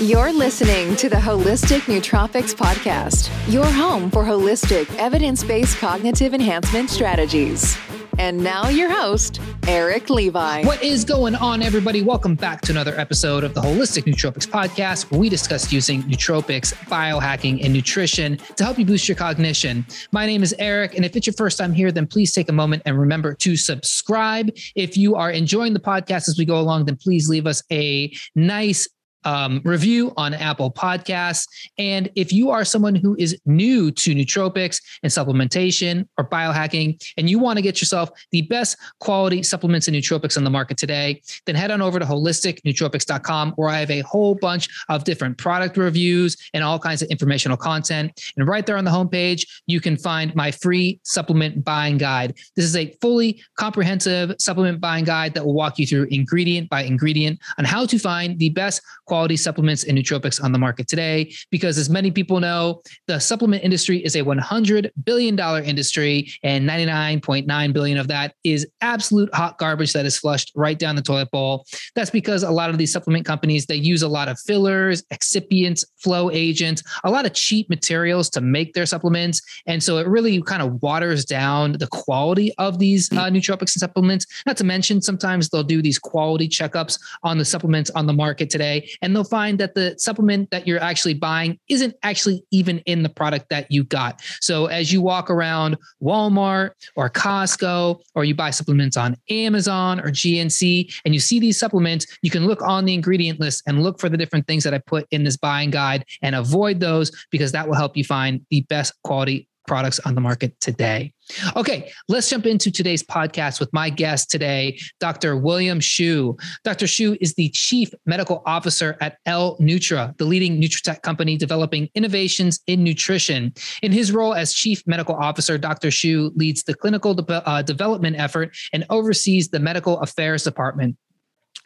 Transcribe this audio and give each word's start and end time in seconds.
You're 0.00 0.30
listening 0.30 0.94
to 0.96 1.08
the 1.08 1.16
Holistic 1.16 1.80
Nootropics 1.86 2.54
Podcast, 2.54 3.30
your 3.50 3.64
home 3.64 4.10
for 4.10 4.24
holistic, 4.24 4.94
evidence 4.98 5.42
based 5.42 5.78
cognitive 5.78 6.34
enhancement 6.34 6.90
strategies. 6.90 7.78
And 8.18 8.36
now, 8.36 8.68
your 8.68 8.90
host, 8.90 9.40
Eric 9.66 10.10
Levi. 10.10 10.64
What 10.64 10.82
is 10.82 11.02
going 11.02 11.34
on, 11.34 11.62
everybody? 11.62 12.02
Welcome 12.02 12.34
back 12.34 12.60
to 12.62 12.72
another 12.72 12.98
episode 12.98 13.42
of 13.42 13.54
the 13.54 13.62
Holistic 13.62 14.04
Nootropics 14.04 14.46
Podcast, 14.46 15.10
where 15.10 15.18
we 15.18 15.30
discuss 15.30 15.72
using 15.72 16.02
nootropics, 16.02 16.74
biohacking, 16.88 17.64
and 17.64 17.72
nutrition 17.72 18.36
to 18.56 18.64
help 18.64 18.78
you 18.78 18.84
boost 18.84 19.08
your 19.08 19.16
cognition. 19.16 19.86
My 20.12 20.26
name 20.26 20.42
is 20.42 20.54
Eric, 20.58 20.94
and 20.94 21.06
if 21.06 21.16
it's 21.16 21.26
your 21.26 21.34
first 21.34 21.56
time 21.56 21.72
here, 21.72 21.90
then 21.90 22.06
please 22.06 22.34
take 22.34 22.50
a 22.50 22.54
moment 22.54 22.82
and 22.84 22.98
remember 22.98 23.34
to 23.34 23.56
subscribe. 23.56 24.50
If 24.74 24.98
you 24.98 25.14
are 25.14 25.30
enjoying 25.30 25.72
the 25.72 25.80
podcast 25.80 26.28
as 26.28 26.36
we 26.38 26.44
go 26.44 26.60
along, 26.60 26.84
then 26.84 26.96
please 26.96 27.30
leave 27.30 27.46
us 27.46 27.62
a 27.72 28.14
nice 28.34 28.86
um, 29.26 29.60
review 29.64 30.14
on 30.16 30.32
Apple 30.32 30.70
Podcasts. 30.70 31.46
And 31.76 32.08
if 32.14 32.32
you 32.32 32.50
are 32.50 32.64
someone 32.64 32.94
who 32.94 33.16
is 33.18 33.38
new 33.44 33.90
to 33.90 34.14
nootropics 34.14 34.80
and 35.02 35.12
supplementation 35.12 36.06
or 36.16 36.26
biohacking, 36.26 37.02
and 37.18 37.28
you 37.28 37.38
want 37.38 37.58
to 37.58 37.62
get 37.62 37.80
yourself 37.80 38.08
the 38.30 38.42
best 38.42 38.78
quality 39.00 39.42
supplements 39.42 39.88
and 39.88 39.96
nootropics 39.96 40.36
on 40.36 40.44
the 40.44 40.50
market 40.50 40.78
today, 40.78 41.20
then 41.44 41.56
head 41.56 41.72
on 41.72 41.82
over 41.82 41.98
to 41.98 42.06
holisticnootropics.com, 42.06 43.52
where 43.56 43.68
I 43.68 43.80
have 43.80 43.90
a 43.90 44.00
whole 44.00 44.36
bunch 44.36 44.68
of 44.88 45.04
different 45.04 45.36
product 45.36 45.76
reviews 45.76 46.36
and 46.54 46.62
all 46.62 46.78
kinds 46.78 47.02
of 47.02 47.08
informational 47.08 47.56
content. 47.56 48.18
And 48.36 48.46
right 48.46 48.64
there 48.64 48.76
on 48.76 48.84
the 48.84 48.92
homepage, 48.92 49.44
you 49.66 49.80
can 49.80 49.96
find 49.96 50.34
my 50.36 50.52
free 50.52 51.00
supplement 51.02 51.64
buying 51.64 51.98
guide. 51.98 52.34
This 52.54 52.64
is 52.64 52.76
a 52.76 52.94
fully 53.00 53.42
comprehensive 53.56 54.36
supplement 54.38 54.80
buying 54.80 55.04
guide 55.04 55.34
that 55.34 55.44
will 55.44 55.54
walk 55.54 55.80
you 55.80 55.86
through 55.86 56.06
ingredient 56.10 56.70
by 56.70 56.82
ingredient 56.82 57.40
on 57.58 57.64
how 57.64 57.86
to 57.86 57.98
find 57.98 58.38
the 58.38 58.50
best 58.50 58.80
quality 59.06 59.15
quality 59.16 59.36
supplements 59.38 59.82
and 59.84 59.96
nootropics 59.96 60.44
on 60.44 60.52
the 60.52 60.58
market 60.58 60.86
today. 60.88 61.32
Because 61.50 61.78
as 61.78 61.88
many 61.88 62.10
people 62.10 62.38
know, 62.38 62.82
the 63.06 63.18
supplement 63.18 63.64
industry 63.64 64.04
is 64.04 64.14
a 64.14 64.22
$100 64.22 64.90
billion 65.04 65.38
industry, 65.64 66.30
and 66.42 66.68
99.9 66.68 67.72
billion 67.72 67.96
of 67.96 68.08
that 68.08 68.34
is 68.44 68.66
absolute 68.82 69.34
hot 69.34 69.56
garbage 69.56 69.94
that 69.94 70.04
is 70.04 70.18
flushed 70.18 70.52
right 70.54 70.78
down 70.78 70.96
the 70.96 71.02
toilet 71.02 71.30
bowl. 71.30 71.64
That's 71.94 72.10
because 72.10 72.42
a 72.42 72.50
lot 72.50 72.68
of 72.68 72.76
these 72.76 72.92
supplement 72.92 73.24
companies 73.24 73.64
they 73.64 73.76
use 73.76 74.02
a 74.02 74.08
lot 74.08 74.28
of 74.28 74.38
fillers, 74.38 75.02
excipients, 75.04 75.82
flow 75.96 76.30
agents, 76.30 76.82
a 77.02 77.10
lot 77.10 77.24
of 77.24 77.32
cheap 77.32 77.70
materials 77.70 78.28
to 78.30 78.42
make 78.42 78.74
their 78.74 78.84
supplements, 78.84 79.40
and 79.66 79.82
so 79.82 79.96
it 79.96 80.06
really 80.06 80.42
kind 80.42 80.60
of 80.60 80.82
waters 80.82 81.24
down 81.24 81.72
the 81.72 81.86
quality 81.86 82.52
of 82.58 82.78
these 82.78 83.10
uh, 83.12 83.30
nootropics 83.30 83.74
and 83.74 83.80
supplements. 83.80 84.26
Not 84.44 84.58
to 84.58 84.64
mention, 84.64 85.00
sometimes 85.00 85.48
they'll 85.48 85.62
do 85.62 85.80
these 85.80 85.98
quality 85.98 86.48
checkups 86.50 87.00
on 87.22 87.38
the 87.38 87.46
supplements 87.46 87.90
on 87.94 88.04
the 88.04 88.12
market 88.12 88.50
today, 88.50 88.90
and 89.06 89.14
they'll 89.14 89.22
find 89.22 89.60
that 89.60 89.76
the 89.76 89.94
supplement 89.98 90.50
that 90.50 90.66
you're 90.66 90.82
actually 90.82 91.14
buying 91.14 91.56
isn't 91.68 91.94
actually 92.02 92.42
even 92.50 92.80
in 92.86 93.04
the 93.04 93.08
product 93.08 93.48
that 93.50 93.70
you 93.70 93.84
got. 93.84 94.20
So 94.40 94.66
as 94.66 94.92
you 94.92 95.00
walk 95.00 95.30
around 95.30 95.76
Walmart 96.02 96.72
or 96.96 97.08
Costco, 97.08 98.00
or 98.16 98.24
you 98.24 98.34
buy 98.34 98.50
supplements 98.50 98.96
on 98.96 99.16
Amazon 99.30 100.00
or 100.00 100.08
GNC, 100.08 100.92
and 101.04 101.14
you 101.14 101.20
see 101.20 101.38
these 101.38 101.56
supplements, 101.56 102.18
you 102.22 102.32
can 102.32 102.46
look 102.46 102.60
on 102.62 102.84
the 102.84 102.94
ingredient 102.94 103.38
list 103.38 103.62
and 103.68 103.80
look 103.80 104.00
for 104.00 104.08
the 104.08 104.16
different 104.16 104.44
things 104.48 104.64
that 104.64 104.74
I 104.74 104.78
put 104.78 105.06
in 105.12 105.22
this 105.22 105.36
buying 105.36 105.70
guide 105.70 106.04
and 106.22 106.34
avoid 106.34 106.80
those 106.80 107.12
because 107.30 107.52
that 107.52 107.68
will 107.68 107.76
help 107.76 107.96
you 107.96 108.02
find 108.02 108.44
the 108.50 108.62
best 108.62 108.92
quality 109.04 109.46
products 109.66 109.98
on 110.00 110.14
the 110.14 110.20
market 110.20 110.58
today. 110.60 111.12
Okay, 111.56 111.90
let's 112.08 112.30
jump 112.30 112.46
into 112.46 112.70
today's 112.70 113.02
podcast 113.02 113.58
with 113.58 113.72
my 113.72 113.90
guest 113.90 114.30
today, 114.30 114.78
Dr. 115.00 115.36
William 115.36 115.80
Hsu. 115.80 116.36
Dr. 116.64 116.86
Hsu 116.86 117.16
is 117.20 117.34
the 117.34 117.48
Chief 117.50 117.90
Medical 118.06 118.42
Officer 118.46 118.96
at 119.00 119.18
L-Nutra, 119.26 120.16
the 120.18 120.24
leading 120.24 120.60
Nutritech 120.60 121.02
company 121.02 121.36
developing 121.36 121.88
innovations 121.94 122.60
in 122.66 122.84
nutrition. 122.84 123.52
In 123.82 123.92
his 123.92 124.12
role 124.12 124.34
as 124.34 124.52
Chief 124.52 124.82
Medical 124.86 125.16
Officer, 125.16 125.58
Dr. 125.58 125.90
Hsu 125.90 126.30
leads 126.36 126.62
the 126.62 126.74
clinical 126.74 127.14
de- 127.14 127.48
uh, 127.48 127.62
development 127.62 128.16
effort 128.18 128.56
and 128.72 128.86
oversees 128.90 129.48
the 129.48 129.58
medical 129.58 129.98
affairs 130.00 130.44
department. 130.44 130.96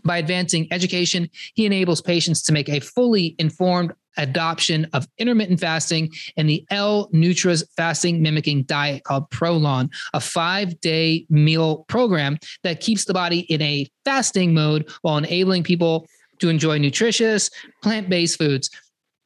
By 0.04 0.18
advancing 0.18 0.66
education, 0.70 1.28
he 1.54 1.66
enables 1.66 2.00
patients 2.00 2.42
to 2.42 2.52
make 2.52 2.68
a 2.68 2.80
fully 2.80 3.34
informed 3.38 3.92
adoption 4.16 4.86
of 4.92 5.06
intermittent 5.18 5.60
fasting 5.60 6.10
and 6.36 6.48
the 6.48 6.64
L-Nutra's 6.70 7.64
fasting 7.76 8.22
mimicking 8.22 8.64
diet 8.64 9.04
called 9.04 9.30
ProLon, 9.30 9.90
a 10.12 10.20
five 10.20 10.80
day 10.80 11.26
meal 11.30 11.84
program 11.88 12.38
that 12.62 12.80
keeps 12.80 13.04
the 13.04 13.14
body 13.14 13.40
in 13.40 13.62
a 13.62 13.86
fasting 14.04 14.54
mode 14.54 14.90
while 15.02 15.18
enabling 15.18 15.62
people 15.62 16.06
to 16.40 16.48
enjoy 16.48 16.78
nutritious 16.78 17.50
plant 17.82 18.08
based 18.08 18.38
foods. 18.38 18.70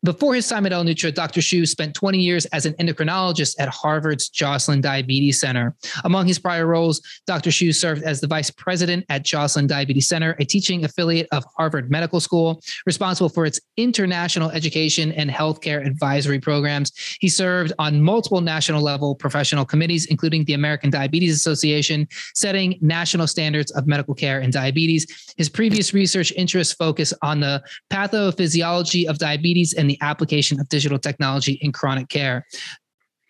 Before 0.05 0.35
his 0.35 0.47
time 0.47 0.67
at 0.67 0.73
L-Nutra, 0.73 1.15
Dr. 1.15 1.41
Hsu 1.41 1.65
spent 1.65 1.95
20 1.95 2.19
years 2.19 2.45
as 2.47 2.67
an 2.67 2.75
endocrinologist 2.75 3.55
at 3.59 3.71
Harvard's 3.71 4.29
Joslin 4.29 4.83
Diabetes 4.83 5.41
Center. 5.41 5.75
Among 6.05 6.27
his 6.27 6.39
prior 6.39 6.67
roles, 6.67 7.01
Dr. 7.27 7.51
Hsu 7.51 7.73
served 7.73 8.03
as 8.03 8.21
the 8.21 8.27
vice 8.27 8.51
president 8.51 9.07
at 9.09 9.25
Joslin 9.25 9.67
Diabetes 9.67 10.07
Center, 10.07 10.37
a 10.39 10.45
teaching 10.45 10.85
affiliate 10.85 11.27
of 11.33 11.43
Harvard 11.57 11.91
Medical 11.91 12.21
School, 12.21 12.61
responsible 12.85 13.31
for 13.31 13.47
its 13.47 13.59
international 13.79 14.51
education 14.51 15.11
and 15.13 15.31
healthcare 15.31 15.87
advisory 15.87 16.39
programs. 16.39 16.93
He 17.21 17.31
served 17.31 17.73
on 17.79 18.03
multiple 18.03 18.43
national 18.43 18.83
level 18.83 19.15
professional 19.15 19.65
committees, 19.65 20.05
including 20.05 20.45
the 20.45 20.53
American 20.53 20.91
Diabetes 20.91 21.35
Association, 21.35 22.07
setting 22.35 22.79
national 22.83 23.27
standards 23.27 23.71
of 23.71 23.87
medical 23.87 24.15
care 24.15 24.41
in 24.41 24.51
diabetes. 24.51 25.33
His 25.39 25.49
previous 25.49 25.95
research 25.95 26.31
interests 26.33 26.75
focus 26.75 27.15
on 27.23 27.41
the 27.41 27.63
pathophysiology 27.91 29.09
of 29.09 29.17
diabetes 29.17 29.73
and 29.73 29.89
the 29.89 29.94
the 29.95 30.05
application 30.05 30.59
of 30.61 30.69
digital 30.69 30.99
technology 30.99 31.59
in 31.61 31.73
chronic 31.73 32.09
care. 32.09 32.47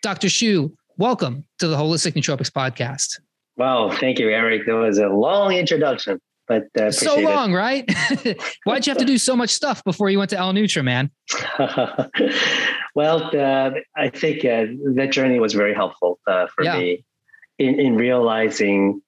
Dr. 0.01 0.29
Hsu, 0.29 0.75
welcome 0.97 1.45
to 1.59 1.67
the 1.67 1.75
Holistic 1.75 2.13
Nootropics 2.13 2.51
Podcast. 2.51 3.19
Wow, 3.57 3.91
thank 3.91 4.19
you, 4.19 4.29
Eric. 4.29 4.65
That 4.65 4.73
was 4.73 4.97
a 4.97 5.07
long 5.07 5.53
introduction, 5.53 6.19
but 6.47 6.63
uh, 6.79 6.91
so 6.91 7.19
long, 7.19 7.51
it. 7.51 7.55
right? 7.55 7.85
Why'd 8.63 8.85
you 8.85 8.91
have 8.91 8.97
to 8.97 9.05
do 9.05 9.17
so 9.17 9.35
much 9.35 9.51
stuff 9.51 9.83
before 9.83 10.09
you 10.09 10.17
went 10.17 10.31
to 10.31 10.37
L-Nutra, 10.37 10.83
man? 10.83 11.11
well, 12.95 13.29
uh, 13.37 13.71
I 13.95 14.09
think 14.09 14.43
uh, 14.43 14.65
that 14.95 15.11
journey 15.11 15.39
was 15.39 15.53
very 15.53 15.73
helpful 15.73 16.19
uh, 16.27 16.47
for 16.47 16.63
yeah. 16.63 16.77
me 16.77 17.05
in, 17.59 17.79
in 17.79 17.95
realizing, 17.95 19.01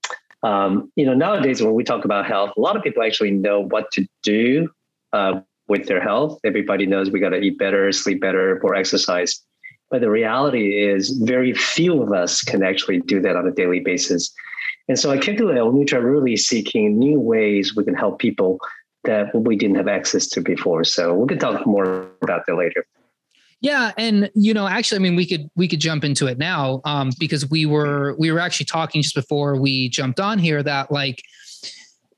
um, 0.43 0.91
you 0.95 1.05
know, 1.05 1.13
nowadays 1.13 1.61
when 1.61 1.73
we 1.73 1.83
talk 1.83 2.05
about 2.05 2.27
health, 2.27 2.51
a 2.55 2.61
lot 2.61 2.77
of 2.77 2.83
people 2.83 3.03
actually 3.03 3.31
know 3.31 3.61
what 3.61 3.91
to 3.93 4.07
do 4.23 4.69
uh, 5.11 5.41
with 5.67 5.87
their 5.87 6.01
health. 6.01 6.39
Everybody 6.43 6.85
knows 6.85 7.11
we 7.11 7.19
got 7.19 7.29
to 7.29 7.39
eat 7.39 7.57
better, 7.57 7.91
sleep 7.91 8.21
better, 8.21 8.59
more 8.63 8.75
exercise. 8.75 9.41
But 9.89 10.01
the 10.01 10.09
reality 10.09 10.83
is, 10.83 11.11
very 11.11 11.53
few 11.53 12.01
of 12.01 12.11
us 12.11 12.41
can 12.41 12.63
actually 12.63 12.99
do 13.01 13.21
that 13.21 13.35
on 13.35 13.47
a 13.47 13.51
daily 13.51 13.79
basis. 13.79 14.33
And 14.89 14.99
so 14.99 15.11
I 15.11 15.17
came 15.17 15.37
to 15.37 15.51
L-Nutra 15.51 16.03
really 16.03 16.37
seeking 16.37 16.97
new 16.97 17.19
ways 17.19 17.75
we 17.75 17.83
can 17.83 17.93
help 17.93 18.19
people 18.19 18.59
that 19.03 19.33
we 19.33 19.55
didn't 19.55 19.75
have 19.75 19.87
access 19.87 20.27
to 20.27 20.41
before. 20.41 20.83
So 20.83 21.13
we 21.13 21.27
can 21.27 21.39
talk 21.39 21.65
more 21.65 22.07
about 22.21 22.45
that 22.47 22.55
later. 22.55 22.85
Yeah, 23.59 23.91
and 23.97 24.29
you 24.35 24.53
know, 24.53 24.67
actually, 24.67 24.97
I 24.97 24.99
mean, 24.99 25.15
we 25.15 25.25
could 25.25 25.49
we 25.55 25.67
could 25.67 25.79
jump 25.79 26.03
into 26.03 26.27
it 26.27 26.37
now 26.37 26.81
um, 26.85 27.09
because 27.19 27.49
we 27.49 27.65
were 27.65 28.15
we 28.19 28.31
were 28.31 28.39
actually 28.39 28.67
talking 28.67 29.01
just 29.01 29.15
before 29.15 29.59
we 29.59 29.89
jumped 29.89 30.19
on 30.19 30.37
here 30.37 30.61
that 30.61 30.91
like 30.91 31.23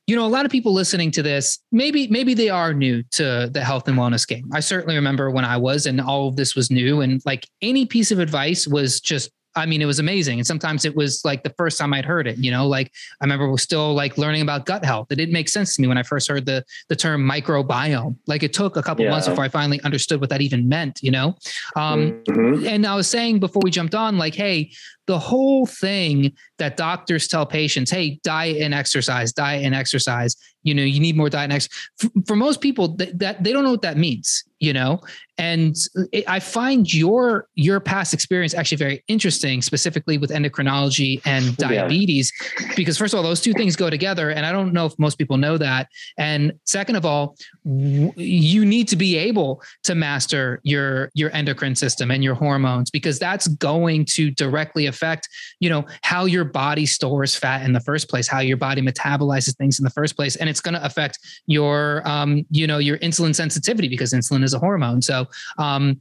you 0.09 0.15
know 0.15 0.25
a 0.25 0.27
lot 0.27 0.43
of 0.43 0.51
people 0.51 0.73
listening 0.73 1.11
to 1.11 1.21
this 1.21 1.59
maybe 1.71 2.07
maybe 2.07 2.33
they 2.33 2.49
are 2.49 2.73
new 2.73 3.03
to 3.11 3.47
the 3.53 3.63
health 3.63 3.87
and 3.87 3.95
wellness 3.95 4.27
game 4.27 4.49
i 4.53 4.59
certainly 4.59 4.95
remember 4.95 5.29
when 5.29 5.45
i 5.45 5.55
was 5.55 5.85
and 5.85 6.01
all 6.01 6.27
of 6.27 6.35
this 6.35 6.55
was 6.55 6.71
new 6.71 7.01
and 7.01 7.21
like 7.25 7.47
any 7.61 7.85
piece 7.85 8.09
of 8.09 8.17
advice 8.17 8.67
was 8.67 8.99
just 8.99 9.29
I 9.55 9.65
mean, 9.65 9.81
it 9.81 9.85
was 9.85 9.99
amazing. 9.99 10.39
And 10.39 10.45
sometimes 10.45 10.85
it 10.85 10.95
was 10.95 11.25
like 11.25 11.43
the 11.43 11.49
first 11.57 11.79
time 11.79 11.93
I'd 11.93 12.05
heard 12.05 12.27
it, 12.27 12.37
you 12.37 12.51
know, 12.51 12.67
like 12.67 12.91
I 13.19 13.25
remember 13.25 13.49
we're 13.49 13.57
still 13.57 13.93
like 13.93 14.17
learning 14.17 14.41
about 14.41 14.65
gut 14.65 14.85
health. 14.85 15.07
It 15.09 15.15
didn't 15.15 15.33
make 15.33 15.49
sense 15.49 15.75
to 15.75 15.81
me 15.81 15.87
when 15.87 15.97
I 15.97 16.03
first 16.03 16.29
heard 16.29 16.45
the 16.45 16.63
the 16.87 16.95
term 16.95 17.27
microbiome. 17.27 18.15
Like 18.27 18.43
it 18.43 18.53
took 18.53 18.77
a 18.77 18.83
couple 18.83 19.05
yeah. 19.05 19.11
months 19.11 19.27
before 19.27 19.43
I 19.43 19.49
finally 19.49 19.81
understood 19.81 20.21
what 20.21 20.29
that 20.29 20.41
even 20.41 20.69
meant, 20.69 20.99
you 21.01 21.11
know? 21.11 21.35
Um, 21.75 22.21
mm-hmm. 22.27 22.67
And 22.67 22.85
I 22.85 22.95
was 22.95 23.07
saying 23.07 23.39
before 23.39 23.61
we 23.63 23.71
jumped 23.71 23.95
on, 23.95 24.17
like, 24.17 24.35
hey, 24.35 24.71
the 25.09 25.17
whole 25.17 25.65
thing 25.65 26.31
that 26.59 26.77
doctors 26.77 27.27
tell 27.27 27.43
patients, 27.43 27.89
hey, 27.89 28.19
diet 28.23 28.61
and 28.61 28.75
exercise, 28.75 29.33
diet 29.33 29.65
and 29.65 29.73
exercise, 29.73 30.35
you 30.61 30.75
know, 30.75 30.83
you 30.83 30.99
need 30.99 31.17
more 31.17 31.31
diet 31.31 31.45
and 31.45 31.53
exercise. 31.53 31.89
For, 31.97 32.09
for 32.27 32.35
most 32.35 32.61
people, 32.61 32.89
that, 32.97 33.17
that 33.17 33.43
they 33.43 33.51
don't 33.51 33.63
know 33.63 33.71
what 33.71 33.81
that 33.81 33.97
means 33.97 34.43
you 34.59 34.73
know 34.73 34.99
and 35.37 35.75
i 36.27 36.39
find 36.39 36.93
your 36.93 37.47
your 37.55 37.79
past 37.79 38.13
experience 38.13 38.53
actually 38.53 38.77
very 38.77 39.03
interesting 39.07 39.61
specifically 39.61 40.17
with 40.17 40.31
endocrinology 40.31 41.21
and 41.25 41.55
diabetes 41.57 42.31
yeah. 42.59 42.67
because 42.75 42.97
first 42.97 43.13
of 43.13 43.17
all 43.17 43.23
those 43.23 43.39
two 43.39 43.53
things 43.53 43.75
go 43.75 43.89
together 43.89 44.31
and 44.31 44.45
i 44.45 44.51
don't 44.51 44.73
know 44.73 44.85
if 44.85 44.97
most 44.99 45.17
people 45.17 45.37
know 45.37 45.57
that 45.57 45.87
and 46.17 46.51
second 46.65 46.97
of 46.97 47.05
all 47.05 47.35
you 47.63 48.65
need 48.65 48.87
to 48.87 48.97
be 48.97 49.15
able 49.15 49.61
to 49.83 49.95
master 49.95 50.59
your 50.63 51.09
your 51.13 51.33
endocrine 51.33 51.75
system 51.75 52.11
and 52.11 52.23
your 52.23 52.35
hormones 52.35 52.91
because 52.91 53.17
that's 53.17 53.47
going 53.47 54.03
to 54.03 54.29
directly 54.31 54.87
affect 54.87 54.98
you 55.59 55.69
know 55.69 55.85
how 56.01 56.25
your 56.25 56.43
body 56.43 56.85
stores 56.85 57.35
fat 57.35 57.63
in 57.63 57.73
the 57.73 57.79
first 57.79 58.09
place 58.09 58.27
how 58.27 58.39
your 58.39 58.57
body 58.57 58.81
metabolizes 58.81 59.55
things 59.57 59.79
in 59.79 59.83
the 59.83 59.89
first 59.89 60.15
place 60.15 60.35
and 60.35 60.49
it's 60.49 60.61
going 60.61 60.73
to 60.73 60.85
affect 60.85 61.19
your 61.47 62.07
um 62.07 62.45
you 62.49 62.67
know 62.67 62.77
your 62.77 62.97
insulin 62.99 63.33
sensitivity 63.33 63.87
because 63.87 64.13
insulin 64.13 64.43
is 64.43 64.53
a 64.53 64.59
hormone 64.59 65.01
so 65.01 65.25
um, 65.57 65.99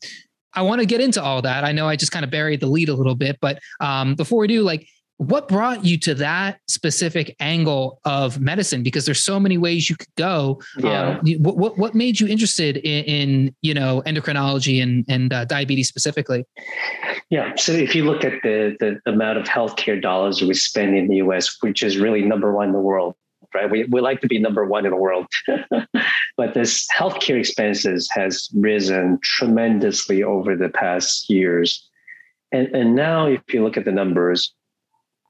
I 0.55 0.62
want 0.62 0.81
to 0.81 0.87
get 0.87 1.00
into 1.00 1.23
all 1.23 1.43
that. 1.43 1.62
I 1.62 1.73
know 1.73 1.87
I 1.87 1.95
just 1.95 2.11
kind 2.11 2.25
of 2.25 2.31
buried 2.31 2.61
the 2.61 2.67
lead 2.67 2.89
a 2.89 2.95
little 2.95 3.15
bit, 3.15 3.39
but 3.41 3.61
um, 3.81 4.15
before 4.15 4.41
we 4.41 4.49
do, 4.49 4.62
like, 4.62 4.89
what 5.19 5.49
brought 5.49 5.85
you 5.85 5.99
to 5.99 6.15
that 6.15 6.61
specific 6.69 7.35
angle 7.41 8.00
of 8.05 8.41
medicine? 8.41 8.82
Because 8.82 9.05
there's 9.05 9.23
so 9.23 9.38
many 9.38 9.59
ways 9.59 9.91
you 9.91 9.97
could 9.97 10.15
go. 10.17 10.61
Yeah. 10.79 11.19
Um, 11.19 11.26
what, 11.38 11.56
what, 11.56 11.79
what 11.79 11.94
made 11.94 12.20
you 12.20 12.29
interested 12.29 12.79
in, 12.79 13.05
in 13.05 13.56
you 13.61 13.75
know 13.75 14.03
endocrinology 14.06 14.82
and 14.82 15.05
and 15.09 15.32
uh, 15.32 15.44
diabetes 15.44 15.88
specifically? 15.88 16.44
Yeah. 17.31 17.55
So 17.56 17.73
if 17.73 17.94
you 17.94 18.05
look 18.05 18.25
at 18.25 18.35
the, 18.43 18.76
the 18.79 19.00
amount 19.11 19.38
of 19.38 19.44
healthcare 19.44 20.00
dollars 20.00 20.41
we 20.41 20.55
spend 20.55 20.97
in 20.97 21.09
the 21.09 21.17
U.S., 21.17 21.56
which 21.61 21.82
is 21.82 21.99
really 21.99 22.23
number 22.23 22.53
one 22.53 22.69
in 22.69 22.73
the 22.73 22.81
world, 22.81 23.17
right? 23.55 23.69
We, 23.71 23.85
we 23.85 24.00
like 24.00 24.21
to 24.21 24.29
be 24.29 24.38
number 24.38 24.64
one 24.64 24.87
in 24.87 24.93
the 24.93 24.97
world, 24.97 25.26
but 26.37 26.55
this 26.55 26.87
healthcare 26.97 27.38
expenses 27.38 28.09
has 28.12 28.49
risen 28.55 29.19
tremendously 29.23 30.23
over 30.23 30.56
the 30.56 30.69
past 30.69 31.29
years. 31.29 31.85
And, 32.53 32.69
and 32.69 32.94
now, 32.94 33.26
if 33.26 33.43
you 33.53 33.62
look 33.62 33.76
at 33.76 33.85
the 33.85 33.93
numbers, 33.93 34.55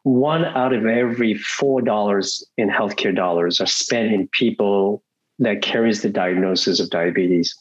one 0.08 0.44
out 0.44 0.72
of 0.72 0.86
every 0.86 1.34
four 1.34 1.82
dollars 1.82 2.44
in 2.56 2.68
healthcare 2.68 3.14
dollars 3.14 3.60
are 3.60 3.66
spent 3.66 4.12
in 4.12 4.28
people 4.28 5.02
that 5.38 5.60
carries 5.60 6.02
the 6.02 6.08
diagnosis 6.08 6.80
of 6.80 6.88
diabetes. 6.90 7.54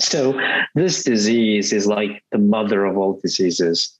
So 0.00 0.38
this 0.74 1.04
disease 1.04 1.72
is 1.72 1.86
like 1.86 2.22
the 2.32 2.38
mother 2.38 2.84
of 2.84 2.98
all 2.98 3.20
diseases 3.20 3.98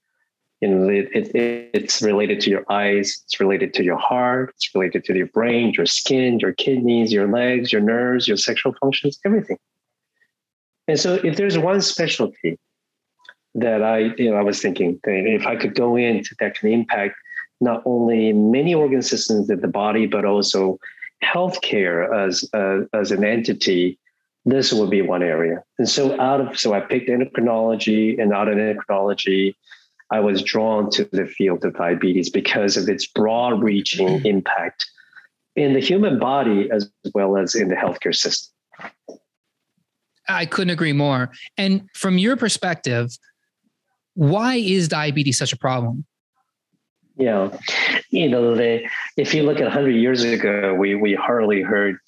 you 0.60 0.69
know 0.69 0.88
it, 0.88 1.08
it, 1.14 1.70
it's 1.72 2.02
related 2.02 2.40
to 2.40 2.50
your 2.50 2.64
eyes 2.69 3.22
it's 3.25 3.38
related 3.38 3.72
to 3.75 3.84
your 3.84 3.96
heart 3.96 4.50
it's 4.56 4.75
related 4.75 5.04
to 5.04 5.16
your 5.16 5.28
brain 5.28 5.72
your 5.76 5.86
skin 5.86 6.40
your 6.40 6.52
kidneys 6.52 7.12
your 7.12 7.28
legs 7.28 7.72
your 7.72 7.80
nerves 7.80 8.26
your 8.26 8.36
sexual 8.36 8.75
functions 8.80 9.20
everything 9.25 9.56
and 10.88 10.98
so 10.98 11.14
if 11.14 11.36
there's 11.36 11.56
one 11.56 11.80
specialty 11.80 12.58
that 13.54 13.84
i 13.84 13.98
you 14.19 14.30
know 14.30 14.36
i 14.36 14.42
was 14.42 14.60
thinking 14.60 14.98
if 15.04 15.46
i 15.46 15.54
could 15.54 15.76
go 15.76 15.94
into 15.94 16.34
that 16.40 16.56
can 16.56 16.72
impact 16.72 17.14
not 17.60 17.82
only 17.84 18.32
many 18.32 18.75
organ 18.75 19.02
systems 19.02 19.50
of 19.50 19.60
the 19.60 19.69
body 19.69 20.06
but 20.06 20.25
also 20.25 20.78
healthcare 21.22 22.26
as 22.26 22.49
uh, 22.55 22.81
as 22.93 23.10
an 23.10 23.25
entity 23.25 23.99
this 24.44 24.72
would 24.72 24.90
be 24.90 25.02
one 25.02 25.22
area 25.22 25.62
and 25.78 25.88
so 25.88 26.19
out 26.20 26.40
of 26.40 26.58
so 26.58 26.72
i 26.72 26.81
picked 26.81 27.08
endocrinology 27.08 28.20
and 28.20 28.32
out 28.32 28.49
of 28.49 28.56
endocrinology 28.56 29.55
I 30.10 30.20
was 30.20 30.43
drawn 30.43 30.90
to 30.93 31.05
the 31.12 31.26
field 31.26 31.64
of 31.64 31.76
diabetes 31.76 32.31
because 32.31 32.76
of 32.76 32.88
its 32.88 33.06
broad 33.06 33.62
reaching 33.62 34.08
mm-hmm. 34.08 34.26
impact 34.26 34.87
in 35.54 35.75
the 35.75 35.81
human 35.81 36.19
body 36.19 36.70
as 36.70 36.90
well 37.14 37.37
as 37.37 37.54
in 37.54 37.69
the 37.69 37.75
healthcare 37.75 38.14
system. 38.14 38.52
I 40.28 40.46
couldn't 40.46 40.70
agree 40.70 40.93
more. 40.93 41.31
And 41.56 41.88
from 41.94 42.19
your 42.19 42.37
perspective, 42.37 43.11
why 44.14 44.56
is 44.56 44.88
diabetes 44.88 45.38
such 45.38 45.52
a 45.52 45.58
problem? 45.58 46.04
Yeah, 47.18 47.50
you 48.10 48.28
know, 48.28 48.54
the, 48.54 48.88
if 49.16 49.34
you 49.34 49.42
look 49.42 49.58
at 49.58 49.64
100 49.64 49.90
years 49.90 50.22
ago, 50.22 50.74
we, 50.74 50.94
we 50.94 51.14
hardly 51.14 51.62
heard 51.62 51.98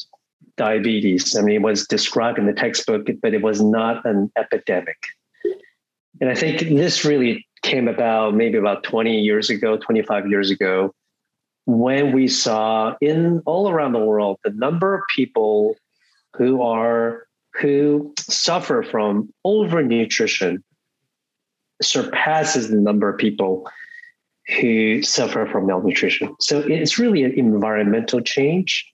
diabetes. 0.57 1.37
I 1.37 1.43
mean, 1.43 1.57
it 1.57 1.63
was 1.63 1.87
described 1.87 2.39
in 2.39 2.47
the 2.47 2.53
textbook, 2.53 3.09
but 3.21 3.35
it 3.35 3.43
was 3.43 3.61
not 3.61 4.05
an 4.07 4.31
epidemic. 4.37 4.99
And 6.21 6.31
I 6.31 6.35
think 6.35 6.61
this 6.61 7.05
really 7.05 7.47
came 7.63 7.89
about 7.89 8.35
maybe 8.35 8.57
about 8.57 8.85
20 8.85 9.21
years 9.21 9.51
ago, 9.51 9.77
25 9.79 10.29
years 10.29 10.51
ago, 10.51 10.95
when 11.67 12.13
we 12.13 12.29
saw 12.29 12.95
in 13.01 13.43
all 13.47 13.71
around 13.71 13.93
the 13.93 13.99
world 13.99 14.39
the 14.45 14.51
number 14.51 14.95
of 14.95 15.03
people 15.15 15.77
who 16.37 16.63
are 16.63 17.27
who 17.61 18.13
suffer 18.19 18.83
from 18.83 19.33
overnutrition 19.45 20.59
surpasses 21.83 22.71
the 22.71 22.77
number 22.77 23.09
of 23.09 23.19
people 23.19 23.69
who 24.61 25.03
suffer 25.03 25.47
from 25.47 25.67
malnutrition. 25.67 26.35
So 26.41 26.61
it's 26.61 26.99
really 26.99 27.23
an 27.23 27.33
environmental 27.33 28.21
change. 28.21 28.87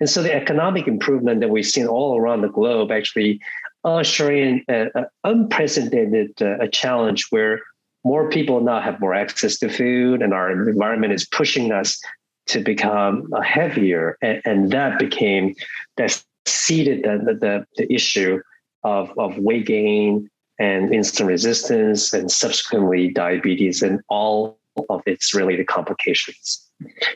And 0.00 0.08
so 0.08 0.22
the 0.22 0.34
economic 0.34 0.86
improvement 0.86 1.40
that 1.40 1.48
we've 1.48 1.66
seen 1.66 1.86
all 1.86 2.18
around 2.18 2.42
the 2.42 2.48
globe 2.48 2.90
actually 2.90 3.40
ushering 3.84 4.64
an 4.68 4.90
unprecedented 5.24 6.30
uh, 6.42 6.58
a 6.58 6.68
challenge 6.68 7.26
where 7.30 7.60
more 8.04 8.28
people 8.28 8.60
now 8.60 8.80
have 8.80 9.00
more 9.00 9.14
access 9.14 9.58
to 9.58 9.68
food 9.68 10.22
and 10.22 10.34
our 10.34 10.50
environment 10.68 11.12
is 11.12 11.26
pushing 11.26 11.72
us 11.72 12.00
to 12.46 12.60
become 12.60 13.28
heavier 13.42 14.16
and, 14.22 14.42
and 14.44 14.70
that 14.72 14.98
became 14.98 15.54
that 15.96 16.22
seeded 16.46 17.02
the, 17.04 17.34
the, 17.34 17.66
the 17.76 17.92
issue 17.92 18.40
of, 18.84 19.10
of 19.18 19.38
weight 19.38 19.66
gain 19.66 20.28
and 20.58 20.90
insulin 20.90 21.26
resistance 21.26 22.12
and 22.12 22.30
subsequently 22.30 23.08
diabetes 23.08 23.82
and 23.82 24.00
all 24.08 24.58
of 24.88 25.02
its 25.06 25.34
related 25.34 25.66
complications 25.66 26.62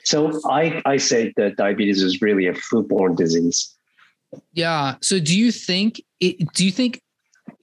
so 0.04 0.40
I, 0.48 0.80
I 0.86 0.96
say 0.96 1.32
that 1.36 1.56
diabetes 1.56 2.02
is 2.02 2.22
really 2.22 2.46
a 2.46 2.52
foodborne 2.52 3.16
disease 3.16 3.74
yeah 4.52 4.96
so 5.00 5.18
do 5.18 5.38
you 5.38 5.52
think 5.52 6.02
it, 6.20 6.52
do 6.54 6.64
you 6.64 6.70
think 6.70 7.02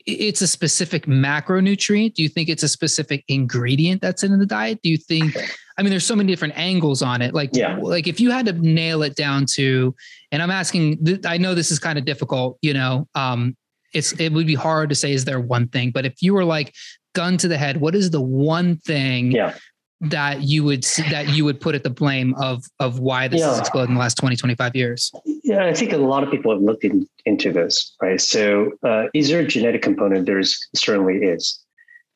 it's 0.08 0.42
a 0.42 0.48
specific 0.48 1.06
macronutrient? 1.06 2.14
Do 2.14 2.24
you 2.24 2.30
think 2.30 2.48
it's 2.48 2.64
a 2.64 2.70
specific 2.70 3.26
ingredient 3.28 4.02
that's 4.02 4.24
in 4.24 4.38
the 4.40 4.46
diet? 4.46 4.80
Do 4.82 4.90
you 4.90 4.98
think 4.98 5.36
I 5.78 5.84
mean 5.84 5.90
there's 5.90 6.06
so 6.06 6.16
many 6.16 6.32
different 6.32 6.58
angles 6.58 7.02
on 7.02 7.22
it. 7.22 7.34
Like 7.34 7.50
yeah. 7.54 7.78
like 7.78 8.08
if 8.08 8.20
you 8.20 8.32
had 8.32 8.46
to 8.46 8.54
nail 8.54 9.04
it 9.04 9.16
down 9.16 9.46
to 9.56 9.94
and 10.32 10.42
I'm 10.42 10.50
asking 10.50 11.20
I 11.26 11.38
know 11.38 11.54
this 11.54 11.72
is 11.72 11.78
kind 11.78 12.00
of 12.00 12.06
difficult, 12.06 12.58
you 12.62 12.74
know, 12.74 13.08
um 13.16 13.56
it's 13.94 14.14
it 14.14 14.32
would 14.32 14.48
be 14.48 14.56
hard 14.56 14.90
to 14.90 14.96
say 14.96 15.12
is 15.12 15.26
there 15.26 15.42
one 15.42 15.68
thing, 15.68 15.92
but 15.92 16.06
if 16.06 16.22
you 16.22 16.34
were 16.34 16.46
like 16.46 16.74
gun 17.14 17.38
to 17.38 17.48
the 17.50 17.58
head, 17.58 17.82
what 17.82 17.94
is 17.94 18.10
the 18.10 18.22
one 18.22 18.78
thing 18.78 19.32
yeah 19.32 19.56
that 20.02 20.44
you 20.44 20.64
would 20.64 20.84
that 21.10 21.30
you 21.30 21.44
would 21.44 21.60
put 21.60 21.74
at 21.74 21.84
the 21.84 21.90
blame 21.90 22.36
of 22.36 22.64
of 22.80 23.00
why 23.00 23.28
this 23.28 23.40
yeah. 23.40 23.50
has 23.50 23.60
exploded 23.60 23.90
in 23.90 23.96
the 23.96 24.00
last 24.00 24.16
20 24.18 24.36
25 24.36 24.76
years? 24.76 25.12
Yeah 25.44 25.66
i 25.66 25.74
think 25.74 25.92
a 25.92 25.98
lot 25.98 26.24
of 26.24 26.30
people 26.30 26.52
have 26.52 26.62
looked 26.62 26.84
in, 26.84 27.08
into 27.26 27.52
this 27.52 27.96
right? 28.02 28.22
So 28.22 28.72
uh, 28.84 29.06
is 29.14 29.30
there 29.30 29.40
a 29.40 29.48
genetic 29.48 29.82
component? 29.82 30.26
There's 30.26 30.58
certainly 30.76 31.18
is. 31.18 31.60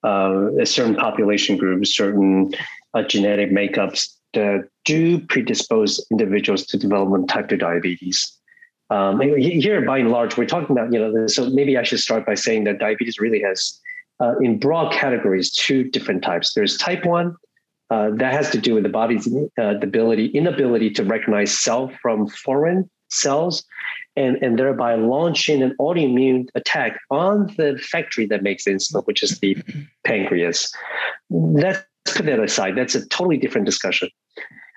Uh, 0.03 0.65
certain 0.65 0.95
population 0.95 1.57
groups 1.57 1.95
certain 1.95 2.51
uh, 2.93 3.03
genetic 3.03 3.51
makeups 3.51 4.09
that 4.33 4.67
do 4.85 5.19
predispose 5.27 6.03
individuals 6.09 6.65
to 6.65 6.77
development 6.77 7.29
type 7.29 7.49
2 7.49 7.57
diabetes. 7.57 8.31
Um, 8.89 9.21
here 9.21 9.81
by 9.85 9.99
and 9.99 10.11
large 10.11 10.37
we're 10.37 10.45
talking 10.45 10.75
about 10.75 10.91
you 10.91 10.99
know 10.99 11.27
so 11.27 11.49
maybe 11.49 11.77
i 11.77 11.83
should 11.83 11.99
start 11.99 12.25
by 12.25 12.35
saying 12.35 12.65
that 12.65 12.77
diabetes 12.77 13.19
really 13.19 13.41
has 13.41 13.79
uh, 14.21 14.37
in 14.39 14.59
broad 14.59 14.93
categories 14.93 15.51
two 15.51 15.83
different 15.83 16.23
types. 16.23 16.53
There's 16.53 16.77
type 16.77 17.05
1 17.05 17.35
uh, 17.91 18.09
that 18.13 18.31
has 18.33 18.49
to 18.49 18.57
do 18.57 18.73
with 18.73 18.83
the 18.83 18.89
body's 18.89 19.27
uh, 19.59 19.75
ability, 19.81 20.27
inability 20.27 20.89
to 20.89 21.03
recognize 21.03 21.57
self 21.59 21.93
from 22.01 22.25
foreign 22.27 22.89
cells, 23.09 23.65
and, 24.15 24.37
and 24.37 24.57
thereby 24.57 24.95
launching 24.95 25.61
an 25.61 25.75
autoimmune 25.77 26.47
attack 26.55 26.97
on 27.09 27.47
the 27.57 27.77
factory 27.77 28.25
that 28.25 28.43
makes 28.43 28.63
insulin, 28.63 29.05
which 29.05 29.21
is 29.21 29.39
the 29.39 29.57
pancreas. 30.05 30.73
Let's 31.29 31.83
put 32.05 32.25
that 32.27 32.39
aside. 32.39 32.77
That's 32.77 32.95
a 32.95 33.05
totally 33.09 33.37
different 33.37 33.65
discussion. 33.65 34.09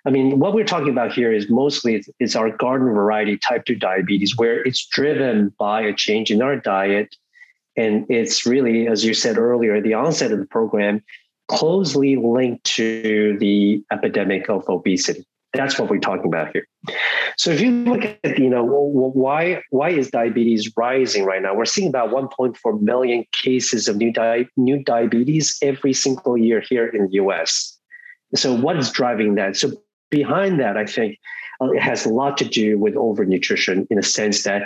I 0.04 0.10
mean, 0.10 0.40
what 0.40 0.52
we're 0.52 0.64
talking 0.64 0.90
about 0.90 1.12
here 1.12 1.32
is 1.32 1.48
mostly 1.48 1.94
it's, 1.94 2.08
it's 2.18 2.36
our 2.36 2.50
garden 2.50 2.88
variety 2.88 3.38
type 3.38 3.64
2 3.64 3.76
diabetes, 3.76 4.36
where 4.36 4.60
it's 4.62 4.84
driven 4.86 5.54
by 5.56 5.82
a 5.82 5.94
change 5.94 6.32
in 6.32 6.42
our 6.42 6.56
diet. 6.56 7.14
And 7.76 8.06
it's 8.08 8.44
really, 8.44 8.88
as 8.88 9.04
you 9.04 9.14
said 9.14 9.38
earlier, 9.38 9.80
the 9.80 9.94
onset 9.94 10.32
of 10.32 10.40
the 10.40 10.46
program 10.46 11.02
closely 11.48 12.16
linked 12.16 12.64
to 12.64 13.36
the 13.38 13.82
epidemic 13.92 14.48
of 14.48 14.68
obesity. 14.68 15.24
That's 15.52 15.78
what 15.78 15.88
we're 15.88 16.00
talking 16.00 16.26
about 16.26 16.52
here. 16.52 16.66
So 17.36 17.50
if 17.50 17.60
you 17.60 17.70
look 17.70 18.04
at, 18.04 18.38
you 18.38 18.50
know, 18.50 18.64
why 18.64 19.62
why 19.70 19.90
is 19.90 20.10
diabetes 20.10 20.72
rising 20.76 21.24
right 21.24 21.40
now? 21.40 21.54
We're 21.54 21.64
seeing 21.64 21.88
about 21.88 22.10
1.4 22.10 22.80
million 22.80 23.24
cases 23.32 23.86
of 23.86 23.96
new 23.96 24.12
di- 24.12 24.48
new 24.56 24.82
diabetes 24.82 25.56
every 25.62 25.92
single 25.92 26.36
year 26.36 26.60
here 26.60 26.88
in 26.88 27.06
the 27.06 27.12
U.S. 27.14 27.78
So 28.34 28.52
what 28.52 28.76
is 28.76 28.90
driving 28.90 29.36
that? 29.36 29.56
So 29.56 29.72
behind 30.10 30.58
that, 30.60 30.76
I 30.76 30.86
think 30.86 31.18
uh, 31.60 31.70
it 31.70 31.82
has 31.82 32.04
a 32.04 32.08
lot 32.08 32.36
to 32.38 32.44
do 32.44 32.78
with 32.78 32.94
overnutrition 32.94 33.86
in 33.90 33.98
a 33.98 34.02
sense 34.02 34.42
that 34.42 34.62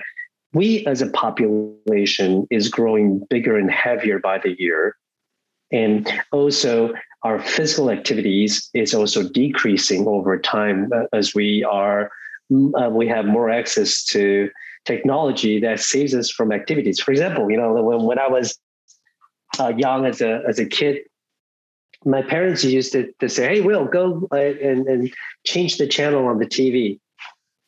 we 0.55 0.87
as 0.87 1.03
a 1.03 1.11
population 1.11 2.47
is 2.51 2.69
growing 2.69 3.27
bigger 3.29 3.59
and 3.59 3.71
heavier 3.71 4.19
by 4.19 4.39
the 4.39 4.57
year. 4.59 4.97
And 5.71 6.11
also 6.33 6.95
our 7.23 7.41
physical 7.41 7.91
activities 7.91 8.71
is 8.75 8.95
also 8.95 9.29
decreasing 9.29 10.07
over 10.07 10.39
time 10.39 10.91
uh, 10.95 11.05
as 11.13 11.35
we 11.35 11.65
are 11.65 12.11
uh, 12.51 12.89
we 12.91 13.07
have 13.07 13.27
more 13.27 13.51
access 13.51 14.05
to 14.05 14.49
technology 14.87 15.61
that 15.61 15.81
saves 15.81 16.15
us 16.15 16.31
from 16.31 16.51
activities. 16.51 16.99
For 16.99 17.11
example, 17.11 17.51
you 17.51 17.59
know, 17.59 17.75
when, 17.75 18.05
when 18.05 18.19
I 18.19 18.29
was 18.29 18.59
uh, 19.59 19.73
young 19.77 20.07
as 20.07 20.23
a 20.23 20.43
as 20.49 20.59
a 20.59 20.65
kid, 20.65 21.03
my 22.05 22.23
parents 22.23 22.65
used 22.65 22.93
to, 22.93 23.13
to 23.21 23.29
say, 23.29 23.49
"Hey, 23.49 23.61
Will, 23.61 23.85
go 23.85 24.27
uh, 24.33 24.37
and, 24.37 24.87
and 24.87 25.13
change 25.45 25.77
the 25.77 25.87
channel 25.87 26.27
on 26.27 26.39
the 26.39 26.47
TV." 26.47 27.01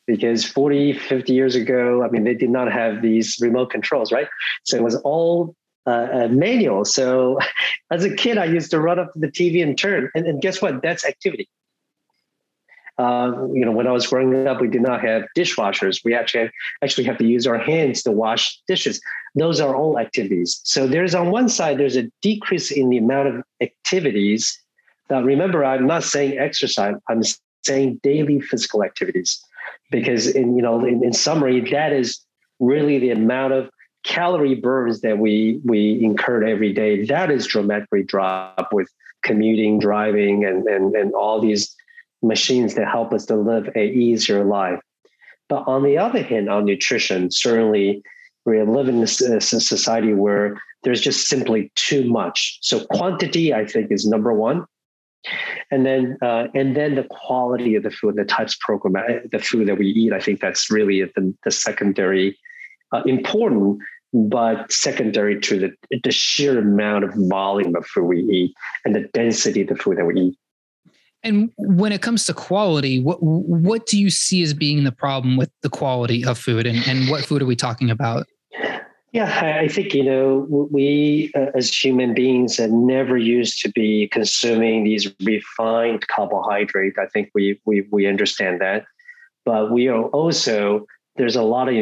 Because 0.07 0.43
40, 0.43 0.93
50 0.93 1.31
years 1.31 1.55
ago, 1.55 2.03
I 2.03 2.09
mean, 2.09 2.23
they 2.23 2.33
did 2.33 2.49
not 2.49 2.71
have 2.71 3.01
these 3.01 3.37
remote 3.39 3.69
controls, 3.69 4.11
right? 4.11 4.27
So 4.63 4.75
it 4.75 4.83
was 4.83 4.95
all 4.95 5.55
uh, 5.85 6.27
manual. 6.29 6.85
So 6.85 7.39
as 7.91 8.03
a 8.03 8.13
kid, 8.13 8.37
I 8.37 8.45
used 8.45 8.71
to 8.71 8.79
run 8.79 8.99
up 8.99 9.13
to 9.13 9.19
the 9.19 9.27
TV 9.27 9.63
and 9.63 9.77
turn. 9.77 10.09
And, 10.15 10.25
and 10.25 10.41
guess 10.41 10.61
what? 10.61 10.81
That's 10.81 11.05
activity. 11.05 11.49
Uh, 12.97 13.47
you 13.51 13.65
know, 13.65 13.71
when 13.71 13.87
I 13.87 13.91
was 13.91 14.05
growing 14.05 14.47
up, 14.47 14.61
we 14.61 14.67
did 14.67 14.81
not 14.81 15.01
have 15.01 15.23
dishwashers. 15.35 16.01
We 16.03 16.13
actually 16.13 16.51
actually 16.83 17.05
have 17.05 17.17
to 17.17 17.25
use 17.25 17.47
our 17.47 17.57
hands 17.57 18.03
to 18.03 18.11
wash 18.11 18.61
dishes. 18.67 19.01
Those 19.33 19.59
are 19.59 19.75
all 19.75 19.97
activities. 19.97 20.61
So 20.65 20.87
there's 20.87 21.15
on 21.15 21.31
one 21.31 21.49
side, 21.49 21.79
there's 21.79 21.95
a 21.95 22.11
decrease 22.21 22.69
in 22.69 22.89
the 22.89 22.97
amount 22.97 23.29
of 23.29 23.43
activities. 23.59 24.55
Now, 25.09 25.21
remember, 25.21 25.65
I'm 25.65 25.87
not 25.87 26.03
saying 26.03 26.37
exercise. 26.37 26.95
I'm 27.09 27.23
saying 27.63 28.01
daily 28.03 28.39
physical 28.39 28.83
activities, 28.83 29.43
because 29.89 30.27
in 30.27 30.55
you 30.55 30.61
know, 30.61 30.85
in, 30.85 31.03
in 31.03 31.13
summary, 31.13 31.61
that 31.71 31.93
is 31.93 32.19
really 32.59 32.99
the 32.99 33.09
amount 33.09 33.53
of 33.53 33.69
calorie 34.03 34.55
burns 34.55 35.01
that 35.01 35.17
we 35.17 35.59
we 35.63 36.03
incur 36.03 36.43
every 36.43 36.73
day. 36.73 37.05
That 37.05 37.31
is 37.31 37.47
dramatically 37.47 38.03
drop 38.03 38.69
with 38.71 38.89
commuting, 39.23 39.79
driving, 39.79 40.45
and 40.45 40.65
and 40.67 40.95
and 40.95 41.13
all 41.13 41.39
these 41.39 41.75
machines 42.23 42.75
that 42.75 42.87
help 42.87 43.13
us 43.13 43.25
to 43.25 43.35
live 43.35 43.69
a 43.75 43.85
easier 43.89 44.43
life. 44.43 44.79
But 45.49 45.63
on 45.67 45.83
the 45.83 45.97
other 45.97 46.23
hand, 46.23 46.49
on 46.49 46.65
nutrition, 46.65 47.31
certainly 47.31 48.03
we 48.45 48.61
live 48.61 48.87
in 48.87 49.03
a 49.03 49.07
society 49.07 50.13
where 50.13 50.61
there's 50.83 51.01
just 51.01 51.27
simply 51.27 51.71
too 51.75 52.09
much. 52.09 52.57
So 52.61 52.85
quantity, 52.85 53.53
I 53.53 53.65
think, 53.65 53.91
is 53.91 54.05
number 54.07 54.33
one, 54.33 54.65
and 55.69 55.85
then 55.85 56.17
uh, 56.21 56.47
and 56.55 56.75
then 56.75 56.95
the 56.95 57.03
quality 57.03 57.75
of 57.75 57.83
the 57.83 57.91
food, 57.91 58.15
the 58.15 58.23
types 58.23 58.57
program, 58.59 58.95
uh, 58.95 59.19
the 59.31 59.39
food 59.39 59.67
that 59.67 59.77
we 59.77 59.87
eat. 59.87 60.13
I 60.13 60.19
think 60.19 60.39
that's 60.39 60.71
really 60.71 61.03
the, 61.03 61.35
the 61.43 61.51
secondary 61.51 62.37
uh, 62.91 63.01
important, 63.05 63.79
but 64.13 64.71
secondary 64.71 65.39
to 65.41 65.59
the 65.59 65.99
the 66.03 66.11
sheer 66.11 66.59
amount 66.59 67.03
of 67.03 67.13
volume 67.15 67.75
of 67.75 67.85
food 67.85 68.05
we 68.05 68.21
eat 68.21 68.53
and 68.85 68.95
the 68.95 69.07
density 69.13 69.61
of 69.61 69.67
the 69.67 69.75
food 69.75 69.97
that 69.97 70.05
we 70.05 70.19
eat. 70.19 70.37
And 71.23 71.51
when 71.57 71.91
it 71.91 72.01
comes 72.01 72.25
to 72.25 72.33
quality, 72.33 72.99
what 73.01 73.21
what 73.21 73.85
do 73.85 73.99
you 73.99 74.09
see 74.09 74.41
as 74.41 74.53
being 74.53 74.83
the 74.83 74.91
problem 74.91 75.37
with 75.37 75.51
the 75.61 75.69
quality 75.69 76.25
of 76.25 76.37
food, 76.37 76.65
and, 76.65 76.79
and 76.87 77.09
what 77.09 77.23
food 77.23 77.41
are 77.41 77.45
we 77.45 77.55
talking 77.55 77.91
about? 77.91 78.27
Yeah, 79.13 79.59
I 79.61 79.67
think 79.67 79.93
you 79.93 80.03
know 80.03 80.47
we 80.71 81.31
uh, 81.35 81.47
as 81.53 81.71
human 81.73 82.13
beings 82.13 82.59
are 82.59 82.69
never 82.69 83.17
used 83.17 83.61
to 83.61 83.69
be 83.69 84.07
consuming 84.07 84.83
these 84.83 85.13
refined 85.23 86.07
carbohydrate. 86.07 86.97
I 86.97 87.07
think 87.07 87.29
we 87.35 87.59
we 87.65 87.87
we 87.91 88.07
understand 88.07 88.61
that, 88.61 88.85
but 89.45 89.71
we 89.71 89.89
are 89.89 90.03
also 90.05 90.85
there's 91.17 91.35
a 91.35 91.43
lot 91.43 91.67
of 91.67 91.75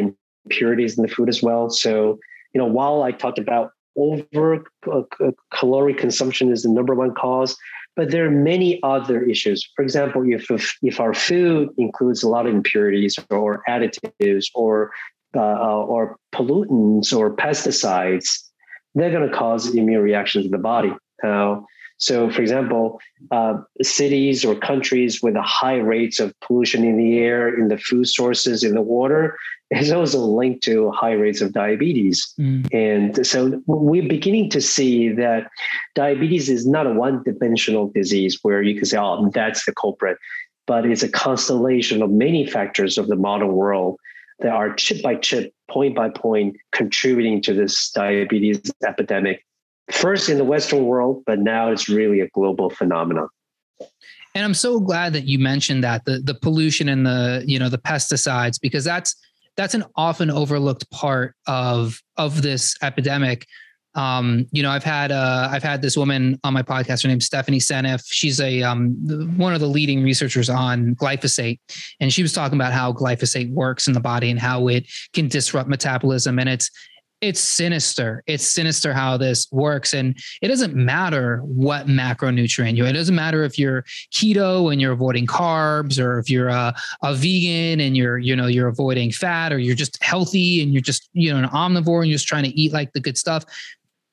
impurities 0.44 0.96
in 0.96 1.02
the 1.02 1.08
food 1.08 1.28
as 1.28 1.42
well. 1.42 1.70
So 1.70 2.18
you 2.54 2.60
know 2.60 2.66
while 2.66 3.02
I 3.02 3.12
talked 3.12 3.38
about 3.38 3.72
over 3.96 4.64
uh, 4.90 5.02
caloric 5.52 5.98
consumption 5.98 6.52
is 6.52 6.62
the 6.62 6.68
number 6.68 6.94
one 6.94 7.14
cause, 7.14 7.56
but 7.96 8.10
there 8.10 8.26
are 8.26 8.30
many 8.30 8.80
other 8.82 9.22
issues. 9.22 9.68
For 9.74 9.82
example, 9.82 10.22
if, 10.26 10.48
if 10.82 11.00
our 11.00 11.12
food 11.12 11.70
includes 11.76 12.22
a 12.22 12.28
lot 12.28 12.46
of 12.46 12.54
impurities 12.54 13.18
or 13.30 13.62
additives 13.68 14.46
or 14.54 14.92
uh, 15.34 15.40
uh 15.40 15.84
or 15.84 16.16
pollutants 16.34 17.16
or 17.16 17.34
pesticides, 17.34 18.28
they're 18.94 19.10
going 19.10 19.28
to 19.28 19.36
cause 19.36 19.74
immune 19.74 20.02
reactions 20.02 20.46
in 20.46 20.50
the 20.50 20.58
body. 20.58 20.92
Uh, 21.22 21.60
so, 22.00 22.30
for 22.30 22.40
example, 22.40 22.98
uh, 23.30 23.58
cities 23.82 24.42
or 24.42 24.54
countries 24.54 25.22
with 25.22 25.36
a 25.36 25.42
high 25.42 25.76
rates 25.76 26.18
of 26.18 26.34
pollution 26.40 26.82
in 26.82 26.96
the 26.96 27.18
air, 27.18 27.54
in 27.54 27.68
the 27.68 27.76
food 27.76 28.08
sources, 28.08 28.64
in 28.64 28.74
the 28.74 28.80
water, 28.80 29.38
is 29.70 29.92
also 29.92 30.18
linked 30.18 30.64
to 30.64 30.90
high 30.92 31.12
rates 31.12 31.42
of 31.42 31.52
diabetes. 31.52 32.32
Mm. 32.40 32.66
And 32.72 33.26
so 33.26 33.62
we're 33.66 34.08
beginning 34.08 34.48
to 34.50 34.62
see 34.62 35.10
that 35.10 35.50
diabetes 35.94 36.48
is 36.48 36.66
not 36.66 36.86
a 36.86 36.94
one 36.94 37.22
dimensional 37.22 37.90
disease 37.90 38.38
where 38.42 38.62
you 38.62 38.76
can 38.76 38.86
say, 38.86 38.96
oh, 38.98 39.30
that's 39.34 39.66
the 39.66 39.74
culprit, 39.74 40.16
but 40.66 40.86
it's 40.86 41.02
a 41.02 41.08
constellation 41.08 42.02
of 42.02 42.10
many 42.10 42.46
factors 42.46 42.96
of 42.96 43.08
the 43.08 43.16
modern 43.16 43.52
world 43.52 43.98
that 44.38 44.52
are 44.52 44.72
chip 44.72 45.02
by 45.02 45.16
chip, 45.16 45.52
point 45.70 45.94
by 45.94 46.08
point, 46.08 46.56
contributing 46.72 47.42
to 47.42 47.52
this 47.52 47.90
diabetes 47.90 48.58
epidemic 48.86 49.44
first 49.92 50.28
in 50.28 50.38
the 50.38 50.44
Western 50.44 50.84
world, 50.84 51.22
but 51.26 51.38
now 51.38 51.70
it's 51.70 51.88
really 51.88 52.20
a 52.20 52.28
global 52.28 52.70
phenomenon. 52.70 53.28
And 54.34 54.44
I'm 54.44 54.54
so 54.54 54.78
glad 54.78 55.12
that 55.14 55.24
you 55.24 55.38
mentioned 55.38 55.82
that 55.84 56.04
the 56.04 56.20
the 56.20 56.34
pollution 56.34 56.88
and 56.88 57.04
the 57.04 57.42
you 57.46 57.58
know 57.58 57.68
the 57.68 57.78
pesticides 57.78 58.60
because 58.60 58.84
that's 58.84 59.16
that's 59.56 59.74
an 59.74 59.84
often 59.96 60.30
overlooked 60.30 60.88
part 60.90 61.34
of 61.46 62.00
of 62.16 62.42
this 62.42 62.76
epidemic. 62.82 63.46
Um, 63.96 64.46
you 64.52 64.62
know, 64.62 64.70
I've 64.70 64.84
had 64.84 65.10
uh, 65.10 65.48
I've 65.50 65.64
had 65.64 65.82
this 65.82 65.96
woman 65.96 66.38
on 66.44 66.54
my 66.54 66.62
podcast. 66.62 67.02
Her 67.02 67.08
name's 67.08 67.26
Stephanie 67.26 67.58
Seneff. 67.58 68.04
She's 68.06 68.40
a 68.40 68.62
um, 68.62 68.92
one 69.36 69.52
of 69.52 69.60
the 69.60 69.66
leading 69.66 70.04
researchers 70.04 70.48
on 70.48 70.94
glyphosate, 70.94 71.58
and 71.98 72.12
she 72.12 72.22
was 72.22 72.32
talking 72.32 72.56
about 72.56 72.72
how 72.72 72.92
glyphosate 72.92 73.52
works 73.52 73.88
in 73.88 73.92
the 73.92 74.00
body 74.00 74.30
and 74.30 74.38
how 74.38 74.68
it 74.68 74.86
can 75.12 75.26
disrupt 75.26 75.68
metabolism. 75.68 76.38
And 76.38 76.48
it's 76.48 76.70
it's 77.20 77.40
sinister. 77.40 78.22
It's 78.26 78.46
sinister 78.46 78.94
how 78.94 79.16
this 79.16 79.46
works. 79.52 79.92
And 79.92 80.18
it 80.40 80.48
doesn't 80.48 80.74
matter 80.74 81.38
what 81.38 81.86
macronutrient 81.86 82.76
you, 82.76 82.86
it 82.86 82.92
doesn't 82.92 83.14
matter 83.14 83.44
if 83.44 83.58
you're 83.58 83.82
keto 84.12 84.72
and 84.72 84.80
you're 84.80 84.92
avoiding 84.92 85.26
carbs 85.26 86.02
or 86.02 86.18
if 86.18 86.30
you're 86.30 86.48
a, 86.48 86.74
a 87.02 87.14
vegan 87.14 87.80
and 87.80 87.96
you're, 87.96 88.18
you 88.18 88.34
know, 88.34 88.46
you're 88.46 88.68
avoiding 88.68 89.12
fat 89.12 89.52
or 89.52 89.58
you're 89.58 89.74
just 89.74 90.02
healthy 90.02 90.62
and 90.62 90.72
you're 90.72 90.80
just, 90.82 91.10
you 91.12 91.30
know, 91.30 91.38
an 91.38 91.48
omnivore 91.50 92.00
and 92.00 92.08
you're 92.08 92.16
just 92.16 92.28
trying 92.28 92.44
to 92.44 92.60
eat 92.60 92.72
like 92.72 92.92
the 92.92 93.00
good 93.00 93.18
stuff. 93.18 93.44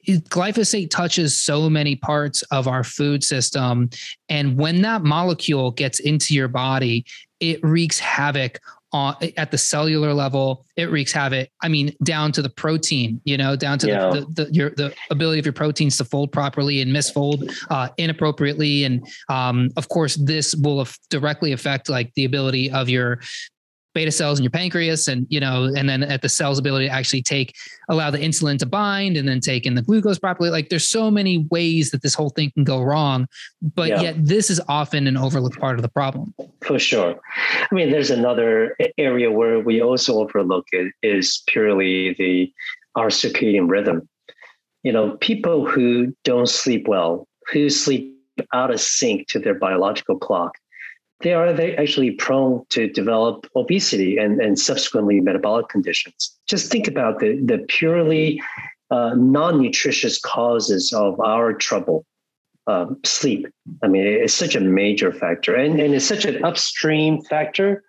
Glyphosate 0.07 0.89
touches 0.89 1.35
so 1.35 1.69
many 1.69 1.95
parts 1.95 2.41
of 2.43 2.67
our 2.67 2.83
food 2.83 3.23
system. 3.23 3.89
And 4.29 4.57
when 4.57 4.81
that 4.83 5.03
molecule 5.03 5.71
gets 5.71 5.99
into 5.99 6.33
your 6.33 6.47
body, 6.47 7.05
it 7.39 7.63
wreaks 7.63 7.99
havoc 7.99 8.59
on 8.97 9.15
at 9.37 9.51
the 9.51 9.57
cellular 9.57 10.13
level 10.13 10.65
it 10.75 10.89
wreaks 10.89 11.11
havoc 11.11 11.49
i 11.61 11.67
mean 11.67 11.95
down 12.03 12.31
to 12.31 12.41
the 12.41 12.49
protein 12.49 13.21
you 13.23 13.37
know 13.37 13.55
down 13.55 13.77
to 13.77 13.87
yeah. 13.87 14.09
the, 14.09 14.21
the, 14.21 14.45
the, 14.45 14.53
your 14.53 14.69
the 14.71 14.93
ability 15.11 15.39
of 15.39 15.45
your 15.45 15.53
proteins 15.53 15.97
to 15.97 16.03
fold 16.03 16.31
properly 16.31 16.81
and 16.81 16.91
misfold 16.91 17.49
uh, 17.69 17.89
inappropriately 17.97 18.83
and 18.83 19.07
um, 19.29 19.69
of 19.77 19.87
course 19.89 20.15
this 20.15 20.55
will 20.55 20.85
directly 21.09 21.51
affect 21.51 21.89
like 21.89 22.13
the 22.15 22.25
ability 22.25 22.71
of 22.71 22.89
your 22.89 23.19
beta 23.97 24.11
cells 24.11 24.37
in 24.37 24.43
your 24.43 24.51
pancreas 24.51 25.07
and 25.07 25.25
you 25.27 25.39
know 25.39 25.73
and 25.75 25.89
then 25.89 26.03
at 26.03 26.21
the 26.21 26.29
cell's 26.29 26.59
ability 26.59 26.85
to 26.85 26.93
actually 26.93 27.23
take 27.23 27.55
allow 27.89 28.11
the 28.11 28.19
insulin 28.19 28.59
to 28.59 28.65
bind 28.67 29.17
and 29.17 29.27
then 29.27 29.39
take 29.39 29.65
in 29.65 29.73
the 29.73 29.81
glucose 29.81 30.19
properly. 30.19 30.51
Like 30.51 30.69
there's 30.69 30.87
so 30.87 31.09
many 31.09 31.47
ways 31.49 31.89
that 31.89 32.03
this 32.03 32.13
whole 32.13 32.29
thing 32.29 32.51
can 32.51 32.63
go 32.63 32.79
wrong 32.83 33.27
but 33.73 33.89
yeah. 33.89 34.01
yet 34.01 34.15
this 34.23 34.51
is 34.51 34.61
often 34.69 35.07
an 35.07 35.17
overlooked 35.17 35.59
part 35.59 35.79
of 35.79 35.81
the 35.81 35.89
problem. 35.89 36.35
For 36.61 36.77
sure. 36.77 37.15
I 37.71 37.73
mean 37.73 37.89
there's 37.89 38.11
another 38.11 38.77
area 38.99 39.31
where 39.31 39.59
we 39.59 39.81
also 39.81 40.19
overlook 40.19 40.67
it 40.71 40.93
is 41.01 41.41
purely 41.47 42.13
the 42.19 42.53
our 42.93 43.07
circadian 43.07 43.67
rhythm. 43.67 44.07
You 44.83 44.91
know 44.91 45.17
people 45.21 45.65
who 45.65 46.15
don't 46.23 46.49
sleep 46.49 46.87
well 46.87 47.27
who 47.51 47.67
sleep 47.71 48.13
out 48.53 48.69
of 48.69 48.79
sync 48.79 49.27
to 49.29 49.39
their 49.39 49.55
biological 49.55 50.19
clock 50.19 50.53
they 51.21 51.33
are 51.33 51.47
actually 51.79 52.11
prone 52.11 52.63
to 52.69 52.87
develop 52.89 53.47
obesity 53.55 54.17
and, 54.17 54.39
and 54.39 54.59
subsequently 54.59 55.19
metabolic 55.19 55.67
conditions. 55.69 56.37
Just 56.47 56.71
think 56.71 56.87
about 56.87 57.19
the, 57.19 57.41
the 57.43 57.59
purely 57.67 58.41
uh, 58.91 59.13
non-nutritious 59.15 60.19
causes 60.19 60.93
of 60.93 61.19
our 61.19 61.53
trouble. 61.53 62.05
Um, 62.67 62.99
sleep. 63.05 63.47
I 63.81 63.87
mean, 63.87 64.05
it's 64.05 64.33
such 64.33 64.53
a 64.53 64.59
major 64.59 65.13
factor 65.13 65.55
and, 65.55 65.79
and 65.79 65.95
it's 65.95 66.03
such 66.03 66.25
an 66.25 66.43
upstream 66.43 67.21
factor. 67.21 67.81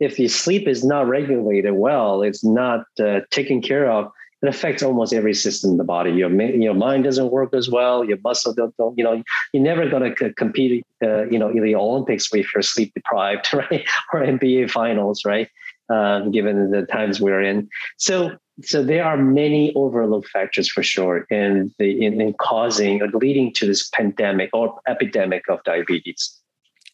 If 0.00 0.16
the 0.16 0.26
sleep 0.26 0.66
is 0.66 0.82
not 0.82 1.06
regulated 1.06 1.74
well, 1.74 2.20
it's 2.22 2.42
not 2.42 2.84
uh, 2.98 3.20
taken 3.30 3.62
care 3.62 3.88
of, 3.88 4.10
it 4.44 4.48
affects 4.48 4.82
almost 4.82 5.12
every 5.14 5.32
system 5.32 5.70
in 5.70 5.76
the 5.78 5.84
body. 5.84 6.12
Your 6.12 6.30
your 6.30 6.74
mind 6.74 7.04
doesn't 7.04 7.30
work 7.30 7.54
as 7.54 7.70
well. 7.70 8.04
Your 8.04 8.18
muscle 8.22 8.52
don't, 8.52 8.76
don't 8.76 8.96
you 8.98 9.04
know 9.04 9.22
you're 9.52 9.62
never 9.62 9.88
going 9.88 10.14
to 10.14 10.32
compete. 10.34 10.84
Uh, 11.02 11.24
you 11.24 11.38
know 11.38 11.48
in 11.48 11.62
the 11.62 11.74
Olympics 11.74 12.28
if 12.32 12.54
you're 12.54 12.62
sleep 12.62 12.92
deprived, 12.94 13.52
right? 13.54 13.86
Or 14.12 14.20
NBA 14.20 14.70
finals, 14.70 15.24
right? 15.24 15.48
Uh, 15.88 16.20
given 16.28 16.70
the 16.70 16.86
times 16.86 17.20
we're 17.20 17.42
in. 17.42 17.68
So 17.96 18.36
so 18.62 18.84
there 18.84 19.04
are 19.04 19.16
many 19.16 19.72
overlooked 19.74 20.28
factors 20.28 20.70
for 20.70 20.82
sure 20.82 21.26
in 21.30 21.74
the 21.78 22.04
in, 22.04 22.20
in 22.20 22.34
causing 22.34 23.02
or 23.02 23.08
leading 23.08 23.52
to 23.54 23.66
this 23.66 23.88
pandemic 23.90 24.50
or 24.52 24.78
epidemic 24.86 25.48
of 25.48 25.62
diabetes. 25.64 26.38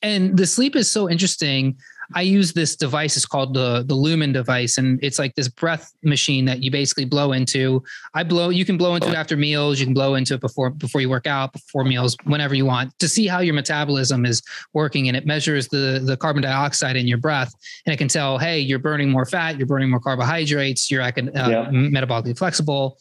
And 0.02 0.37
the 0.37 0.47
sleep 0.47 0.76
is 0.76 0.90
so 0.90 1.11
interesting 1.11 1.76
I 2.14 2.22
use 2.22 2.52
this 2.52 2.76
device. 2.76 3.16
It's 3.16 3.26
called 3.26 3.54
the 3.54 3.84
the 3.86 3.94
Lumen 3.94 4.32
device, 4.32 4.78
and 4.78 4.98
it's 5.02 5.18
like 5.18 5.34
this 5.34 5.48
breath 5.48 5.92
machine 6.02 6.44
that 6.46 6.62
you 6.62 6.70
basically 6.70 7.04
blow 7.04 7.32
into. 7.32 7.82
I 8.14 8.22
blow. 8.24 8.48
You 8.48 8.64
can 8.64 8.76
blow 8.76 8.94
into 8.94 9.08
it 9.08 9.14
after 9.14 9.36
meals. 9.36 9.78
You 9.78 9.86
can 9.86 9.94
blow 9.94 10.14
into 10.14 10.34
it 10.34 10.40
before 10.40 10.70
before 10.70 11.00
you 11.00 11.08
work 11.08 11.26
out, 11.26 11.52
before 11.52 11.84
meals, 11.84 12.16
whenever 12.24 12.54
you 12.54 12.66
want, 12.66 12.98
to 12.98 13.08
see 13.08 13.26
how 13.26 13.40
your 13.40 13.54
metabolism 13.54 14.26
is 14.26 14.42
working. 14.72 15.08
And 15.08 15.16
it 15.16 15.26
measures 15.26 15.68
the 15.68 16.00
the 16.04 16.16
carbon 16.16 16.42
dioxide 16.42 16.96
in 16.96 17.06
your 17.06 17.18
breath, 17.18 17.52
and 17.86 17.94
it 17.94 17.96
can 17.96 18.08
tell, 18.08 18.38
hey, 18.38 18.58
you're 18.58 18.78
burning 18.78 19.10
more 19.10 19.26
fat, 19.26 19.58
you're 19.58 19.66
burning 19.66 19.90
more 19.90 20.00
carbohydrates, 20.00 20.90
you're 20.90 21.02
uh, 21.02 21.12
yeah. 21.16 21.68
metabolically 21.70 22.36
flexible. 22.36 22.98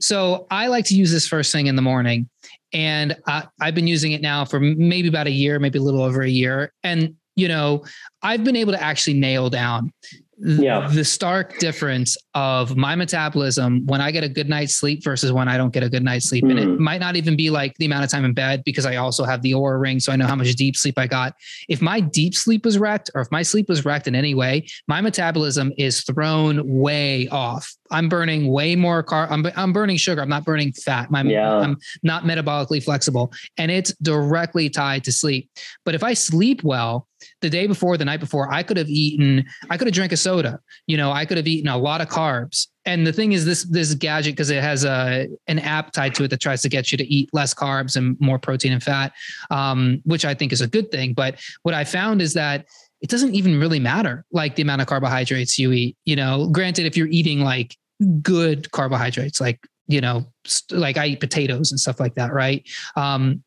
So 0.00 0.46
I 0.50 0.68
like 0.68 0.84
to 0.86 0.94
use 0.94 1.10
this 1.10 1.26
first 1.26 1.52
thing 1.52 1.66
in 1.66 1.76
the 1.76 1.82
morning. 1.82 2.28
And 2.72 3.16
I, 3.26 3.46
I've 3.60 3.74
been 3.74 3.86
using 3.86 4.12
it 4.12 4.22
now 4.22 4.44
for 4.44 4.58
maybe 4.58 5.08
about 5.08 5.26
a 5.26 5.30
year, 5.30 5.58
maybe 5.58 5.78
a 5.78 5.82
little 5.82 6.02
over 6.02 6.22
a 6.22 6.28
year. 6.28 6.72
And 6.82 7.16
you 7.36 7.48
know, 7.48 7.84
I've 8.22 8.44
been 8.44 8.56
able 8.56 8.72
to 8.72 8.82
actually 8.82 9.14
nail 9.14 9.50
down 9.50 9.92
yeah. 10.38 10.88
the 10.88 11.04
stark 11.04 11.58
difference 11.58 12.16
of 12.34 12.76
my 12.76 12.94
metabolism 12.94 13.86
when 13.86 14.00
I 14.00 14.10
get 14.10 14.24
a 14.24 14.28
good 14.28 14.48
night's 14.48 14.74
sleep 14.74 15.04
versus 15.04 15.32
when 15.32 15.48
I 15.48 15.56
don't 15.56 15.72
get 15.72 15.82
a 15.82 15.88
good 15.88 16.02
night's 16.02 16.28
sleep. 16.28 16.44
Mm. 16.44 16.50
And 16.50 16.58
it 16.58 16.64
hmm. 16.64 16.82
might 16.82 17.00
not 17.00 17.16
even 17.16 17.36
be 17.36 17.50
like 17.50 17.76
the 17.78 17.86
amount 17.86 18.04
of 18.04 18.10
time 18.10 18.24
in 18.24 18.34
bed 18.34 18.62
because 18.64 18.84
I 18.84 18.96
also 18.96 19.24
have 19.24 19.42
the 19.42 19.52
Oura 19.52 19.80
ring. 19.80 20.00
So 20.00 20.12
I 20.12 20.16
know 20.16 20.26
how 20.26 20.34
much 20.34 20.52
deep 20.54 20.76
sleep 20.76 20.98
I 20.98 21.06
got. 21.06 21.34
If 21.68 21.80
my 21.80 22.00
deep 22.00 22.34
sleep 22.34 22.64
was 22.64 22.78
wrecked 22.78 23.10
or 23.14 23.20
if 23.20 23.30
my 23.30 23.42
sleep 23.42 23.68
was 23.68 23.84
wrecked 23.84 24.08
in 24.08 24.14
any 24.14 24.34
way, 24.34 24.66
my 24.88 25.00
metabolism 25.00 25.72
is 25.78 26.02
thrown 26.02 26.60
way 26.66 27.28
off. 27.28 27.74
I'm 27.92 28.08
burning 28.08 28.48
way 28.48 28.74
more 28.74 29.02
car. 29.02 29.28
I'm, 29.30 29.46
I'm 29.56 29.72
burning 29.72 29.96
sugar. 29.96 30.20
I'm 30.20 30.28
not 30.28 30.44
burning 30.44 30.72
fat. 30.72 31.10
My, 31.10 31.22
yeah. 31.22 31.58
I'm 31.58 31.76
not 32.02 32.24
metabolically 32.24 32.82
flexible 32.82 33.32
and 33.58 33.70
it's 33.70 33.94
directly 33.98 34.68
tied 34.70 35.04
to 35.04 35.12
sleep. 35.12 35.50
But 35.84 35.94
if 35.94 36.02
I 36.02 36.14
sleep 36.14 36.64
well, 36.64 37.06
the 37.40 37.50
day 37.50 37.66
before, 37.66 37.96
the 37.96 38.04
night 38.04 38.20
before, 38.20 38.52
I 38.52 38.62
could 38.62 38.76
have 38.76 38.88
eaten, 38.88 39.44
I 39.70 39.76
could 39.76 39.86
have 39.86 39.94
drank 39.94 40.12
a 40.12 40.16
soda. 40.16 40.60
You 40.86 40.96
know, 40.96 41.12
I 41.12 41.24
could 41.24 41.36
have 41.36 41.46
eaten 41.46 41.68
a 41.68 41.76
lot 41.76 42.00
of 42.00 42.08
carbs. 42.08 42.68
And 42.84 43.06
the 43.06 43.12
thing 43.12 43.32
is, 43.32 43.44
this 43.44 43.64
this 43.64 43.94
gadget 43.94 44.34
because 44.34 44.50
it 44.50 44.60
has 44.60 44.84
a 44.84 45.28
an 45.46 45.60
app 45.60 45.92
tied 45.92 46.14
to 46.16 46.24
it 46.24 46.28
that 46.28 46.40
tries 46.40 46.62
to 46.62 46.68
get 46.68 46.90
you 46.90 46.98
to 46.98 47.04
eat 47.04 47.30
less 47.32 47.54
carbs 47.54 47.96
and 47.96 48.16
more 48.20 48.38
protein 48.38 48.72
and 48.72 48.82
fat, 48.82 49.12
um, 49.50 50.00
which 50.04 50.24
I 50.24 50.34
think 50.34 50.52
is 50.52 50.60
a 50.60 50.66
good 50.66 50.90
thing. 50.90 51.12
But 51.12 51.40
what 51.62 51.74
I 51.74 51.84
found 51.84 52.20
is 52.20 52.34
that 52.34 52.66
it 53.00 53.10
doesn't 53.10 53.34
even 53.34 53.58
really 53.60 53.80
matter 53.80 54.24
like 54.32 54.56
the 54.56 54.62
amount 54.62 54.80
of 54.80 54.88
carbohydrates 54.88 55.58
you 55.58 55.72
eat. 55.72 55.96
You 56.04 56.16
know, 56.16 56.48
granted, 56.48 56.86
if 56.86 56.96
you're 56.96 57.08
eating 57.08 57.40
like 57.40 57.76
good 58.22 58.70
carbohydrates, 58.72 59.40
like 59.40 59.60
you 59.88 60.00
know, 60.00 60.24
like 60.70 60.96
I 60.96 61.06
eat 61.06 61.20
potatoes 61.20 61.70
and 61.70 61.78
stuff 61.78 62.00
like 62.00 62.14
that, 62.14 62.32
right? 62.32 62.66
Um, 62.96 63.42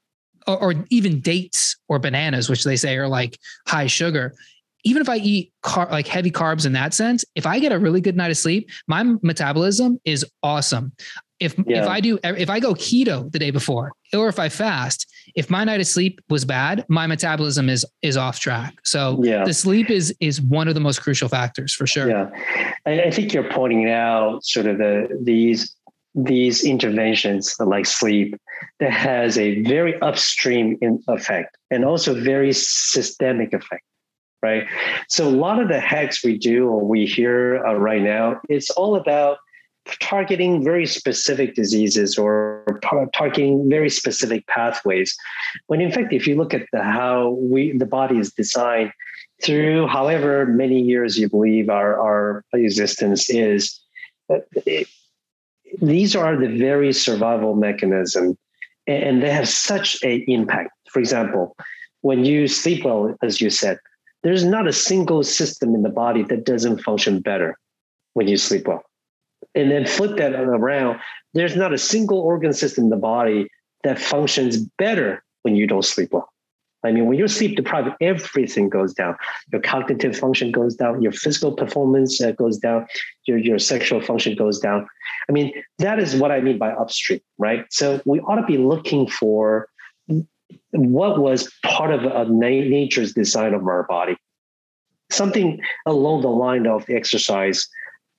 or, 0.48 0.62
or 0.62 0.86
even 0.90 1.22
dates 1.22 1.76
or 1.88 1.98
bananas, 1.98 2.50
which 2.50 2.64
they 2.64 2.76
say 2.76 2.98
are 2.98 3.08
like 3.08 3.40
high 3.68 3.88
sugar 3.88 4.36
even 4.86 5.02
if 5.02 5.10
I 5.10 5.18
eat 5.18 5.52
car- 5.64 5.90
like 5.92 6.08
heavy 6.08 6.32
carbs 6.32 6.66
in 6.66 6.74
that 6.74 6.94
sense, 6.94 7.26
if 7.34 7.46
I 7.46 7.60
get 7.60 7.72
a 7.72 7.80
really 7.80 8.00
good 8.00 8.16
night 8.16 8.32
of 8.32 8.38
sleep, 8.38 8.70
my 8.88 9.04
metabolism 9.24 10.00
is 10.06 10.24
awesome. 10.44 10.94
If 11.40 11.56
yeah. 11.66 11.82
if 11.82 11.90
I 11.90 12.00
do 12.00 12.18
if 12.24 12.50
I 12.50 12.60
go 12.62 12.74
keto 12.76 13.30
the 13.30 13.40
day 13.40 13.52
before 13.52 13.92
or 14.14 14.30
if 14.30 14.40
I 14.40 14.48
fast, 14.48 15.12
if 15.36 15.50
my 15.50 15.64
night 15.64 15.82
of 15.82 15.88
sleep 15.88 16.22
was 16.30 16.46
bad, 16.46 16.86
my 16.88 17.08
metabolism 17.08 17.70
is 17.70 17.86
is 18.02 18.18
off 18.18 18.40
track. 18.40 18.74
So 18.84 19.22
yeah. 19.24 19.44
the 19.44 19.54
sleep 19.54 19.90
is 19.90 20.16
is 20.20 20.42
one 20.42 20.68
of 20.68 20.74
the 20.74 20.80
most 20.80 21.02
crucial 21.02 21.30
factors 21.30 21.74
for 21.74 21.86
sure. 21.86 22.10
Yeah, 22.10 22.30
I, 22.86 23.04
I 23.04 23.12
think 23.12 23.34
you're 23.34 23.50
pointing 23.50 23.90
out 23.90 24.44
sort 24.46 24.66
of 24.66 24.78
the 24.78 25.08
these 25.22 25.76
these 26.16 26.64
interventions 26.64 27.56
like 27.60 27.86
sleep 27.86 28.40
that 28.80 28.92
has 28.92 29.38
a 29.38 29.62
very 29.64 30.00
upstream 30.00 30.78
effect 31.10 31.58
and 31.70 31.84
also 31.84 32.14
very 32.14 32.54
systemic 32.54 33.52
effect 33.52 33.84
right 34.42 34.66
so 35.10 35.28
a 35.28 35.30
lot 35.30 35.62
of 35.62 35.68
the 35.68 35.80
hacks 35.80 36.24
we 36.24 36.38
do 36.38 36.70
or 36.70 36.86
we 36.86 37.06
hear 37.06 37.62
uh, 37.66 37.74
right 37.74 38.02
now 38.02 38.40
it's 38.48 38.70
all 38.70 38.96
about 38.96 39.40
targeting 40.02 40.64
very 40.64 40.86
specific 40.86 41.56
diseases 41.56 42.18
or 42.18 42.64
targeting 43.14 43.70
very 43.70 43.90
specific 43.90 44.46
pathways. 44.48 45.16
When 45.68 45.82
in 45.82 45.92
fact 45.92 46.14
if 46.14 46.28
you 46.28 46.36
look 46.36 46.54
at 46.54 46.66
the 46.72 46.84
how 46.84 47.30
we 47.40 47.78
the 47.78 47.86
body 47.86 48.18
is 48.18 48.32
designed 48.34 48.92
through 49.44 49.88
however 49.88 50.46
many 50.46 50.82
years 50.82 51.18
you 51.18 51.30
believe 51.30 51.70
our, 51.70 52.00
our 52.00 52.44
existence 52.54 53.30
is 53.30 53.80
uh, 54.30 54.40
it, 54.66 54.88
these 55.82 56.16
are 56.16 56.38
the 56.38 56.58
very 56.58 56.94
survival 56.94 57.54
mechanism 57.56 58.38
and 58.88 59.22
they 59.22 59.32
have 59.32 59.50
such 59.50 60.02
an 60.04 60.24
impact. 60.28 60.72
For 60.90 61.00
example 61.00 61.56
when 62.02 62.26
you 62.26 62.48
sleep 62.48 62.86
well 62.86 63.16
as 63.22 63.42
you 63.42 63.50
said 63.50 63.78
there's 64.24 64.46
not 64.46 64.68
a 64.68 64.74
single 64.74 65.22
system 65.24 65.76
in 65.76 65.84
the 65.84 65.90
body 65.90 66.24
that 66.24 66.46
doesn't 66.46 66.82
function 66.82 67.20
better 67.20 67.58
when 68.14 68.28
you 68.28 68.38
sleep 68.38 68.68
well 68.68 68.84
and 69.56 69.72
then 69.72 69.86
flip 69.86 70.18
that 70.18 70.34
around 70.36 71.00
there's 71.34 71.56
not 71.56 71.74
a 71.74 71.78
single 71.78 72.20
organ 72.20 72.54
system 72.54 72.86
in 72.86 72.90
the 72.90 72.98
body 72.98 73.48
that 73.84 74.00
functions 74.00 74.58
better 74.78 75.24
when 75.44 75.56
you 75.56 75.68
don't 75.68 75.86
sleep 75.86 76.12
well 76.12 76.30
I 76.86 76.92
mean, 76.92 77.08
when 77.08 77.18
you're 77.18 77.28
sleep 77.28 77.56
deprived, 77.56 77.90
everything 78.00 78.70
goes 78.70 78.94
down. 78.94 79.16
Your 79.52 79.62
cognitive 79.62 80.16
function 80.16 80.52
goes 80.52 80.76
down, 80.76 81.02
your 81.02 81.12
physical 81.12 81.52
performance 81.52 82.22
uh, 82.22 82.32
goes 82.32 82.58
down, 82.58 82.86
your, 83.26 83.38
your 83.38 83.60
sexual 83.60 84.02
function 84.02 84.36
goes 84.36 84.60
down. 84.60 84.88
I 85.28 85.32
mean, 85.32 85.52
that 85.80 86.00
is 86.00 86.16
what 86.16 86.32
I 86.32 86.42
mean 86.42 86.58
by 86.58 86.72
upstream, 86.72 87.22
right? 87.38 87.66
So 87.72 88.02
we 88.06 88.20
ought 88.20 88.36
to 88.36 88.46
be 88.46 88.58
looking 88.58 89.08
for 89.08 89.68
what 90.72 91.20
was 91.20 91.52
part 91.64 91.92
of 91.92 92.04
a 92.04 92.32
nature's 92.32 93.14
design 93.14 93.54
of 93.54 93.66
our 93.66 93.84
body. 93.84 94.16
Something 95.10 95.60
along 95.86 96.22
the 96.22 96.30
line 96.30 96.68
of 96.68 96.88
exercise 96.90 97.68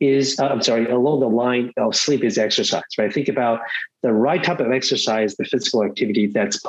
is 0.01 0.39
uh, 0.39 0.47
I'm 0.47 0.63
sorry, 0.63 0.91
along 0.91 1.21
the 1.21 1.29
line 1.29 1.73
of 1.77 1.95
sleep 1.95 2.23
is 2.23 2.39
exercise, 2.39 2.83
right? 2.99 3.13
Think 3.13 3.29
about 3.29 3.61
the 4.03 4.13
right 4.13 4.43
type 4.43 4.61
of 4.61 4.71
exercise, 4.71 5.37
the 5.37 5.45
physical 5.45 5.85
activity 5.85 6.27
that's 6.27 6.63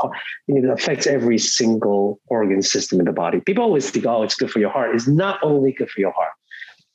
you 0.48 0.62
know, 0.62 0.74
affects 0.74 1.08
every 1.08 1.38
single 1.38 2.20
organ 2.28 2.62
system 2.62 3.00
in 3.00 3.06
the 3.06 3.12
body. 3.12 3.42
People 3.42 3.63
always 3.63 3.90
think, 3.90 4.06
oh, 4.06 4.24
it's 4.24 4.36
good 4.36 4.50
for 4.50 4.60
your 4.60 4.70
heart. 4.70 4.96
It's 4.96 5.08
not 5.08 5.40
only 5.44 5.72
good 5.72 5.90
for 5.90 6.00
your 6.00 6.12
heart. 6.12 6.32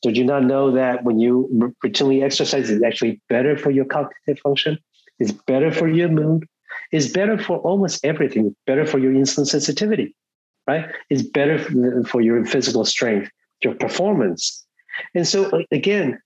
Did 0.03 0.17
you 0.17 0.25
not 0.25 0.45
know 0.45 0.73
that 0.73 1.05
when 1.05 1.21
you 1.21 1.49
routinely 1.85 2.25
exercise, 2.25 2.69
it's 2.71 2.83
actually 2.83 3.21
better 3.29 3.57
for 3.57 3.71
your 3.71 3.85
cognitive 3.85 4.41
function? 4.43 4.79
It's 5.21 5.33
better 5.33 5.71
for 5.71 5.87
your 5.87 6.09
mood. 6.09 6.49
It's 6.91 7.07
better 7.07 7.39
for 7.39 7.59
almost 7.59 8.05
everything. 8.05 8.57
Better 8.67 8.85
for 8.85 8.99
your 8.99 9.13
insulin 9.13 9.47
sensitivity, 9.47 10.17
right? 10.67 10.87
It's 11.09 11.23
better 11.23 11.59
for 12.05 12.21
your 12.21 12.45
physical 12.45 12.85
strength, 12.85 13.31
your 13.63 13.75
performance, 13.75 14.62
and 15.15 15.27
so 15.27 15.63
again, 15.71 16.21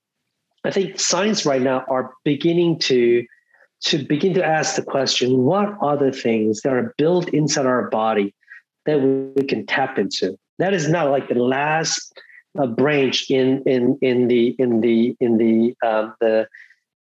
I 0.64 0.70
think 0.70 0.98
science 0.98 1.46
right 1.46 1.62
now 1.62 1.84
are 1.88 2.12
beginning 2.24 2.78
to 2.80 3.24
to 3.84 3.98
begin 4.04 4.34
to 4.34 4.44
ask 4.44 4.76
the 4.76 4.82
question: 4.82 5.44
What 5.44 5.74
are 5.80 5.96
the 5.96 6.12
things 6.12 6.62
that 6.62 6.72
are 6.72 6.94
built 6.98 7.28
inside 7.30 7.66
our 7.66 7.90
body 7.90 8.34
that 8.86 9.00
we 9.00 9.44
can 9.44 9.66
tap 9.66 9.98
into? 9.98 10.36
That 10.58 10.72
is 10.72 10.88
not 10.88 11.10
like 11.10 11.28
the 11.28 11.34
last 11.34 12.12
uh, 12.58 12.66
branch 12.66 13.30
in 13.30 13.62
in 13.64 13.98
in 14.02 14.28
the 14.28 14.56
in 14.58 14.80
the 14.80 15.16
in 15.20 15.38
the 15.38 15.74
uh, 15.86 16.10
the 16.20 16.48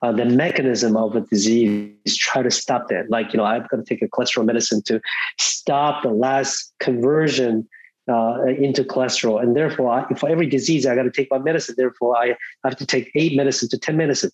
uh, 0.02 0.12
the 0.12 0.26
mechanism 0.26 0.96
of 0.98 1.16
a 1.16 1.22
disease 1.22 1.92
is 2.06 2.18
try 2.18 2.44
to 2.44 2.52
stop 2.52 2.88
that 2.90 3.10
like 3.10 3.34
you 3.34 3.38
know 3.38 3.46
i've 3.46 3.68
got 3.70 3.78
to 3.78 3.84
take 3.84 4.02
a 4.02 4.08
cholesterol 4.08 4.46
medicine 4.46 4.82
to 4.84 5.00
stop 5.40 6.04
the 6.04 6.10
last 6.10 6.74
conversion 6.80 7.68
uh, 8.08 8.44
into 8.46 8.84
cholesterol. 8.84 9.42
And 9.42 9.56
therefore, 9.56 9.92
I, 9.92 10.14
for 10.16 10.30
every 10.30 10.48
disease, 10.48 10.86
I 10.86 10.96
got 10.96 11.04
to 11.04 11.12
take 11.12 11.30
my 11.32 11.40
medicine. 11.40 11.76
Therefore, 11.78 12.18
I 12.18 12.36
have 12.64 12.76
to 12.78 12.86
take 12.86 13.12
eight 13.16 13.36
medicine 13.36 13.70
to 13.70 13.78
10 13.78 13.98
medicine. 13.98 14.32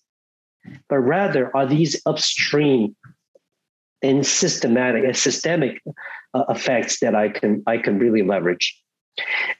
But 0.88 0.98
rather, 0.98 1.54
are 1.56 1.66
these 1.66 2.00
upstream 2.06 2.94
and 4.02 4.26
systematic 4.26 5.04
and 5.04 5.16
systemic 5.16 5.80
uh, 6.34 6.44
effects 6.48 7.00
that 7.00 7.14
I 7.14 7.28
can 7.28 7.62
I 7.66 7.78
can 7.78 7.98
really 7.98 8.22
leverage. 8.22 8.80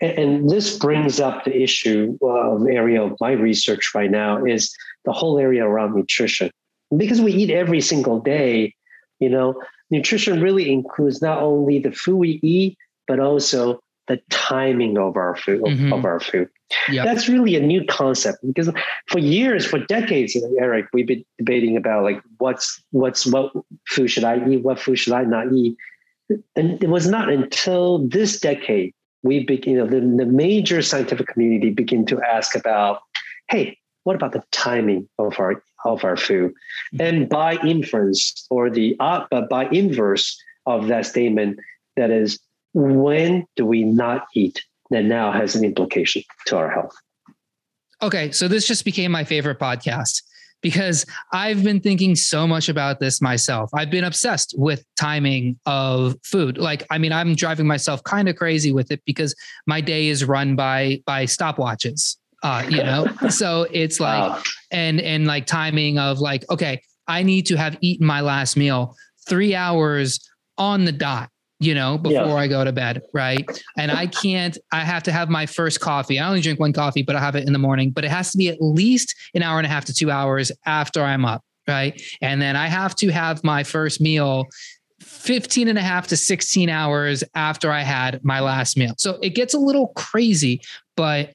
And, 0.00 0.18
and 0.18 0.50
this 0.50 0.78
brings 0.78 1.20
up 1.20 1.44
the 1.44 1.62
issue 1.62 2.18
of 2.22 2.66
area 2.68 3.02
of 3.02 3.16
my 3.20 3.32
research 3.32 3.92
right 3.94 4.10
now 4.10 4.44
is 4.44 4.74
the 5.04 5.12
whole 5.12 5.38
area 5.38 5.64
around 5.64 5.94
nutrition. 5.94 6.50
Because 6.96 7.20
we 7.20 7.32
eat 7.32 7.50
every 7.50 7.80
single 7.80 8.20
day, 8.20 8.74
you 9.18 9.28
know, 9.28 9.60
nutrition 9.90 10.40
really 10.40 10.70
includes 10.70 11.22
not 11.22 11.38
only 11.38 11.78
the 11.78 11.92
food 11.92 12.16
we 12.16 12.40
eat, 12.42 12.76
but 13.06 13.18
also 13.18 13.80
the 14.12 14.20
timing 14.30 14.98
of 14.98 15.16
our 15.16 15.36
food 15.36 15.62
mm-hmm. 15.62 15.92
of 15.92 16.04
our 16.04 16.20
food. 16.20 16.48
Yep. 16.88 17.04
That's 17.04 17.28
really 17.28 17.56
a 17.56 17.60
new 17.60 17.84
concept 17.84 18.38
because 18.46 18.70
for 19.08 19.18
years, 19.18 19.66
for 19.66 19.78
decades, 19.78 20.36
Eric, 20.58 20.86
we've 20.92 21.06
been 21.06 21.24
debating 21.38 21.76
about 21.76 22.04
like 22.04 22.20
what's 22.38 22.82
what's 22.90 23.26
what 23.26 23.52
food 23.88 24.08
should 24.08 24.24
I 24.24 24.36
eat, 24.48 24.62
what 24.62 24.78
food 24.78 24.96
should 24.96 25.12
I 25.14 25.24
not 25.24 25.52
eat, 25.52 25.76
and 26.56 26.82
it 26.82 26.88
was 26.88 27.06
not 27.08 27.28
until 27.30 28.06
this 28.08 28.40
decade 28.40 28.94
we 29.22 29.44
begin, 29.44 29.74
you 29.74 29.78
know, 29.78 29.86
the, 29.86 30.00
the 30.00 30.30
major 30.30 30.82
scientific 30.82 31.28
community 31.28 31.70
begin 31.70 32.04
to 32.06 32.20
ask 32.22 32.56
about, 32.56 33.00
hey, 33.48 33.78
what 34.04 34.16
about 34.16 34.32
the 34.32 34.42
timing 34.50 35.08
of 35.18 35.38
our 35.38 35.62
of 35.84 36.04
our 36.04 36.16
food? 36.16 36.52
And 36.98 37.28
by 37.28 37.56
inference 37.64 38.46
or 38.50 38.68
the 38.68 38.96
uh, 38.98 39.24
by 39.48 39.68
inverse 39.68 40.36
of 40.66 40.88
that 40.88 41.06
statement, 41.06 41.58
that 41.96 42.10
is, 42.10 42.38
when 42.74 43.46
do 43.56 43.66
we 43.66 43.84
not 43.84 44.26
eat? 44.34 44.64
That 44.90 45.04
now 45.04 45.32
has 45.32 45.56
an 45.56 45.64
implication 45.64 46.22
to 46.46 46.56
our 46.58 46.70
health. 46.70 46.94
Okay, 48.02 48.30
so 48.30 48.46
this 48.46 48.66
just 48.66 48.84
became 48.84 49.10
my 49.10 49.24
favorite 49.24 49.58
podcast 49.58 50.22
because 50.60 51.04
I've 51.32 51.62
been 51.62 51.80
thinking 51.80 52.14
so 52.14 52.46
much 52.46 52.68
about 52.68 53.00
this 53.00 53.20
myself. 53.20 53.70
I've 53.74 53.90
been 53.90 54.04
obsessed 54.04 54.54
with 54.56 54.84
timing 54.96 55.58
of 55.66 56.16
food. 56.24 56.56
Like, 56.56 56.86
I 56.90 56.98
mean, 56.98 57.12
I'm 57.12 57.34
driving 57.34 57.66
myself 57.66 58.02
kind 58.04 58.28
of 58.28 58.36
crazy 58.36 58.72
with 58.72 58.90
it 58.90 59.02
because 59.04 59.34
my 59.66 59.80
day 59.80 60.08
is 60.08 60.24
run 60.24 60.56
by 60.56 61.02
by 61.04 61.24
stopwatches. 61.24 62.16
Uh, 62.42 62.64
you 62.68 62.82
know, 62.82 63.06
so 63.28 63.66
it's 63.70 64.00
like 64.08 64.44
and 64.70 65.00
and 65.00 65.26
like 65.26 65.46
timing 65.46 65.98
of 65.98 66.20
like, 66.20 66.44
okay, 66.50 66.80
I 67.08 67.22
need 67.22 67.46
to 67.46 67.56
have 67.56 67.76
eaten 67.80 68.06
my 68.06 68.20
last 68.20 68.56
meal 68.56 68.96
three 69.28 69.54
hours 69.54 70.28
on 70.58 70.84
the 70.84 70.92
dot 70.92 71.31
you 71.62 71.74
know, 71.74 71.96
before 71.96 72.26
yeah. 72.26 72.34
I 72.34 72.48
go 72.48 72.64
to 72.64 72.72
bed, 72.72 73.02
right? 73.14 73.48
And 73.78 73.92
I 73.92 74.06
can't, 74.06 74.58
I 74.72 74.80
have 74.80 75.02
to 75.04 75.12
have 75.12 75.28
my 75.28 75.46
first 75.46 75.80
coffee. 75.80 76.18
I 76.18 76.26
only 76.26 76.40
drink 76.40 76.58
one 76.58 76.72
coffee, 76.72 77.02
but 77.02 77.14
I 77.14 77.20
have 77.20 77.36
it 77.36 77.46
in 77.46 77.52
the 77.52 77.58
morning, 77.58 77.90
but 77.92 78.04
it 78.04 78.10
has 78.10 78.32
to 78.32 78.38
be 78.38 78.48
at 78.48 78.60
least 78.60 79.14
an 79.34 79.42
hour 79.42 79.58
and 79.58 79.66
a 79.66 79.68
half 79.68 79.84
to 79.86 79.94
two 79.94 80.10
hours 80.10 80.50
after 80.66 81.02
I'm 81.02 81.24
up, 81.24 81.44
right? 81.68 82.02
And 82.20 82.42
then 82.42 82.56
I 82.56 82.66
have 82.66 82.96
to 82.96 83.10
have 83.10 83.44
my 83.44 83.62
first 83.62 84.00
meal 84.00 84.46
15 85.00 85.68
and 85.68 85.78
a 85.78 85.82
half 85.82 86.08
to 86.08 86.16
16 86.16 86.68
hours 86.68 87.22
after 87.34 87.70
I 87.70 87.82
had 87.82 88.24
my 88.24 88.40
last 88.40 88.76
meal. 88.76 88.94
So 88.98 89.18
it 89.22 89.30
gets 89.30 89.54
a 89.54 89.58
little 89.58 89.88
crazy, 89.88 90.60
but 90.96 91.32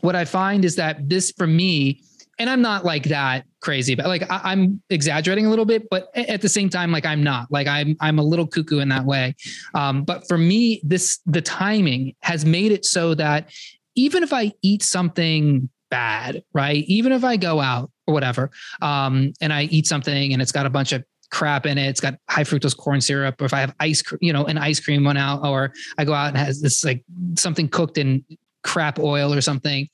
what 0.00 0.16
I 0.16 0.24
find 0.24 0.64
is 0.64 0.76
that 0.76 1.08
this 1.08 1.32
for 1.36 1.46
me, 1.46 2.02
and 2.38 2.48
I'm 2.48 2.62
not 2.62 2.84
like 2.84 3.04
that 3.04 3.44
crazy, 3.60 3.94
but 3.94 4.06
like 4.06 4.30
I, 4.30 4.52
am 4.52 4.82
exaggerating 4.90 5.46
a 5.46 5.50
little 5.50 5.64
bit, 5.64 5.88
but 5.90 6.08
at 6.16 6.40
the 6.40 6.48
same 6.48 6.68
time, 6.68 6.90
like 6.90 7.06
I'm 7.06 7.22
not 7.22 7.50
like 7.50 7.66
I'm 7.66 7.96
I'm 8.00 8.18
a 8.18 8.22
little 8.22 8.46
cuckoo 8.46 8.78
in 8.78 8.88
that 8.88 9.04
way. 9.04 9.34
Um, 9.74 10.04
but 10.04 10.26
for 10.26 10.38
me, 10.38 10.80
this 10.84 11.20
the 11.26 11.42
timing 11.42 12.14
has 12.22 12.44
made 12.44 12.72
it 12.72 12.84
so 12.84 13.14
that 13.14 13.50
even 13.94 14.22
if 14.22 14.32
I 14.32 14.52
eat 14.62 14.82
something 14.82 15.68
bad, 15.90 16.42
right? 16.54 16.84
Even 16.86 17.12
if 17.12 17.22
I 17.22 17.36
go 17.36 17.60
out 17.60 17.90
or 18.06 18.14
whatever, 18.14 18.50
um, 18.80 19.32
and 19.40 19.52
I 19.52 19.64
eat 19.64 19.86
something 19.86 20.32
and 20.32 20.40
it's 20.40 20.52
got 20.52 20.64
a 20.64 20.70
bunch 20.70 20.92
of 20.92 21.04
crap 21.30 21.66
in 21.66 21.78
it. 21.78 21.86
It's 21.86 22.00
got 22.00 22.14
high 22.28 22.44
fructose 22.44 22.76
corn 22.76 23.00
syrup, 23.00 23.40
or 23.40 23.44
if 23.44 23.54
I 23.54 23.60
have 23.60 23.74
ice, 23.78 24.02
you 24.20 24.32
know, 24.32 24.44
an 24.46 24.58
ice 24.58 24.80
cream 24.80 25.04
one 25.04 25.16
out, 25.16 25.44
or 25.44 25.72
I 25.98 26.04
go 26.04 26.14
out 26.14 26.28
and 26.28 26.36
has 26.38 26.60
this 26.62 26.84
like 26.84 27.04
something 27.36 27.68
cooked 27.68 27.98
in 27.98 28.24
crap 28.62 28.98
oil 28.98 29.34
or 29.34 29.40
something 29.40 29.88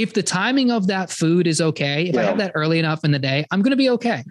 if 0.00 0.14
the 0.14 0.22
timing 0.22 0.70
of 0.70 0.86
that 0.86 1.10
food 1.10 1.46
is 1.46 1.60
okay, 1.60 2.08
if 2.08 2.14
yeah. 2.14 2.22
I 2.22 2.24
have 2.24 2.38
that 2.38 2.52
early 2.54 2.78
enough 2.78 3.04
in 3.04 3.10
the 3.10 3.18
day, 3.18 3.44
I'm 3.50 3.60
going 3.60 3.72
to 3.72 3.76
be 3.76 3.90
okay. 3.90 4.24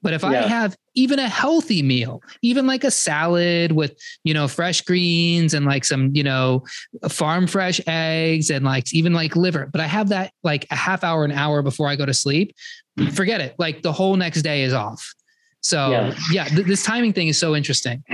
But 0.00 0.12
if 0.12 0.22
yeah. 0.22 0.28
I 0.28 0.34
have 0.34 0.76
even 0.94 1.18
a 1.18 1.28
healthy 1.28 1.82
meal, 1.82 2.22
even 2.42 2.68
like 2.68 2.84
a 2.84 2.92
salad 2.92 3.72
with, 3.72 3.98
you 4.22 4.32
know, 4.32 4.46
fresh 4.46 4.82
greens 4.82 5.52
and 5.52 5.66
like 5.66 5.84
some, 5.84 6.14
you 6.14 6.22
know, 6.22 6.64
farm 7.08 7.48
fresh 7.48 7.80
eggs 7.88 8.50
and 8.50 8.64
like 8.64 8.94
even 8.94 9.12
like 9.12 9.34
liver, 9.34 9.68
but 9.72 9.80
I 9.80 9.88
have 9.88 10.10
that 10.10 10.32
like 10.44 10.64
a 10.70 10.76
half 10.76 11.02
hour, 11.02 11.24
an 11.24 11.32
hour 11.32 11.60
before 11.60 11.88
I 11.88 11.96
go 11.96 12.06
to 12.06 12.14
sleep, 12.14 12.54
forget 13.12 13.40
it. 13.40 13.56
Like 13.58 13.82
the 13.82 13.92
whole 13.92 14.14
next 14.14 14.42
day 14.42 14.62
is 14.62 14.72
off. 14.72 15.12
So 15.60 15.90
yeah, 15.90 16.14
yeah 16.30 16.44
th- 16.44 16.66
this 16.68 16.84
timing 16.84 17.14
thing 17.14 17.26
is 17.26 17.36
so 17.36 17.56
interesting. 17.56 18.04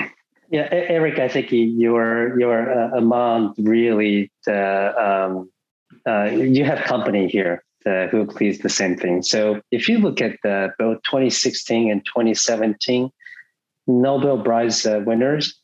Yeah, 0.50 0.68
Eric, 0.70 1.18
I 1.18 1.28
think 1.28 1.48
you're 1.50 2.38
you're 2.38 2.70
a 2.70 3.00
mom 3.02 3.54
really 3.58 4.30
uh, 4.48 5.26
um, 5.28 5.50
uh, 6.06 6.24
you 6.24 6.64
have 6.64 6.80
company 6.80 7.28
here 7.28 7.64
uh, 7.86 8.06
who 8.08 8.24
believes 8.24 8.58
the 8.58 8.68
same 8.68 8.96
thing. 8.96 9.22
So 9.22 9.60
if 9.70 9.88
you 9.88 9.98
look 9.98 10.20
at 10.20 10.38
the, 10.42 10.72
both 10.78 11.02
2016 11.02 11.90
and 11.90 12.04
2017 12.04 13.10
Nobel 13.86 14.42
Prize 14.42 14.86
uh, 14.86 15.00
winners, 15.04 15.58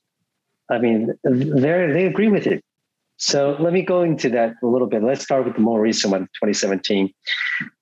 I 0.70 0.78
mean, 0.78 1.14
they 1.24 1.86
they 1.92 2.06
agree 2.06 2.28
with 2.28 2.46
it. 2.46 2.62
So 3.16 3.56
let 3.58 3.72
me 3.72 3.82
go 3.82 4.02
into 4.02 4.28
that 4.30 4.54
a 4.62 4.66
little 4.66 4.86
bit. 4.86 5.02
Let's 5.02 5.22
start 5.22 5.44
with 5.44 5.54
the 5.54 5.60
more 5.60 5.80
recent 5.80 6.12
one, 6.12 6.22
2017. 6.22 7.12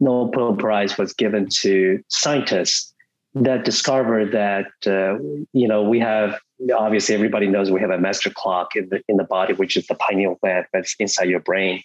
Nobel 0.00 0.56
Prize 0.56 0.96
was 0.96 1.12
given 1.12 1.48
to 1.62 2.02
scientists 2.08 2.94
that 3.34 3.64
discovered 3.64 4.32
that 4.32 4.66
uh, 4.86 5.18
you 5.52 5.68
know 5.68 5.82
we 5.82 6.00
have 6.00 6.38
obviously 6.76 7.14
everybody 7.14 7.46
knows 7.46 7.70
we 7.70 7.80
have 7.80 7.90
a 7.90 7.98
master 7.98 8.30
clock 8.30 8.76
in 8.76 8.88
the 8.88 9.02
in 9.08 9.16
the 9.16 9.24
body, 9.24 9.52
which 9.52 9.76
is 9.76 9.86
the 9.86 9.94
pineal 9.94 10.36
gland 10.40 10.66
that's 10.72 10.94
inside 10.98 11.28
your 11.28 11.40
brain 11.40 11.82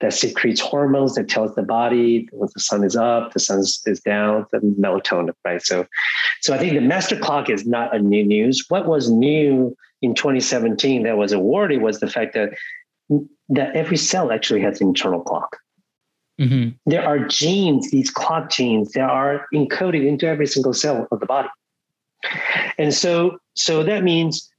that 0.00 0.12
secretes 0.12 0.60
hormones 0.60 1.14
that 1.14 1.28
tells 1.28 1.54
the 1.54 1.62
body 1.62 2.28
when 2.32 2.48
the 2.54 2.60
sun 2.60 2.84
is 2.84 2.96
up, 2.96 3.32
the 3.32 3.40
sun 3.40 3.60
is 3.60 4.02
down, 4.04 4.46
the 4.52 4.58
melatonin, 4.58 5.32
right? 5.44 5.62
So, 5.62 5.86
so 6.40 6.54
I 6.54 6.58
think 6.58 6.74
the 6.74 6.80
master 6.80 7.18
clock 7.18 7.50
is 7.50 7.66
not 7.66 7.94
a 7.94 7.98
new 7.98 8.24
news. 8.24 8.64
What 8.68 8.86
was 8.86 9.10
new 9.10 9.76
in 10.02 10.14
2017 10.14 11.02
that 11.02 11.16
was 11.16 11.32
awarded 11.32 11.82
was 11.82 12.00
the 12.00 12.08
fact 12.08 12.34
that 12.34 12.50
that 13.48 13.74
every 13.74 13.96
cell 13.96 14.32
actually 14.32 14.60
has 14.62 14.80
an 14.80 14.88
internal 14.88 15.22
clock. 15.22 15.56
Mm-hmm. 16.40 16.70
There 16.86 17.06
are 17.06 17.18
genes, 17.18 17.90
these 17.90 18.10
clock 18.10 18.50
genes, 18.50 18.92
that 18.92 19.10
are 19.10 19.46
encoded 19.52 20.06
into 20.06 20.26
every 20.26 20.46
single 20.46 20.72
cell 20.72 21.06
of 21.10 21.20
the 21.20 21.26
body. 21.26 21.48
And 22.78 22.94
so, 22.94 23.38
so 23.54 23.82
that 23.82 24.02
means 24.02 24.50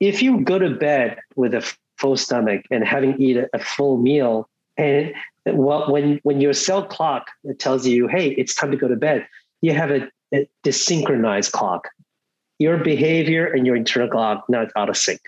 if 0.00 0.22
you 0.22 0.40
go 0.40 0.58
to 0.58 0.70
bed 0.70 1.18
with 1.36 1.54
a 1.54 1.74
full 1.96 2.16
stomach 2.16 2.62
and 2.70 2.84
having 2.84 3.20
eaten 3.20 3.46
a 3.52 3.58
full 3.58 3.96
meal, 3.96 4.48
and 4.76 5.12
when 5.46 6.20
when 6.22 6.40
your 6.40 6.52
cell 6.52 6.84
clock 6.84 7.30
tells 7.58 7.86
you, 7.86 8.06
"Hey, 8.06 8.30
it's 8.30 8.54
time 8.54 8.70
to 8.70 8.76
go 8.76 8.88
to 8.88 8.96
bed," 8.96 9.26
you 9.60 9.72
have 9.72 9.90
a, 9.90 10.08
a 10.32 10.48
desynchronized 10.64 11.52
clock. 11.52 11.88
Your 12.58 12.76
behavior 12.78 13.46
and 13.46 13.66
your 13.66 13.76
internal 13.76 14.08
clock 14.08 14.44
not 14.48 14.68
out 14.76 14.88
of 14.88 14.96
sync. 14.96 15.20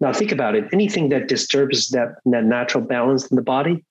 Now 0.00 0.12
think 0.12 0.32
about 0.32 0.56
it. 0.56 0.64
Anything 0.72 1.08
that 1.10 1.28
disturbs 1.28 1.90
that, 1.90 2.16
that 2.26 2.44
natural 2.44 2.82
balance 2.84 3.26
in 3.28 3.36
the 3.36 3.42
body, 3.42 3.84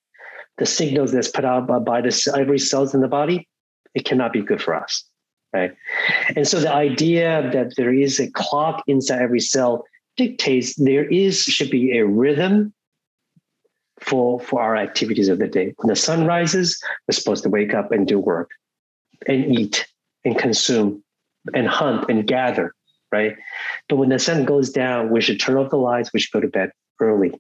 the 0.58 0.66
signals 0.66 1.14
that's 1.14 1.30
put 1.30 1.46
out 1.46 1.68
by, 1.68 1.80
by 1.80 2.02
the 2.02 2.36
every 2.38 2.60
cells 2.60 2.94
in 2.94 3.00
the 3.00 3.08
body, 3.08 3.48
it 3.96 4.04
cannot 4.04 4.34
be 4.34 4.42
good 4.42 4.62
for 4.62 4.76
us 4.76 5.06
right? 5.54 5.76
And 6.36 6.48
so 6.48 6.60
the 6.60 6.74
idea 6.74 7.50
that 7.54 7.76
there 7.76 7.94
is 7.94 8.20
a 8.20 8.30
clock 8.32 8.84
inside 8.88 9.22
every 9.22 9.40
cell 9.40 9.86
dictates 10.18 10.76
there 10.76 11.06
is 11.06 11.44
should 11.44 11.70
be 11.70 11.98
a 11.98 12.06
rhythm 12.06 12.74
for 14.00 14.40
for 14.40 14.62
our 14.62 14.76
activities 14.76 15.30
of 15.30 15.40
the 15.40 15.48
day. 15.48 15.74
When 15.78 15.90
the 15.90 15.96
sun 15.96 16.26
rises, 16.26 16.82
we're 17.08 17.14
supposed 17.14 17.44
to 17.44 17.50
wake 17.50 17.74
up 17.74 17.92
and 17.92 18.08
do 18.08 18.20
work, 18.20 18.50
and 19.28 19.58
eat 19.58 19.88
and 20.26 20.38
consume, 20.38 21.04
and 21.54 21.68
hunt 21.68 22.10
and 22.10 22.28
gather, 22.28 22.74
right? 23.12 23.36
But 23.90 23.98
when 23.98 24.10
the 24.10 24.20
sun 24.20 24.46
goes 24.46 24.70
down, 24.70 25.12
we 25.12 25.22
should 25.22 25.40
turn 25.40 25.58
off 25.58 25.70
the 25.70 25.78
lights. 25.78 26.12
We 26.14 26.20
should 26.20 26.34
go 26.34 26.42
to 26.42 26.48
bed 26.48 26.72
early. 27.00 27.34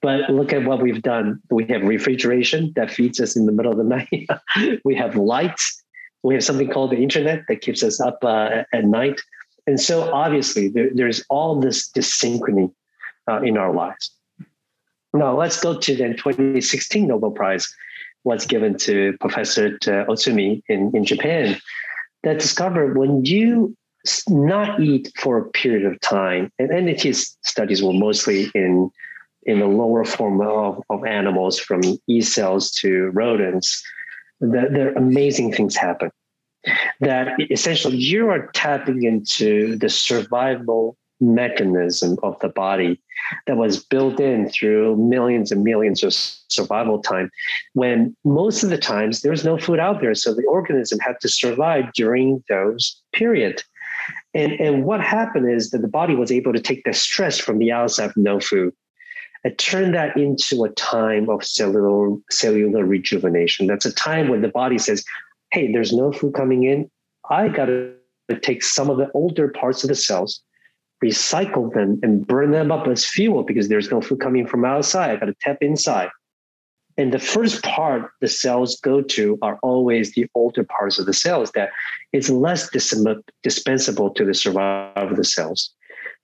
But 0.00 0.30
look 0.30 0.52
at 0.52 0.64
what 0.64 0.80
we've 0.80 1.02
done. 1.02 1.40
We 1.50 1.64
have 1.66 1.82
refrigeration 1.82 2.72
that 2.76 2.90
feeds 2.90 3.20
us 3.20 3.36
in 3.36 3.46
the 3.46 3.52
middle 3.52 3.72
of 3.72 3.78
the 3.78 3.84
night. 3.96 4.80
we 4.84 4.94
have 4.94 5.16
lights 5.16 5.82
we 6.22 6.34
have 6.34 6.44
something 6.44 6.68
called 6.68 6.90
the 6.90 7.02
internet 7.02 7.44
that 7.48 7.60
keeps 7.60 7.82
us 7.82 8.00
up 8.00 8.18
uh, 8.22 8.64
at 8.72 8.84
night. 8.84 9.20
And 9.66 9.80
so 9.80 10.12
obviously 10.12 10.68
there, 10.68 10.90
there's 10.92 11.24
all 11.28 11.60
this 11.60 11.90
dysynchrony 11.90 12.72
uh, 13.30 13.42
in 13.42 13.56
our 13.56 13.72
lives. 13.72 14.10
Now 15.14 15.36
let's 15.36 15.60
go 15.60 15.78
to 15.78 15.96
the 15.96 16.14
2016 16.14 17.06
Nobel 17.06 17.30
Prize 17.30 17.68
was 18.24 18.46
given 18.46 18.76
to 18.78 19.16
Professor 19.20 19.78
uh, 19.86 20.04
Ohsumi 20.10 20.62
in, 20.68 20.92
in 20.94 21.04
Japan 21.04 21.56
that 22.24 22.38
discovered 22.38 22.98
when 22.98 23.24
you 23.24 23.76
not 24.28 24.80
eat 24.80 25.12
for 25.18 25.38
a 25.38 25.50
period 25.50 25.84
of 25.90 26.00
time, 26.00 26.50
and, 26.58 26.70
and 26.70 26.88
his 26.88 27.36
studies 27.42 27.82
were 27.82 27.92
mostly 27.92 28.50
in 28.54 28.90
in 29.44 29.60
the 29.60 29.66
lower 29.66 30.04
form 30.04 30.42
of, 30.42 30.82
of 30.90 31.06
animals 31.06 31.58
from 31.58 31.80
E 32.06 32.20
cells 32.20 32.70
to 32.70 33.10
rodents, 33.14 33.82
that 34.40 34.72
there 34.72 34.92
amazing 34.94 35.52
things 35.52 35.76
happen. 35.76 36.10
That 37.00 37.32
essentially 37.50 37.96
you 37.96 38.28
are 38.28 38.48
tapping 38.52 39.04
into 39.04 39.76
the 39.76 39.88
survival 39.88 40.96
mechanism 41.20 42.16
of 42.22 42.38
the 42.40 42.48
body 42.48 43.00
that 43.46 43.56
was 43.56 43.84
built 43.84 44.20
in 44.20 44.48
through 44.48 44.96
millions 44.96 45.50
and 45.50 45.64
millions 45.64 46.04
of 46.04 46.12
survival 46.12 47.00
time 47.00 47.28
when 47.72 48.16
most 48.24 48.62
of 48.62 48.70
the 48.70 48.78
times 48.78 49.22
there's 49.22 49.44
no 49.44 49.58
food 49.58 49.80
out 49.80 50.00
there. 50.00 50.14
So 50.14 50.32
the 50.32 50.46
organism 50.46 51.00
had 51.00 51.16
to 51.22 51.28
survive 51.28 51.92
during 51.94 52.44
those 52.48 53.00
periods 53.12 53.64
and, 54.34 54.52
and 54.52 54.84
what 54.84 55.00
happened 55.00 55.50
is 55.50 55.70
that 55.70 55.82
the 55.82 55.88
body 55.88 56.14
was 56.14 56.30
able 56.30 56.52
to 56.52 56.60
take 56.60 56.84
the 56.84 56.92
stress 56.92 57.38
from 57.38 57.58
the 57.58 57.72
outside 57.72 58.12
from 58.12 58.22
no 58.22 58.40
food 58.40 58.72
and 59.44 59.56
turn 59.58 59.92
that 59.92 60.16
into 60.16 60.64
a 60.64 60.70
time 60.70 61.28
of 61.30 61.44
cellular 61.44 62.16
cellular 62.30 62.84
rejuvenation. 62.84 63.66
That's 63.66 63.86
a 63.86 63.92
time 63.92 64.28
when 64.28 64.42
the 64.42 64.48
body 64.48 64.78
says, 64.78 65.04
"Hey, 65.52 65.72
there's 65.72 65.92
no 65.92 66.12
food 66.12 66.34
coming 66.34 66.64
in. 66.64 66.90
I 67.30 67.48
got 67.48 67.66
to 67.66 67.94
take 68.42 68.62
some 68.62 68.90
of 68.90 68.98
the 68.98 69.10
older 69.12 69.48
parts 69.48 69.84
of 69.84 69.88
the 69.88 69.94
cells, 69.94 70.42
recycle 71.02 71.72
them, 71.72 72.00
and 72.02 72.26
burn 72.26 72.50
them 72.50 72.72
up 72.72 72.86
as 72.88 73.04
fuel 73.04 73.42
because 73.42 73.68
there's 73.68 73.90
no 73.90 74.00
food 74.00 74.20
coming 74.20 74.46
from 74.46 74.64
outside. 74.64 75.10
I 75.10 75.16
got 75.16 75.26
to 75.26 75.36
tap 75.40 75.58
inside." 75.60 76.10
And 76.96 77.14
the 77.14 77.20
first 77.20 77.62
part 77.62 78.10
the 78.20 78.26
cells 78.26 78.80
go 78.80 79.00
to 79.02 79.38
are 79.40 79.60
always 79.62 80.14
the 80.14 80.26
older 80.34 80.64
parts 80.64 80.98
of 80.98 81.06
the 81.06 81.12
cells 81.12 81.52
that 81.52 81.70
is 82.12 82.28
less 82.28 82.68
dispensable 82.70 84.10
to 84.10 84.24
the 84.24 84.34
survival 84.34 85.10
of 85.10 85.16
the 85.16 85.22
cells. 85.22 85.70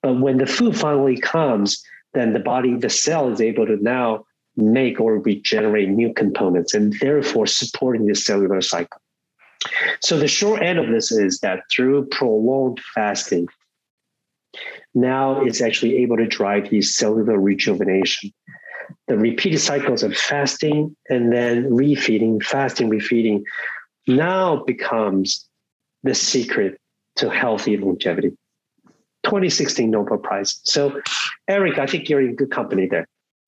But 0.02 0.20
when 0.20 0.38
the 0.38 0.46
food 0.46 0.76
finally 0.76 1.16
comes, 1.16 1.80
then 2.14 2.32
the 2.32 2.40
body, 2.40 2.74
the 2.74 2.90
cell 2.90 3.28
is 3.30 3.40
able 3.40 3.66
to 3.66 3.76
now 3.82 4.24
make 4.56 5.00
or 5.00 5.18
regenerate 5.18 5.88
new 5.88 6.12
components 6.14 6.74
and 6.74 6.94
therefore 7.00 7.46
supporting 7.46 8.06
the 8.06 8.14
cellular 8.14 8.60
cycle. 8.60 9.00
So 10.00 10.18
the 10.18 10.28
short 10.28 10.62
end 10.62 10.78
of 10.78 10.88
this 10.90 11.10
is 11.10 11.40
that 11.40 11.62
through 11.70 12.06
prolonged 12.06 12.80
fasting, 12.94 13.48
now 14.94 15.40
it's 15.40 15.60
actually 15.60 15.96
able 15.98 16.16
to 16.16 16.26
drive 16.26 16.70
the 16.70 16.82
cellular 16.82 17.38
rejuvenation. 17.38 18.32
The 19.08 19.16
repeated 19.16 19.60
cycles 19.60 20.02
of 20.02 20.16
fasting 20.16 20.94
and 21.08 21.32
then 21.32 21.64
refeeding, 21.70 22.42
fasting, 22.42 22.90
refeeding, 22.90 23.42
now 24.06 24.62
becomes 24.64 25.48
the 26.02 26.14
secret 26.14 26.78
to 27.16 27.30
healthy 27.30 27.76
longevity. 27.76 28.36
2016 29.24 29.90
Nobel 29.90 30.18
Prize. 30.18 30.60
So, 30.64 31.00
Eric, 31.48 31.78
I 31.78 31.86
think 31.86 32.08
you're 32.08 32.20
in 32.20 32.36
good 32.36 32.50
company 32.50 32.86
there. 32.86 33.06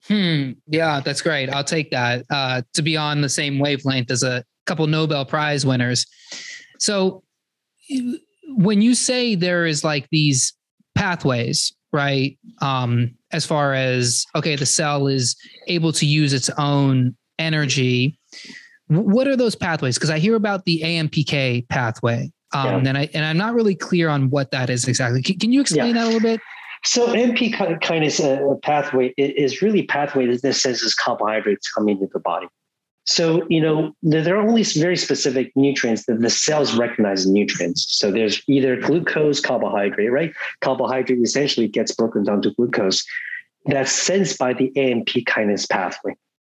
Hmm. 0.08 0.52
Yeah, 0.66 1.00
that's 1.00 1.20
great. 1.20 1.48
I'll 1.50 1.64
take 1.64 1.90
that. 1.90 2.24
Uh, 2.30 2.62
to 2.74 2.82
be 2.82 2.96
on 2.96 3.20
the 3.20 3.28
same 3.28 3.58
wavelength 3.58 4.10
as 4.10 4.22
a 4.22 4.44
couple 4.66 4.86
Nobel 4.86 5.24
Prize 5.24 5.66
winners. 5.66 6.06
So, 6.78 7.22
when 8.48 8.82
you 8.82 8.94
say 8.94 9.34
there 9.34 9.66
is 9.66 9.84
like 9.84 10.08
these 10.10 10.52
pathways, 10.94 11.74
right? 11.92 12.38
Um, 12.60 13.14
as 13.32 13.46
far 13.46 13.74
as 13.74 14.24
okay, 14.34 14.56
the 14.56 14.66
cell 14.66 15.06
is 15.06 15.36
able 15.66 15.92
to 15.92 16.06
use 16.06 16.32
its 16.32 16.50
own 16.58 17.16
energy. 17.38 18.18
What 18.88 19.26
are 19.26 19.36
those 19.36 19.56
pathways? 19.56 19.96
Because 19.96 20.10
I 20.10 20.18
hear 20.18 20.36
about 20.36 20.64
the 20.64 20.80
AMPK 20.82 21.68
pathway, 21.68 22.30
um, 22.56 22.82
yeah. 22.84 22.88
and 22.88 22.98
I 22.98 23.10
and 23.14 23.24
I'm 23.24 23.36
not 23.36 23.54
really 23.54 23.74
clear 23.74 24.08
on 24.08 24.30
what 24.30 24.50
that 24.50 24.70
is 24.70 24.86
exactly. 24.86 25.22
Can, 25.22 25.38
can 25.38 25.52
you 25.52 25.60
explain 25.60 25.94
yeah. 25.94 26.02
that 26.02 26.04
a 26.04 26.06
little 26.06 26.20
bit? 26.20 26.40
So 26.84 27.14
AMP 27.14 27.38
kinase 27.38 28.20
uh, 28.20 28.54
pathway 28.62 29.12
is 29.16 29.62
really 29.62 29.84
pathway 29.86 30.26
that 30.36 30.52
senses 30.52 30.94
carbohydrates 30.94 31.70
coming 31.70 31.96
into 31.96 32.08
the 32.12 32.20
body. 32.20 32.46
So 33.04 33.46
you 33.48 33.60
know 33.60 33.92
there 34.02 34.36
are 34.36 34.48
only 34.48 34.62
very 34.62 34.96
specific 34.96 35.52
nutrients 35.56 36.06
that 36.06 36.20
the 36.20 36.30
cells 36.30 36.76
recognize 36.76 37.20
as 37.20 37.26
nutrients. 37.26 37.86
So 37.88 38.10
there's 38.10 38.42
either 38.48 38.80
glucose, 38.80 39.40
carbohydrate, 39.40 40.10
right? 40.10 40.32
Carbohydrate 40.60 41.20
essentially 41.20 41.68
gets 41.68 41.94
broken 41.94 42.24
down 42.24 42.42
to 42.42 42.50
glucose. 42.50 43.04
That's 43.66 43.90
sensed 43.90 44.38
by 44.38 44.54
the 44.54 44.72
AMP 44.76 45.08
kinase 45.08 45.68
pathway. 45.68 46.14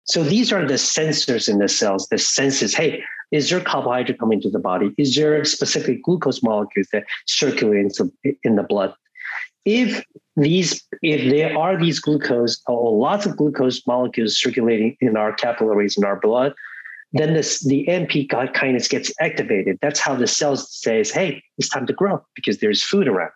So 0.08 0.24
these 0.24 0.54
are 0.54 0.66
the 0.66 0.76
sensors 0.76 1.50
in 1.50 1.60
the 1.60 1.68
cells 1.68 2.08
that 2.10 2.20
senses, 2.20 2.74
hey, 2.74 3.04
is 3.32 3.50
there 3.50 3.60
carbohydrate 3.60 4.20
coming 4.20 4.42
to 4.42 4.50
the 4.50 4.60
body? 4.60 4.94
Is 4.98 5.16
there 5.16 5.44
specific 5.46 6.04
glucose 6.04 6.42
molecules 6.42 6.88
that 6.94 7.06
circulate 7.26 7.98
in 8.44 8.56
the 8.56 8.64
blood? 8.64 8.94
If 9.66 10.06
these, 10.38 10.82
if 11.02 11.30
there 11.30 11.58
are 11.58 11.78
these 11.78 12.00
glucose 12.00 12.62
or 12.68 12.96
lots 12.98 13.26
of 13.26 13.36
glucose 13.36 13.86
molecules 13.86 14.40
circulating 14.40 14.96
in 15.02 15.18
our 15.18 15.34
capillaries 15.34 15.98
in 15.98 16.06
our 16.06 16.18
blood, 16.18 16.54
then 17.12 17.34
this, 17.34 17.66
the 17.66 17.88
AMP 17.88 18.12
kinase 18.12 18.90
gets 18.90 19.12
activated. 19.20 19.78
That's 19.82 20.00
how 20.00 20.16
the 20.16 20.28
cells 20.28 20.74
says, 20.74 21.12
"Hey, 21.12 21.44
it's 21.58 21.70
time 21.70 21.86
to 21.88 21.94
grow 21.94 22.26
because 22.36 22.60
there's 22.60 22.84
food 22.84 23.08
around." 23.08 23.32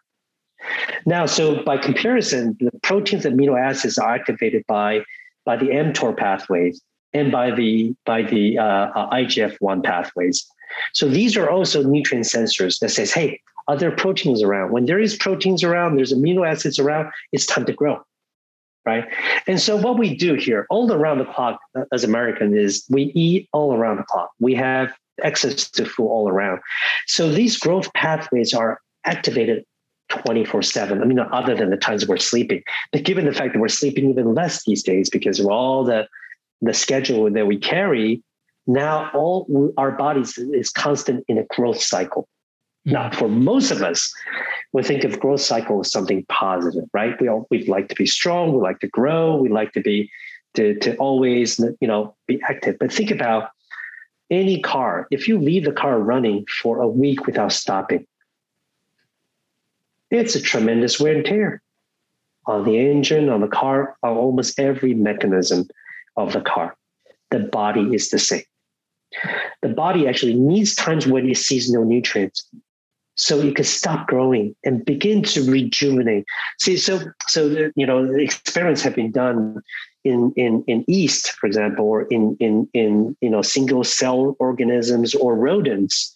Now, 1.06 1.26
so 1.26 1.64
by 1.64 1.78
comparison, 1.78 2.56
the 2.60 2.72
proteins 2.84 3.26
and 3.26 3.38
amino 3.38 3.60
acids 3.60 3.98
are 3.98 4.14
activated 4.14 4.64
by 4.68 5.04
by 5.46 5.58
the 5.58 5.70
mTOR 5.70 6.16
pathways 6.16 6.82
and 7.14 7.32
by 7.32 7.52
the 7.52 7.96
by 8.06 8.22
the 8.24 8.58
uh, 8.58 8.64
uh, 8.64 9.10
IGF-1 9.12 9.84
pathways. 9.84 10.48
So 10.94 11.08
these 11.08 11.36
are 11.36 11.50
also 11.50 11.84
nutrient 11.84 12.26
sensors 12.26 12.80
that 12.80 12.90
says, 12.90 13.12
hey, 13.12 13.42
are 13.68 13.78
there 13.78 13.92
proteins 13.92 14.42
around? 14.42 14.72
When 14.72 14.86
there 14.86 15.00
is 15.00 15.16
proteins 15.16 15.64
around, 15.64 15.98
there's 15.98 16.14
amino 16.14 16.50
acids 16.50 16.80
around, 16.80 17.12
it's 17.32 17.46
time 17.46 17.66
to 17.66 17.74
grow. 17.74 18.02
Right. 18.84 19.06
And 19.46 19.62
so 19.62 19.76
what 19.76 20.00
we 20.00 20.16
do 20.16 20.34
here 20.34 20.66
all 20.72 20.92
around 20.92 21.20
the 21.20 21.26
clock 21.26 21.60
uh, 21.78 21.84
as 21.94 22.04
American 22.04 22.58
is 22.58 22.84
we 22.90 23.12
eat 23.14 23.48
all 23.54 23.76
around 23.76 23.98
the 23.98 24.04
clock. 24.04 24.32
We 24.40 24.56
have 24.56 24.92
access 25.24 25.70
to 25.70 25.86
food 25.86 26.08
all 26.08 26.28
around. 26.28 26.62
So 27.06 27.30
these 27.30 27.58
growth 27.58 27.94
pathways 27.94 28.56
are 28.56 28.80
activated 29.06 29.66
24 30.10 30.64
7. 30.64 31.02
I 31.02 31.06
mean, 31.06 31.20
other 31.20 31.56
than 31.56 31.70
the 31.70 31.78
times 31.78 32.08
we're 32.08 32.18
sleeping. 32.18 32.64
But 32.92 33.04
given 33.04 33.26
the 33.26 33.34
fact 33.34 33.54
that 33.54 33.60
we're 33.60 33.68
sleeping 33.68 34.10
even 34.10 34.34
less 34.34 34.66
these 34.66 34.82
days 34.84 35.10
because 35.10 35.40
of 35.40 35.46
all 35.46 35.84
the 35.84 36.08
the 36.62 36.74
schedule 36.74 37.30
that 37.32 37.48
we 37.48 37.58
carry, 37.58 38.24
now 38.68 39.10
all 39.14 39.74
our 39.78 39.92
bodies 39.92 40.38
is 40.38 40.70
constant 40.70 41.26
in 41.28 41.38
a 41.38 41.44
growth 41.46 41.82
cycle. 41.82 42.28
Mm-hmm. 42.88 42.94
Now, 42.94 43.12
for 43.12 43.28
most 43.28 43.72
of 43.72 43.82
us, 43.82 44.12
we 44.74 44.84
think 44.84 45.04
of 45.04 45.20
growth 45.20 45.42
cycle 45.42 45.80
as 45.82 45.92
something 45.92 46.26
positive, 46.30 46.86
right? 46.94 47.20
We 47.20 47.28
all 47.28 47.48
we'd 47.50 47.68
like 47.68 47.90
to 47.90 47.96
be 47.96 48.06
strong, 48.06 48.54
we 48.54 48.62
like 48.62 48.80
to 48.80 48.88
grow, 48.88 49.36
we 49.36 49.50
like 49.50 49.74
to 49.74 49.82
be 49.82 50.10
to 50.56 50.76
to 50.80 50.96
always 50.98 51.60
you 51.80 51.88
know 51.88 52.16
be 52.28 52.42
active. 52.48 52.78
But 52.80 52.92
think 52.92 53.12
about 53.12 53.50
any 54.30 54.62
car. 54.62 55.08
If 55.12 55.28
you 55.28 55.40
leave 55.40 55.66
the 55.66 55.74
car 55.74 56.00
running 56.00 56.46
for 56.62 56.82
a 56.82 56.88
week 56.88 57.26
without 57.26 57.52
stopping, 57.52 58.08
it's 60.10 60.36
a 60.36 60.42
tremendous 60.42 61.00
wear 61.00 61.16
and 61.16 61.26
tear 61.26 61.62
on 62.48 62.66
the 62.66 62.78
engine, 62.78 63.30
on 63.30 63.42
the 63.42 63.48
car, 63.48 63.96
on 64.02 64.18
almost 64.18 64.60
every 64.60 64.94
mechanism 64.94 65.68
of 66.28 66.34
the 66.34 66.42
car. 66.42 66.76
The 67.30 67.40
body 67.40 67.94
is 67.94 68.10
the 68.10 68.20
same. 68.20 68.44
The 69.62 69.70
body 69.70 70.08
actually 70.08 70.36
needs 70.36 70.76
times 70.76 71.08
when 71.08 71.30
it 71.30 71.38
sees 71.38 71.70
no 71.70 71.84
nutrients. 71.84 72.48
So 73.16 73.40
it 73.40 73.56
can 73.56 73.66
stop 73.66 74.08
growing 74.08 74.56
and 74.64 74.84
begin 74.86 75.22
to 75.24 75.50
rejuvenate. 75.52 76.26
See, 76.60 76.78
so 76.78 77.00
so 77.28 77.70
you 77.76 77.86
know, 77.86 78.06
experiments 78.16 78.82
have 78.82 78.96
been 78.96 79.12
done 79.12 79.62
in 80.04 80.34
in 80.36 80.64
in 80.68 80.86
yeast, 80.88 81.32
for 81.34 81.46
example, 81.46 81.86
or 81.86 82.04
in 82.04 82.38
in 82.40 82.68
in 82.74 83.16
you 83.22 83.30
know 83.30 83.42
single 83.42 83.84
cell 83.84 84.36
organisms 84.40 85.14
or 85.14 85.36
rodents. 85.36 86.14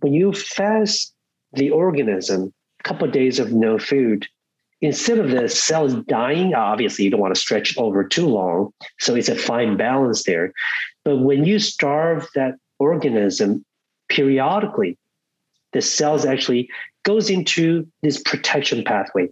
When 0.00 0.12
you 0.12 0.32
fast 0.32 1.12
the 1.54 1.70
organism, 1.70 2.52
a 2.80 2.82
couple 2.82 3.06
of 3.06 3.12
days 3.12 3.38
of 3.38 3.52
no 3.52 3.78
food, 3.78 4.28
instead 4.80 5.18
of 5.18 5.30
the 5.30 5.48
cells 5.48 5.94
dying, 6.06 6.54
obviously 6.54 7.04
you 7.04 7.10
don't 7.10 7.20
want 7.20 7.34
to 7.34 7.40
stretch 7.40 7.76
over 7.78 8.04
too 8.04 8.26
long. 8.26 8.72
So 8.98 9.14
it's 9.14 9.28
a 9.28 9.36
fine 9.36 9.76
balance 9.76 10.24
there. 10.24 10.52
But 11.04 11.18
when 11.18 11.44
you 11.44 11.58
starve 11.58 12.28
that 12.34 12.54
organism 12.78 13.64
periodically, 14.08 14.96
the 15.72 15.82
cells 15.82 16.24
actually 16.24 16.68
goes 17.04 17.30
into 17.30 17.86
this 18.02 18.22
protection 18.22 18.84
pathway. 18.84 19.28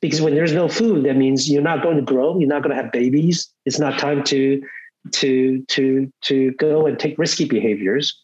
Because 0.00 0.20
when 0.20 0.34
there's 0.34 0.52
no 0.52 0.68
food, 0.68 1.04
that 1.04 1.16
means 1.16 1.48
you're 1.48 1.62
not 1.62 1.82
going 1.82 1.96
to 1.96 2.02
grow, 2.02 2.38
you're 2.38 2.48
not 2.48 2.62
going 2.62 2.74
to 2.76 2.82
have 2.82 2.92
babies. 2.92 3.48
It's 3.64 3.78
not 3.78 3.98
time 3.98 4.24
to 4.24 4.60
to 5.12 5.64
to 5.68 6.12
to 6.22 6.50
go 6.52 6.86
and 6.86 6.98
take 6.98 7.16
risky 7.16 7.44
behaviors. 7.44 8.20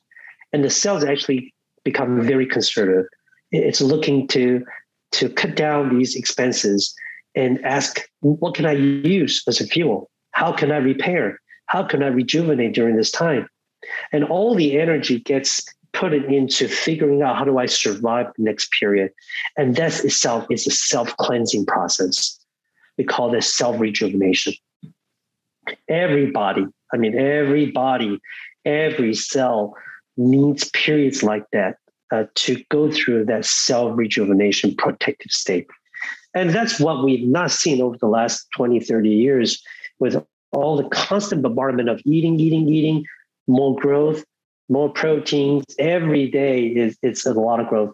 And 0.52 0.64
the 0.64 0.70
cells 0.70 1.04
actually 1.04 1.54
become 1.84 2.22
very 2.22 2.46
conservative. 2.46 3.06
It's 3.52 3.80
looking 3.80 4.26
to 4.28 4.64
to 5.14 5.28
cut 5.28 5.56
down 5.56 5.98
these 5.98 6.16
expenses 6.16 6.94
and 7.34 7.64
ask, 7.64 8.00
what 8.20 8.54
can 8.54 8.66
I 8.66 8.72
use 8.72 9.42
as 9.48 9.60
a 9.60 9.66
fuel? 9.66 10.10
How 10.32 10.52
can 10.52 10.70
I 10.70 10.76
repair? 10.76 11.40
How 11.66 11.82
can 11.82 12.02
I 12.02 12.08
rejuvenate 12.08 12.74
during 12.74 12.96
this 12.96 13.10
time? 13.10 13.48
And 14.12 14.24
all 14.24 14.54
the 14.54 14.78
energy 14.78 15.20
gets 15.20 15.62
put 15.92 16.12
into 16.12 16.68
figuring 16.68 17.22
out 17.22 17.36
how 17.36 17.44
do 17.44 17.58
I 17.58 17.66
survive 17.66 18.26
the 18.36 18.42
next 18.42 18.70
period. 18.78 19.12
And 19.56 19.76
that 19.76 20.04
itself 20.04 20.46
is 20.50 20.66
a 20.66 20.70
self-cleansing 20.70 21.66
process. 21.66 22.38
We 22.98 23.04
call 23.04 23.30
this 23.30 23.54
self-rejuvenation. 23.56 24.54
Everybody, 25.88 26.66
I 26.92 26.96
mean, 26.96 27.16
everybody, 27.18 28.20
every 28.64 29.14
cell 29.14 29.74
needs 30.16 30.70
periods 30.70 31.22
like 31.22 31.44
that 31.52 31.78
uh, 32.14 32.26
to 32.34 32.62
go 32.70 32.90
through 32.90 33.24
that 33.24 33.44
self 33.44 33.96
rejuvenation 33.96 34.74
protective 34.76 35.32
state. 35.32 35.66
And 36.34 36.50
that's 36.50 36.78
what 36.78 37.04
we've 37.04 37.26
not 37.26 37.50
seen 37.50 37.80
over 37.80 37.96
the 37.96 38.06
last 38.06 38.46
20, 38.56 38.80
30 38.80 39.08
years 39.08 39.62
with 39.98 40.24
all 40.52 40.76
the 40.76 40.88
constant 40.90 41.42
bombardment 41.42 41.88
of 41.88 42.00
eating, 42.04 42.38
eating, 42.38 42.68
eating, 42.68 43.04
more 43.46 43.74
growth, 43.76 44.24
more 44.68 44.90
proteins 44.90 45.64
every 45.78 46.30
day 46.30 46.66
is 46.66 46.96
it's 47.02 47.26
a 47.26 47.32
lot 47.32 47.60
of 47.60 47.68
growth. 47.68 47.92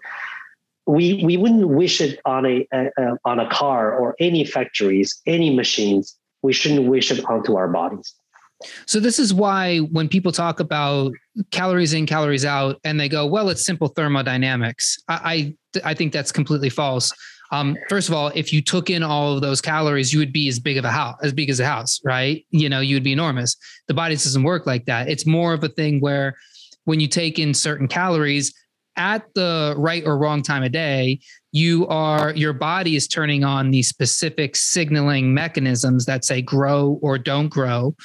We 0.87 1.23
we 1.25 1.37
wouldn't 1.37 1.69
wish 1.69 2.01
it 2.01 2.21
on 2.25 2.47
a, 2.47 2.67
a, 2.73 2.91
a 2.99 3.17
on 3.25 3.39
a 3.39 3.49
car 3.51 3.97
or 3.97 4.17
any 4.19 4.45
factories, 4.45 5.21
any 5.27 5.55
machines. 5.55 6.17
We 6.43 6.53
shouldn't 6.53 6.87
wish 6.89 7.11
it 7.11 7.25
onto 7.25 7.57
our 7.57 7.69
bodies. 7.69 8.15
So 8.87 9.01
this 9.01 9.19
is 9.19 9.33
why 9.33 9.79
when 9.79 10.09
people 10.09 10.33
talk 10.33 10.61
about 10.61 11.13
calories 11.51 11.93
in, 11.93 12.07
calories 12.07 12.45
out, 12.45 12.81
and 12.85 12.99
they 12.99 13.09
go, 13.09 13.27
"Well, 13.27 13.49
it's 13.49 13.65
simple 13.65 13.89
thermodynamics," 13.89 14.99
I 15.09 15.55
I, 15.75 15.91
I 15.91 15.95
think 15.95 16.13
that's 16.13 16.33
completely 16.33 16.71
false. 16.71 17.13
Um, 17.53 17.77
first 17.89 18.09
of 18.09 18.15
all, 18.15 18.31
if 18.35 18.53
you 18.53 18.63
took 18.63 18.91
in 18.91 19.03
all 19.03 19.35
of 19.35 19.41
those 19.41 19.61
calories, 19.61 20.13
you 20.13 20.21
would 20.21 20.33
be 20.33 20.49
as 20.49 20.61
big 20.61 20.77
of 20.77 20.85
a 20.85 20.91
house, 20.91 21.19
as 21.23 21.33
big 21.33 21.51
as 21.51 21.59
a 21.59 21.67
house, 21.67 22.01
right? 22.05 22.47
You 22.51 22.69
know, 22.69 22.81
you 22.81 22.95
would 22.95 23.03
be 23.03 23.13
enormous. 23.13 23.57
The 23.89 23.95
body 23.95 24.15
doesn't 24.15 24.43
work 24.43 24.67
like 24.67 24.85
that. 24.87 25.09
It's 25.09 25.27
more 25.27 25.53
of 25.53 25.65
a 25.65 25.69
thing 25.69 26.01
where 26.01 26.37
when 26.85 27.01
you 27.01 27.09
take 27.09 27.39
in 27.39 27.53
certain 27.53 27.89
calories 27.89 28.55
at 28.97 29.25
the 29.35 29.75
right 29.77 30.05
or 30.07 30.19
wrong 30.19 30.43
time 30.43 30.63
of 30.63 30.73
day, 30.73 31.21
you 31.53 31.87
are 31.89 32.33
your 32.35 32.53
body 32.53 32.95
is 32.95 33.09
turning 33.09 33.43
on 33.43 33.71
these 33.71 33.89
specific 33.89 34.55
signaling 34.55 35.35
mechanisms 35.35 36.07
that 36.07 36.25
say 36.25 36.41
grow 36.41 36.99
or 37.03 37.19
don't 37.19 37.49
grow, 37.49 37.97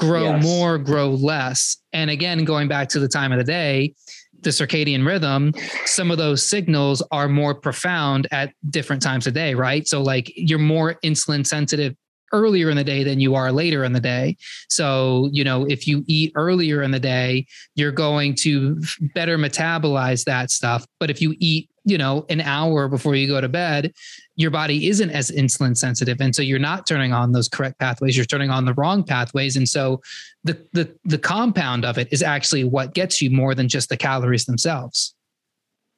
grow 0.00 0.24
yes. 0.24 0.42
more, 0.42 0.78
grow 0.78 1.10
less. 1.10 1.76
And 1.92 2.10
again, 2.10 2.44
going 2.44 2.68
back 2.68 2.88
to 2.90 2.98
the 2.98 3.08
time 3.08 3.32
of 3.32 3.38
the 3.38 3.44
day, 3.44 3.94
the 4.40 4.50
circadian 4.50 5.06
rhythm, 5.06 5.52
some 5.84 6.10
of 6.10 6.16
those 6.18 6.42
signals 6.42 7.02
are 7.12 7.28
more 7.28 7.54
profound 7.54 8.26
at 8.30 8.54
different 8.70 9.02
times 9.02 9.26
of 9.26 9.34
day, 9.34 9.54
right? 9.54 9.86
So, 9.86 10.02
like 10.02 10.32
you're 10.34 10.58
more 10.58 10.94
insulin 11.04 11.46
sensitive 11.46 11.94
earlier 12.32 12.70
in 12.70 12.76
the 12.76 12.84
day 12.84 13.04
than 13.04 13.20
you 13.20 13.34
are 13.34 13.52
later 13.52 13.84
in 13.84 13.92
the 13.92 14.00
day. 14.00 14.36
So, 14.68 15.28
you 15.32 15.44
know, 15.44 15.66
if 15.66 15.86
you 15.86 16.04
eat 16.06 16.32
earlier 16.36 16.82
in 16.82 16.90
the 16.90 17.00
day, 17.00 17.46
you're 17.74 17.92
going 17.92 18.34
to 18.36 18.80
better 19.14 19.36
metabolize 19.36 20.24
that 20.24 20.50
stuff. 20.50 20.86
But 20.98 21.10
if 21.10 21.20
you 21.20 21.34
eat, 21.38 21.69
you 21.84 21.98
know, 21.98 22.26
an 22.28 22.40
hour 22.40 22.88
before 22.88 23.14
you 23.14 23.26
go 23.26 23.40
to 23.40 23.48
bed, 23.48 23.92
your 24.36 24.50
body 24.50 24.88
isn't 24.88 25.10
as 25.10 25.30
insulin 25.30 25.76
sensitive. 25.76 26.20
And 26.20 26.34
so 26.34 26.42
you're 26.42 26.58
not 26.58 26.86
turning 26.86 27.12
on 27.12 27.32
those 27.32 27.48
correct 27.48 27.78
pathways, 27.78 28.16
you're 28.16 28.26
turning 28.26 28.50
on 28.50 28.64
the 28.64 28.74
wrong 28.74 29.02
pathways. 29.02 29.56
And 29.56 29.68
so 29.68 30.00
the 30.44 30.64
the 30.72 30.94
the 31.04 31.18
compound 31.18 31.84
of 31.84 31.98
it 31.98 32.08
is 32.10 32.22
actually 32.22 32.64
what 32.64 32.94
gets 32.94 33.20
you 33.20 33.30
more 33.30 33.54
than 33.54 33.68
just 33.68 33.88
the 33.88 33.96
calories 33.96 34.46
themselves. 34.46 35.14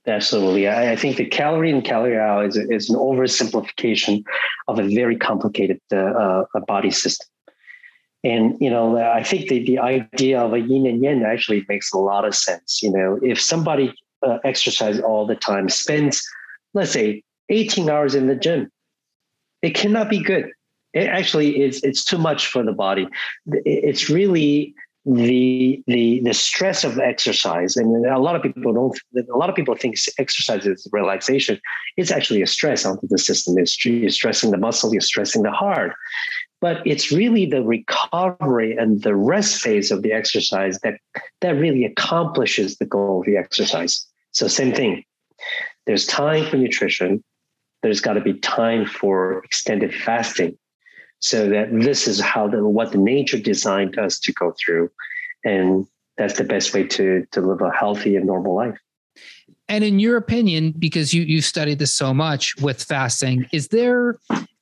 Absolutely. 0.06 0.66
I, 0.66 0.92
I, 0.92 0.96
think 0.96 1.16
the 1.16 1.26
calorie 1.26 1.70
in, 1.70 1.80
calorie 1.80 2.18
out 2.18 2.44
is, 2.44 2.56
is 2.56 2.90
an 2.90 2.96
oversimplification 2.96 4.24
of 4.66 4.80
a 4.80 4.82
very 4.82 5.16
complicated 5.16 5.80
uh, 5.92 5.96
uh, 6.52 6.60
body 6.66 6.90
system. 6.90 7.28
And, 8.24 8.56
you 8.60 8.70
know, 8.70 8.98
I 8.98 9.22
think 9.22 9.48
the, 9.48 9.64
the 9.64 9.78
idea 9.78 10.40
of 10.40 10.54
a 10.54 10.58
yin 10.58 10.86
and 10.86 11.02
yang 11.02 11.22
actually 11.24 11.64
makes 11.68 11.92
a 11.92 11.98
lot 11.98 12.24
of 12.24 12.34
sense. 12.34 12.82
You 12.82 12.92
know, 12.92 13.18
if 13.22 13.40
somebody 13.40 13.94
uh, 14.22 14.38
exercises 14.44 15.02
all 15.02 15.26
the 15.26 15.36
time, 15.36 15.68
spends, 15.68 16.22
let's 16.74 16.92
say, 16.92 17.22
18 17.48 17.88
hours 17.88 18.14
in 18.14 18.26
the 18.26 18.36
gym, 18.36 18.70
it 19.62 19.74
cannot 19.74 20.10
be 20.10 20.22
good. 20.22 20.50
It 20.92 21.06
actually 21.06 21.62
is, 21.62 21.82
it's 21.82 22.04
too 22.04 22.18
much 22.18 22.46
for 22.46 22.62
the 22.62 22.72
body. 22.72 23.08
It's 23.46 24.10
really 24.10 24.74
the 25.04 25.82
the 25.88 26.20
the 26.20 26.32
stress 26.32 26.84
of 26.84 26.98
exercise 27.00 27.76
and 27.76 28.06
a 28.06 28.20
lot 28.20 28.36
of 28.36 28.42
people 28.42 28.72
don't 28.72 28.96
a 29.16 29.36
lot 29.36 29.50
of 29.50 29.56
people 29.56 29.74
think 29.74 29.96
exercise 30.18 30.64
is 30.64 30.86
relaxation. 30.92 31.58
It's 31.96 32.12
actually 32.12 32.40
a 32.42 32.46
stress 32.46 32.86
onto 32.86 33.08
the 33.08 33.18
system. 33.18 33.58
It's 33.58 33.84
you're 33.84 34.10
stressing 34.10 34.52
the 34.52 34.58
muscle 34.58 34.92
you're 34.92 35.00
stressing 35.00 35.42
the 35.42 35.50
heart. 35.50 35.94
But 36.60 36.86
it's 36.86 37.10
really 37.10 37.46
the 37.46 37.64
recovery 37.64 38.76
and 38.76 39.02
the 39.02 39.16
rest 39.16 39.60
phase 39.60 39.90
of 39.90 40.02
the 40.02 40.12
exercise 40.12 40.78
that 40.84 40.94
that 41.40 41.56
really 41.56 41.84
accomplishes 41.84 42.76
the 42.76 42.86
goal 42.86 43.20
of 43.20 43.26
the 43.26 43.36
exercise 43.36 44.06
so 44.32 44.48
same 44.48 44.74
thing. 44.74 45.04
There's 45.86 46.06
time 46.06 46.46
for 46.46 46.56
nutrition. 46.56 47.22
There's 47.82 48.00
got 48.00 48.14
to 48.14 48.20
be 48.20 48.34
time 48.34 48.86
for 48.86 49.42
extended 49.44 49.94
fasting 49.94 50.56
so 51.22 51.48
that 51.48 51.68
this 51.72 52.08
is 52.08 52.20
how 52.20 52.48
the 52.48 52.66
what 52.66 52.92
the 52.92 52.98
nature 52.98 53.38
designed 53.38 53.98
us 53.98 54.18
to 54.20 54.32
go 54.32 54.54
through. 54.58 54.90
And 55.44 55.86
that's 56.16 56.36
the 56.36 56.44
best 56.44 56.74
way 56.74 56.84
to 56.88 57.26
to 57.32 57.40
live 57.40 57.60
a 57.60 57.70
healthy 57.70 58.16
and 58.16 58.26
normal 58.26 58.54
life. 58.54 58.78
And 59.68 59.84
in 59.84 59.98
your 59.98 60.16
opinion 60.16 60.74
because 60.78 61.14
you 61.14 61.22
you've 61.22 61.44
studied 61.44 61.78
this 61.78 61.94
so 61.94 62.12
much 62.12 62.56
with 62.60 62.82
fasting 62.82 63.46
is 63.52 63.68
there 63.68 64.18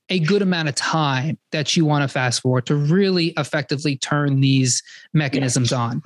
a 0.08 0.18
good 0.18 0.42
amount 0.42 0.68
of 0.68 0.74
time 0.74 1.38
that 1.52 1.76
you 1.76 1.84
want 1.84 2.02
to 2.02 2.08
fast 2.08 2.42
for 2.42 2.60
to 2.60 2.74
really 2.74 3.28
effectively 3.36 3.96
turn 3.96 4.40
these 4.40 4.82
mechanisms 5.14 5.70
yeah. 5.70 5.78
on? 5.78 6.02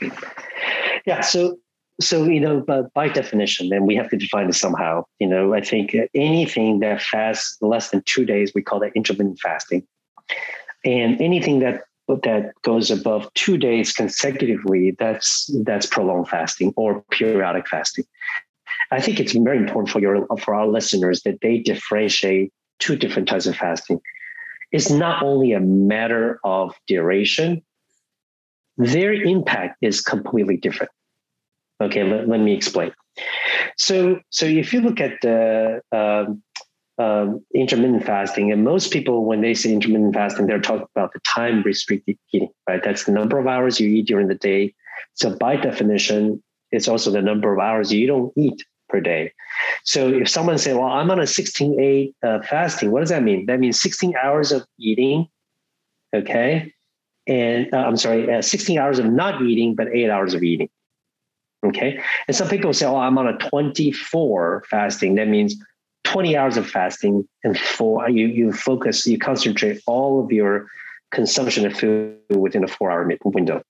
Yeah 1.06 1.20
so 1.20 1.58
so 2.00 2.24
you 2.24 2.40
know 2.40 2.60
but 2.60 2.92
by 2.92 3.08
definition 3.08 3.72
and 3.72 3.86
we 3.86 3.94
have 3.94 4.08
to 4.08 4.16
define 4.16 4.48
it 4.48 4.54
somehow 4.54 5.04
you 5.20 5.26
know 5.26 5.54
i 5.54 5.60
think 5.60 5.94
anything 6.14 6.80
that 6.80 7.00
fasts 7.00 7.56
less 7.60 7.90
than 7.90 8.02
two 8.04 8.24
days 8.24 8.52
we 8.54 8.62
call 8.62 8.80
that 8.80 8.92
intermittent 8.94 9.38
fasting 9.38 9.86
and 10.84 11.20
anything 11.20 11.60
that 11.60 11.84
that 12.08 12.52
goes 12.62 12.90
above 12.90 13.32
two 13.34 13.56
days 13.56 13.92
consecutively, 13.92 14.94
that's 14.98 15.50
that's 15.64 15.86
prolonged 15.86 16.28
fasting 16.28 16.72
or 16.76 17.02
periodic 17.10 17.66
fasting. 17.66 18.04
I 18.90 19.00
think 19.00 19.20
it's 19.20 19.32
very 19.32 19.58
important 19.58 19.90
for 19.90 20.00
your 20.00 20.26
for 20.38 20.54
our 20.54 20.66
listeners 20.66 21.22
that 21.22 21.40
they 21.40 21.58
differentiate 21.58 22.52
two 22.78 22.96
different 22.96 23.28
types 23.28 23.46
of 23.46 23.56
fasting. 23.56 24.00
It's 24.72 24.90
not 24.90 25.22
only 25.22 25.52
a 25.52 25.60
matter 25.60 26.40
of 26.44 26.74
duration; 26.86 27.62
their 28.76 29.12
impact 29.12 29.78
is 29.80 30.02
completely 30.02 30.58
different. 30.58 30.92
Okay, 31.84 32.04
let, 32.04 32.28
let 32.28 32.40
me 32.40 32.54
explain. 32.54 32.92
So, 33.76 34.20
so 34.30 34.46
if 34.46 34.72
you 34.72 34.80
look 34.80 35.00
at 35.00 35.20
the 35.22 35.80
um, 35.92 36.42
um, 36.98 37.44
intermittent 37.54 38.04
fasting. 38.04 38.52
And 38.52 38.64
most 38.64 38.92
people, 38.92 39.24
when 39.24 39.40
they 39.40 39.54
say 39.54 39.72
intermittent 39.72 40.14
fasting, 40.14 40.46
they're 40.46 40.60
talking 40.60 40.86
about 40.94 41.12
the 41.12 41.20
time 41.20 41.62
restricted 41.62 42.16
eating, 42.32 42.50
right? 42.68 42.82
That's 42.82 43.04
the 43.04 43.12
number 43.12 43.38
of 43.38 43.46
hours 43.46 43.80
you 43.80 43.88
eat 43.88 44.06
during 44.06 44.28
the 44.28 44.34
day. 44.34 44.74
So 45.14 45.36
by 45.36 45.56
definition, 45.56 46.42
it's 46.70 46.88
also 46.88 47.10
the 47.10 47.22
number 47.22 47.52
of 47.52 47.60
hours 47.60 47.92
you 47.92 48.06
don't 48.06 48.32
eat 48.36 48.64
per 48.88 49.00
day. 49.00 49.32
So 49.84 50.08
if 50.08 50.28
someone 50.28 50.58
say, 50.58 50.72
well, 50.74 50.84
I'm 50.84 51.10
on 51.10 51.18
a 51.18 51.22
16-8 51.22 52.14
uh, 52.22 52.42
fasting, 52.42 52.90
what 52.90 53.00
does 53.00 53.10
that 53.10 53.22
mean? 53.22 53.46
That 53.46 53.60
means 53.60 53.80
16 53.80 54.14
hours 54.22 54.52
of 54.52 54.64
eating, 54.78 55.28
okay? 56.14 56.72
And 57.26 57.72
uh, 57.72 57.78
I'm 57.78 57.96
sorry, 57.96 58.32
uh, 58.32 58.42
16 58.42 58.78
hours 58.78 58.98
of 58.98 59.06
not 59.06 59.42
eating, 59.42 59.74
but 59.74 59.88
eight 59.88 60.10
hours 60.10 60.34
of 60.34 60.42
eating. 60.42 60.68
Okay. 61.64 61.98
And 62.28 62.36
some 62.36 62.48
people 62.48 62.72
say, 62.74 62.86
oh, 62.86 62.96
I'm 62.96 63.16
on 63.16 63.26
a 63.26 63.38
24 63.38 64.64
fasting. 64.68 65.14
That 65.14 65.28
means 65.28 65.56
20 66.04 66.36
hours 66.36 66.56
of 66.56 66.68
fasting 66.68 67.26
and 67.42 67.58
four 67.58 68.08
you 68.08 68.26
you 68.26 68.52
focus 68.52 69.06
you 69.06 69.18
concentrate 69.18 69.82
all 69.86 70.22
of 70.22 70.30
your 70.30 70.66
consumption 71.10 71.66
of 71.66 71.74
food 71.74 72.16
within 72.30 72.62
a 72.62 72.68
four 72.68 72.90
hour 72.90 73.10
window 73.24 73.62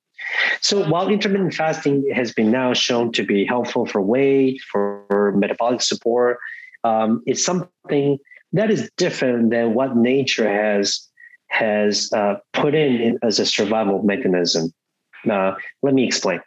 so 0.60 0.86
while 0.88 1.08
intermittent 1.08 1.54
fasting 1.54 2.08
has 2.14 2.32
been 2.32 2.50
now 2.50 2.72
shown 2.72 3.12
to 3.12 3.24
be 3.24 3.44
helpful 3.44 3.86
for 3.86 4.00
weight 4.00 4.60
for 4.70 5.32
metabolic 5.36 5.80
support 5.80 6.38
um, 6.82 7.22
it's 7.24 7.44
something 7.44 8.18
that 8.52 8.70
is 8.70 8.90
different 8.96 9.50
than 9.50 9.74
what 9.74 9.96
nature 9.96 10.48
has 10.48 11.08
has 11.48 12.12
uh, 12.12 12.34
put 12.52 12.74
in, 12.74 13.18
as 13.22 13.38
a 13.38 13.46
survival 13.46 14.02
mechanism 14.02 14.72
now 15.24 15.56
let 15.82 15.94
me 15.94 16.04
explain 16.04 16.40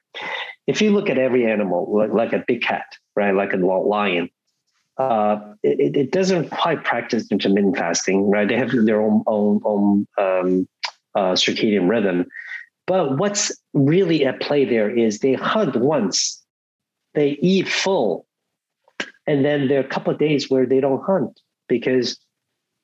if 0.67 0.81
you 0.81 0.91
look 0.91 1.09
at 1.09 1.17
every 1.17 1.49
animal 1.49 1.91
like, 1.97 2.11
like 2.11 2.33
a 2.33 2.43
big 2.47 2.61
cat 2.61 2.85
right 3.15 3.33
like 3.33 3.53
a 3.53 3.57
lion 3.57 4.29
uh, 4.97 5.39
it, 5.61 5.95
it, 5.95 6.11
doesn't 6.11 6.49
quite 6.49 6.83
practice 6.83 7.27
intermittent 7.31 7.77
fasting, 7.77 8.29
right? 8.31 8.47
They 8.47 8.57
have 8.57 8.71
their 8.71 8.99
own 8.99 9.23
own, 9.27 9.61
own 9.63 10.07
um, 10.17 10.67
uh, 11.13 11.33
circadian 11.33 11.87
rhythm. 11.87 12.25
But 12.87 13.17
what's 13.17 13.51
really 13.73 14.25
at 14.25 14.41
play 14.41 14.65
there 14.65 14.89
is 14.89 15.19
they 15.19 15.33
hunt 15.33 15.75
once, 15.75 16.43
they 17.13 17.37
eat 17.41 17.67
full, 17.67 18.25
and 19.27 19.45
then 19.45 19.67
there 19.67 19.77
are 19.77 19.85
a 19.85 19.87
couple 19.87 20.11
of 20.11 20.19
days 20.19 20.49
where 20.49 20.65
they 20.65 20.79
don't 20.79 21.03
hunt 21.03 21.39
because 21.67 22.17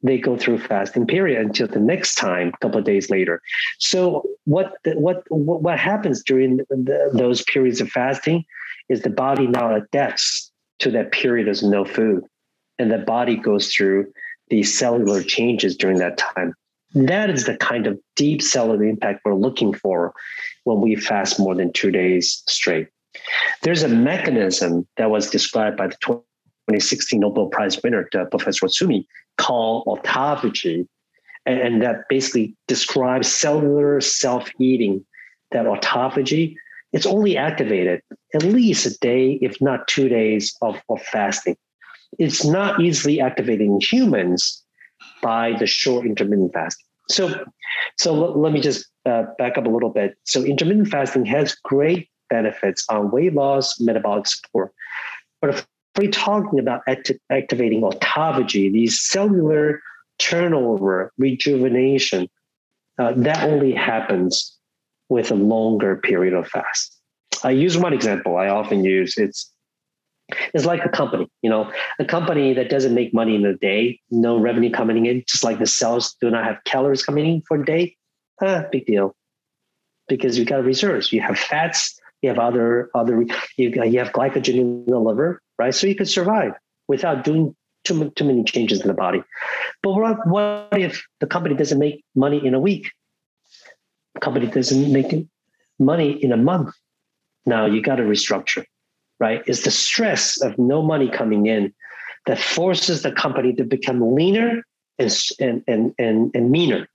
they 0.03 0.17
go 0.17 0.37
through 0.37 0.59
fasting 0.59 1.07
period 1.07 1.41
until 1.41 1.67
the 1.67 1.79
next 1.79 2.15
time, 2.15 2.49
a 2.49 2.57
couple 2.57 2.77
of 2.77 2.85
days 2.85 3.09
later. 3.09 3.41
So 3.79 4.27
what 4.45 4.75
what 4.85 5.23
what 5.29 5.79
happens 5.79 6.21
during 6.23 6.57
the, 6.57 7.09
those 7.13 7.41
periods 7.43 7.81
of 7.81 7.89
fasting 7.89 8.43
is 8.89 9.01
the 9.01 9.09
body 9.09 9.47
now 9.47 9.73
adapts 9.75 10.51
to 10.79 10.91
that 10.91 11.11
period 11.11 11.47
of 11.47 11.63
no 11.63 11.85
food. 11.85 12.23
And 12.77 12.91
the 12.91 12.97
body 12.97 13.37
goes 13.37 13.73
through 13.73 14.11
these 14.49 14.77
cellular 14.77 15.23
changes 15.23 15.77
during 15.77 15.99
that 15.99 16.17
time. 16.17 16.53
That 16.93 17.29
is 17.29 17.45
the 17.45 17.57
kind 17.57 17.87
of 17.87 17.97
deep 18.15 18.41
cellular 18.41 18.83
impact 18.83 19.21
we're 19.23 19.35
looking 19.35 19.73
for 19.73 20.13
when 20.65 20.81
we 20.81 20.95
fast 20.95 21.39
more 21.39 21.55
than 21.55 21.71
two 21.71 21.91
days 21.91 22.43
straight. 22.47 22.87
There's 23.61 23.83
a 23.83 23.87
mechanism 23.87 24.87
that 24.97 25.09
was 25.09 25.29
described 25.29 25.77
by 25.77 25.87
the 25.87 25.97
2016 26.69 27.19
Nobel 27.19 27.47
Prize 27.47 27.81
winner, 27.83 28.07
uh, 28.15 28.25
Professor 28.25 28.65
Ohsumi, 28.65 29.05
called 29.37 29.85
autophagy. 29.85 30.87
And, 31.45 31.59
and 31.59 31.81
that 31.81 32.07
basically 32.09 32.55
describes 32.67 33.27
cellular 33.27 33.99
self 34.01 34.49
eating, 34.59 35.05
that 35.51 35.65
autophagy 35.65 36.55
it's 36.93 37.07
only 37.07 37.35
activated 37.35 38.01
at 38.35 38.43
least 38.43 38.85
a 38.85 38.97
day, 38.99 39.39
if 39.41 39.59
not 39.59 39.87
two 39.87 40.07
days 40.07 40.55
of, 40.61 40.79
of 40.89 41.01
fasting. 41.01 41.57
It's 42.19 42.45
not 42.45 42.79
easily 42.79 43.19
activated 43.19 43.61
in 43.61 43.79
humans 43.81 44.63
by 45.21 45.53
the 45.57 45.65
short 45.65 46.05
intermittent 46.05 46.53
fasting. 46.53 46.85
So, 47.09 47.45
so 47.97 48.15
l- 48.15 48.39
let 48.39 48.53
me 48.53 48.61
just 48.61 48.85
uh, 49.07 49.23
back 49.39 49.57
up 49.57 49.65
a 49.65 49.69
little 49.69 49.89
bit. 49.89 50.15
So, 50.23 50.43
intermittent 50.43 50.89
fasting 50.89 51.25
has 51.25 51.55
great 51.55 52.09
benefits 52.29 52.85
on 52.89 53.09
weight 53.09 53.33
loss, 53.33 53.79
metabolic 53.79 54.27
support. 54.27 54.71
But 55.41 55.65
we're 55.97 56.11
talking 56.11 56.59
about 56.59 56.81
act- 56.87 57.11
activating 57.29 57.81
autophagy, 57.81 58.71
these 58.71 58.99
cellular 58.99 59.81
turnover, 60.19 61.11
rejuvenation. 61.17 62.27
Uh, 62.99 63.13
that 63.15 63.43
only 63.43 63.73
happens 63.73 64.57
with 65.09 65.31
a 65.31 65.35
longer 65.35 65.97
period 65.97 66.33
of 66.33 66.47
fast. 66.47 66.97
I 67.43 67.51
use 67.51 67.77
one 67.77 67.93
example 67.93 68.37
I 68.37 68.47
often 68.47 68.83
use. 68.83 69.17
It's 69.17 69.51
it's 70.53 70.65
like 70.65 70.85
a 70.85 70.89
company, 70.89 71.27
you 71.41 71.49
know, 71.49 71.71
a 71.99 72.05
company 72.05 72.53
that 72.53 72.69
doesn't 72.69 72.93
make 72.93 73.13
money 73.13 73.35
in 73.35 73.45
a 73.45 73.55
day, 73.55 73.99
no 74.09 74.39
revenue 74.39 74.71
coming 74.71 75.05
in, 75.05 75.23
just 75.27 75.43
like 75.43 75.59
the 75.59 75.67
cells 75.67 76.15
do 76.21 76.29
not 76.29 76.45
have 76.45 76.63
calories 76.63 77.03
coming 77.03 77.25
in 77.25 77.41
for 77.41 77.61
a 77.61 77.65
day. 77.65 77.95
Ah, 78.41 78.63
big 78.71 78.85
deal. 78.85 79.15
Because 80.07 80.37
you 80.37 80.45
got 80.45 80.63
reserves, 80.63 81.11
you 81.11 81.21
have 81.21 81.37
fats, 81.37 81.99
you 82.23 82.29
have 82.29 82.39
other 82.39 82.89
other 82.95 83.23
you, 83.57 83.73
uh, 83.79 83.83
you 83.83 83.99
have 83.99 84.13
glycogen 84.13 84.55
in 84.55 84.85
the 84.87 84.97
liver, 84.97 85.41
right? 85.59 85.75
So 85.75 85.85
you 85.85 85.95
can 85.95 86.05
survive 86.05 86.53
without 86.87 87.23
doing 87.23 87.55
too, 87.83 88.09
too 88.11 88.23
many 88.23 88.43
changes 88.45 88.81
in 88.81 88.87
the 88.87 88.93
body. 88.93 89.21
But 89.83 89.93
what, 89.93 90.27
what 90.27 90.69
if 90.71 91.05
the 91.19 91.27
company 91.27 91.55
doesn't 91.55 91.77
make 91.77 92.03
money 92.15 92.43
in 92.43 92.53
a 92.53 92.59
week? 92.59 92.91
The 94.15 94.21
company 94.21 94.47
doesn't 94.47 94.91
make 94.91 95.27
money 95.79 96.11
in 96.11 96.31
a 96.31 96.37
month. 96.37 96.73
Now 97.45 97.65
you 97.65 97.81
got 97.81 97.97
to 97.97 98.03
restructure, 98.03 98.63
right? 99.19 99.43
It's 99.45 99.63
the 99.63 99.71
stress 99.71 100.41
of 100.41 100.57
no 100.57 100.81
money 100.81 101.09
coming 101.09 101.45
in 101.47 101.73
that 102.25 102.39
forces 102.39 103.01
the 103.01 103.11
company 103.11 103.53
to 103.55 103.65
become 103.65 104.15
leaner 104.15 104.63
and, 104.97 105.13
and, 105.41 105.93
and, 105.99 106.31
and, 106.33 106.51
meaner, 106.51 106.87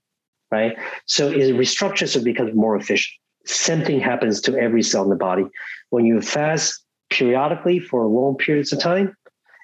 right? 0.49 0.75
So 1.05 1.27
it 1.27 1.53
restructures 1.55 2.09
so 2.09 2.19
it 2.19 2.25
becomes 2.25 2.55
more 2.55 2.75
efficient. 2.75 3.13
Same 3.49 3.83
thing 3.83 3.99
happens 3.99 4.41
to 4.41 4.55
every 4.57 4.83
cell 4.83 5.03
in 5.03 5.09
the 5.09 5.15
body. 5.15 5.45
When 5.89 6.05
you 6.05 6.21
fast 6.21 6.83
periodically 7.09 7.79
for 7.79 8.05
long 8.05 8.35
periods 8.35 8.71
of 8.71 8.79
time, 8.79 9.15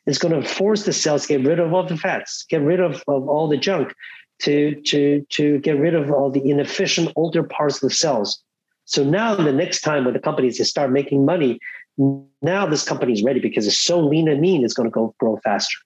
it's 0.05 0.17
going 0.17 0.39
to 0.39 0.47
force 0.47 0.83
the 0.83 0.93
cells 0.93 1.23
to 1.23 1.37
get 1.37 1.47
rid 1.47 1.59
of 1.59 1.73
all 1.73 1.85
the 1.85 1.97
fats, 1.97 2.45
get 2.49 2.61
rid 2.61 2.79
of, 2.79 3.03
of 3.07 3.27
all 3.27 3.47
the 3.47 3.57
junk, 3.57 3.93
to, 4.41 4.81
to, 4.81 5.25
to 5.29 5.59
get 5.59 5.79
rid 5.79 5.93
of 5.95 6.11
all 6.11 6.29
the 6.29 6.47
inefficient 6.49 7.11
older 7.15 7.43
parts 7.43 7.75
of 7.75 7.89
the 7.89 7.95
cells. 7.95 8.41
So 8.85 9.03
now 9.03 9.35
the 9.35 9.51
next 9.51 9.81
time 9.81 10.05
when 10.05 10.13
the 10.13 10.19
companies 10.19 10.67
start 10.67 10.91
making 10.91 11.25
money, 11.25 11.59
now 11.97 12.65
this 12.65 12.83
company 12.83 13.13
is 13.13 13.23
ready 13.23 13.39
because 13.39 13.65
it's 13.65 13.79
so 13.79 13.99
lean 13.99 14.27
and 14.27 14.41
mean, 14.41 14.63
it's 14.63 14.73
going 14.73 14.89
to 14.89 14.93
go 14.93 15.15
grow 15.19 15.39
faster. 15.43 15.77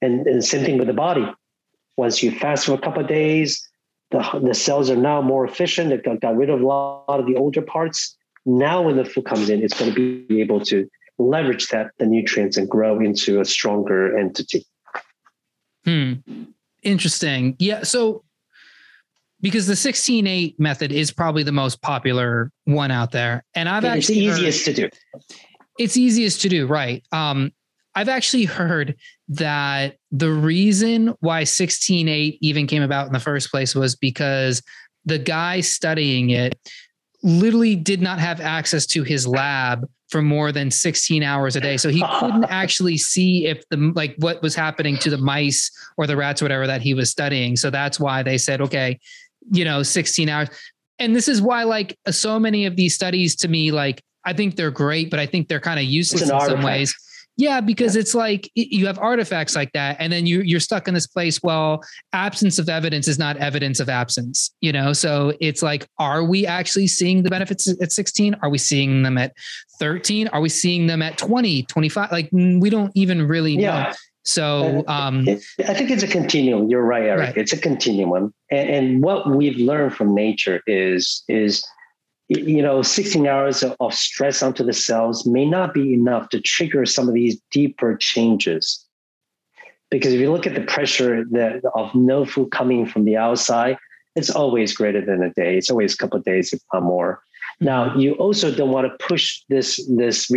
And, 0.00 0.26
and 0.26 0.44
same 0.44 0.64
thing 0.64 0.78
with 0.78 0.86
the 0.86 0.94
body. 0.94 1.26
Once 1.96 2.22
you 2.22 2.30
fast 2.30 2.66
for 2.66 2.74
a 2.74 2.78
couple 2.78 3.02
of 3.02 3.08
days, 3.08 3.65
the, 4.10 4.40
the 4.42 4.54
cells 4.54 4.90
are 4.90 4.96
now 4.96 5.20
more 5.20 5.44
efficient. 5.44 5.92
It 5.92 6.04
got, 6.04 6.20
got 6.20 6.36
rid 6.36 6.50
of 6.50 6.60
a 6.60 6.66
lot 6.66 7.04
of 7.08 7.26
the 7.26 7.36
older 7.36 7.62
parts. 7.62 8.16
Now, 8.44 8.82
when 8.82 8.96
the 8.96 9.04
food 9.04 9.24
comes 9.24 9.50
in, 9.50 9.62
it's 9.62 9.78
going 9.78 9.92
to 9.92 10.26
be 10.26 10.40
able 10.40 10.60
to 10.66 10.88
leverage 11.18 11.68
that 11.68 11.90
the 11.98 12.06
nutrients 12.06 12.56
and 12.56 12.68
grow 12.68 13.00
into 13.00 13.40
a 13.40 13.44
stronger 13.44 14.16
entity. 14.16 14.64
Hmm. 15.84 16.14
Interesting. 16.82 17.56
Yeah. 17.58 17.82
So, 17.82 18.22
because 19.40 19.66
the 19.66 19.74
16-8 19.74 20.58
method 20.58 20.92
is 20.92 21.10
probably 21.10 21.42
the 21.42 21.52
most 21.52 21.82
popular 21.82 22.52
one 22.64 22.90
out 22.90 23.10
there, 23.10 23.44
and 23.54 23.68
I've 23.68 23.84
it's 23.84 24.08
actually 24.08 24.20
easiest 24.20 24.66
heard, 24.66 24.76
to 24.76 24.88
do. 24.88 24.96
It's 25.78 25.96
easiest 25.96 26.40
to 26.42 26.48
do, 26.48 26.66
right? 26.66 27.04
Um, 27.12 27.52
I've 27.96 28.08
actually 28.08 28.44
heard 28.44 28.94
that 29.28 29.96
the 30.12 30.30
reason 30.30 31.14
why 31.20 31.42
16.8 31.42 32.38
even 32.40 32.66
came 32.66 32.82
about 32.82 33.06
in 33.08 33.12
the 33.12 33.20
first 33.20 33.50
place 33.50 33.74
was 33.74 33.96
because 33.96 34.62
the 35.04 35.18
guy 35.18 35.60
studying 35.60 36.30
it 36.30 36.56
literally 37.22 37.74
did 37.74 38.00
not 38.00 38.20
have 38.20 38.40
access 38.40 38.86
to 38.86 39.02
his 39.02 39.26
lab 39.26 39.88
for 40.10 40.22
more 40.22 40.52
than 40.52 40.70
16 40.70 41.24
hours 41.24 41.56
a 41.56 41.60
day. 41.60 41.76
So 41.76 41.88
he 41.88 42.04
couldn't 42.20 42.44
actually 42.50 42.98
see 42.98 43.46
if 43.46 43.68
the 43.70 43.92
like 43.96 44.14
what 44.18 44.40
was 44.42 44.54
happening 44.54 44.96
to 44.98 45.10
the 45.10 45.18
mice 45.18 45.70
or 45.96 46.06
the 46.06 46.16
rats 46.16 46.40
or 46.40 46.44
whatever 46.44 46.66
that 46.68 46.82
he 46.82 46.94
was 46.94 47.10
studying. 47.10 47.56
So 47.56 47.70
that's 47.70 47.98
why 47.98 48.22
they 48.22 48.38
said 48.38 48.60
okay 48.60 49.00
you 49.50 49.64
know 49.64 49.82
16 49.82 50.28
hours. 50.28 50.48
And 50.98 51.14
this 51.14 51.28
is 51.28 51.42
why 51.42 51.64
like 51.64 51.98
so 52.10 52.38
many 52.38 52.66
of 52.66 52.76
these 52.76 52.94
studies 52.94 53.36
to 53.36 53.48
me 53.48 53.70
like 53.70 54.02
i 54.24 54.32
think 54.32 54.56
they're 54.56 54.70
great 54.70 55.10
but 55.10 55.20
i 55.20 55.26
think 55.26 55.46
they're 55.46 55.60
kind 55.60 55.78
of 55.78 55.84
useless 55.84 56.22
in 56.22 56.40
some 56.40 56.62
ways 56.62 56.94
yeah, 57.36 57.60
because 57.60 57.94
yeah. 57.94 58.00
it's 58.00 58.14
like 58.14 58.50
you 58.54 58.86
have 58.86 58.98
artifacts 58.98 59.54
like 59.54 59.72
that, 59.72 59.96
and 59.98 60.12
then 60.12 60.26
you 60.26 60.40
you're 60.40 60.60
stuck 60.60 60.88
in 60.88 60.94
this 60.94 61.06
place. 61.06 61.42
Well, 61.42 61.82
absence 62.12 62.58
of 62.58 62.68
evidence 62.68 63.08
is 63.08 63.18
not 63.18 63.36
evidence 63.36 63.78
of 63.78 63.88
absence, 63.88 64.50
you 64.60 64.72
know. 64.72 64.92
So 64.92 65.34
it's 65.40 65.62
like, 65.62 65.86
are 65.98 66.24
we 66.24 66.46
actually 66.46 66.86
seeing 66.86 67.22
the 67.22 67.30
benefits 67.30 67.68
at 67.82 67.92
16? 67.92 68.36
Are 68.42 68.48
we 68.48 68.58
seeing 68.58 69.02
them 69.02 69.18
at 69.18 69.34
13? 69.78 70.28
Are 70.28 70.40
we 70.40 70.48
seeing 70.48 70.86
them 70.86 71.02
at 71.02 71.18
20, 71.18 71.64
25? 71.64 72.10
Like 72.10 72.30
we 72.32 72.70
don't 72.70 72.92
even 72.94 73.28
really 73.28 73.54
yeah. 73.54 73.82
know. 73.82 73.92
So 74.24 74.82
um, 74.88 75.26
I 75.28 75.74
think 75.74 75.90
it's 75.90 76.02
a 76.02 76.08
continuum. 76.08 76.68
You're 76.68 76.84
right, 76.84 77.04
Eric. 77.04 77.20
Right. 77.20 77.36
It's 77.36 77.52
a 77.52 77.58
continuum, 77.58 78.34
and, 78.50 78.70
and 78.70 79.02
what 79.02 79.30
we've 79.30 79.56
learned 79.56 79.94
from 79.94 80.14
nature 80.14 80.62
is 80.66 81.22
is 81.28 81.62
you 82.28 82.62
know, 82.62 82.82
16 82.82 83.26
hours 83.26 83.62
of 83.62 83.94
stress 83.94 84.42
onto 84.42 84.64
the 84.64 84.72
cells 84.72 85.26
may 85.26 85.44
not 85.44 85.72
be 85.72 85.94
enough 85.94 86.28
to 86.30 86.40
trigger 86.40 86.84
some 86.84 87.08
of 87.08 87.14
these 87.14 87.40
deeper 87.50 87.96
changes. 87.96 88.84
Because 89.90 90.12
if 90.12 90.20
you 90.20 90.32
look 90.32 90.46
at 90.46 90.54
the 90.54 90.62
pressure 90.62 91.24
that 91.30 91.62
of 91.74 91.94
no 91.94 92.24
food 92.24 92.50
coming 92.50 92.86
from 92.86 93.04
the 93.04 93.16
outside, 93.16 93.76
it's 94.16 94.30
always 94.30 94.74
greater 94.74 95.04
than 95.04 95.22
a 95.22 95.30
day. 95.30 95.56
It's 95.56 95.70
always 95.70 95.94
a 95.94 95.96
couple 95.96 96.18
of 96.18 96.24
days, 96.24 96.52
if 96.52 96.60
not 96.72 96.82
more. 96.82 97.22
Now, 97.60 97.90
mm-hmm. 97.90 98.00
you 98.00 98.12
also 98.14 98.52
don't 98.52 98.72
want 98.72 98.86
to 98.90 99.06
push 99.06 99.42
this 99.48 99.80
this 99.96 100.28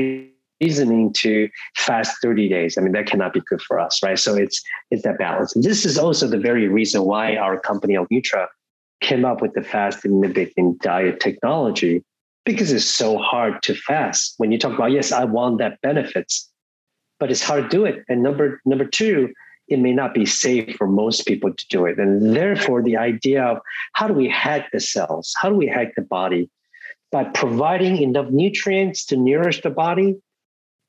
reasoning 0.61 1.13
to 1.13 1.49
fast 1.75 2.17
30 2.21 2.49
days. 2.49 2.77
I 2.77 2.81
mean, 2.81 2.91
that 2.91 3.07
cannot 3.07 3.33
be 3.33 3.41
good 3.49 3.61
for 3.61 3.79
us, 3.79 4.03
right? 4.03 4.19
So 4.19 4.35
it's 4.35 4.61
it's 4.91 5.03
that 5.03 5.17
balance. 5.17 5.55
And 5.55 5.63
this 5.63 5.85
is 5.85 5.97
also 5.97 6.27
the 6.27 6.37
very 6.37 6.67
reason 6.67 7.05
why 7.05 7.35
our 7.35 7.59
company, 7.59 7.95
Nutra, 7.95 8.47
came 9.01 9.25
up 9.25 9.41
with 9.41 9.53
the 9.53 9.63
fasting 9.63 10.19
mimicking 10.19 10.77
diet 10.81 11.19
technology 11.19 12.03
because 12.45 12.71
it's 12.71 12.85
so 12.85 13.17
hard 13.17 13.61
to 13.63 13.75
fast. 13.75 14.33
When 14.37 14.51
you 14.51 14.57
talk 14.57 14.73
about, 14.73 14.91
yes, 14.91 15.11
I 15.11 15.23
want 15.25 15.59
that 15.59 15.79
benefits, 15.81 16.49
but 17.19 17.31
it's 17.31 17.43
hard 17.43 17.69
to 17.69 17.69
do 17.69 17.85
it. 17.85 18.03
And 18.09 18.23
number 18.23 18.61
number 18.65 18.85
two, 18.85 19.33
it 19.67 19.79
may 19.79 19.93
not 19.93 20.13
be 20.13 20.25
safe 20.25 20.75
for 20.75 20.87
most 20.87 21.25
people 21.25 21.53
to 21.53 21.65
do 21.69 21.85
it. 21.85 21.99
And 21.99 22.35
therefore, 22.35 22.81
the 22.81 22.97
idea 22.97 23.43
of 23.43 23.59
how 23.93 24.07
do 24.07 24.13
we 24.13 24.27
hack 24.27 24.69
the 24.71 24.79
cells? 24.79 25.33
How 25.39 25.49
do 25.49 25.55
we 25.55 25.67
hack 25.67 25.93
the 25.95 26.01
body? 26.01 26.49
By 27.11 27.23
providing 27.25 27.97
enough 27.97 28.29
nutrients 28.29 29.05
to 29.05 29.17
nourish 29.17 29.61
the 29.61 29.69
body, 29.69 30.15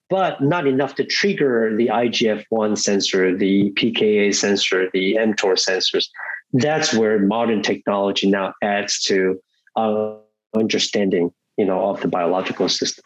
but 0.09 0.43
not 0.43 0.67
enough 0.67 0.95
to 0.97 1.05
trigger 1.05 1.75
the 1.77 1.87
IGF 1.87 2.45
1 2.51 2.77
sensor, 2.77 3.37
the 3.37 3.73
PKA 3.73 4.35
sensor, 4.35 4.91
the 4.93 5.15
mTOR 5.15 5.55
sensors 5.55 6.09
that's 6.53 6.93
where 6.93 7.19
modern 7.19 7.63
technology 7.63 8.29
now 8.29 8.55
adds 8.63 9.01
to 9.03 9.41
our 9.77 10.19
understanding, 10.57 11.33
you 11.57 11.65
know, 11.65 11.91
of 11.91 12.01
the 12.01 12.09
biological 12.09 12.69
system. 12.69 13.05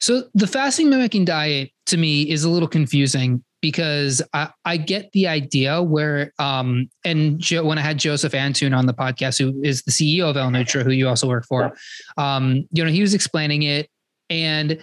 So 0.00 0.24
the 0.34 0.46
fasting 0.46 0.90
mimicking 0.90 1.24
diet 1.24 1.70
to 1.86 1.96
me 1.96 2.28
is 2.28 2.44
a 2.44 2.50
little 2.50 2.68
confusing 2.68 3.44
because 3.60 4.20
I, 4.32 4.50
I 4.64 4.76
get 4.76 5.10
the 5.12 5.28
idea 5.28 5.82
where 5.82 6.32
um 6.38 6.90
and 7.04 7.38
Joe, 7.38 7.64
when 7.64 7.78
I 7.78 7.82
had 7.82 7.98
Joseph 7.98 8.34
Antoon 8.34 8.74
on 8.74 8.86
the 8.86 8.94
podcast, 8.94 9.38
who 9.38 9.62
is 9.62 9.82
the 9.82 9.92
CEO 9.92 10.24
of 10.24 10.36
L-Nutra, 10.36 10.82
who 10.82 10.90
you 10.90 11.08
also 11.08 11.28
work 11.28 11.46
for, 11.46 11.72
um, 12.18 12.66
you 12.72 12.84
know, 12.84 12.90
he 12.90 13.00
was 13.00 13.14
explaining 13.14 13.62
it, 13.62 13.88
and 14.28 14.78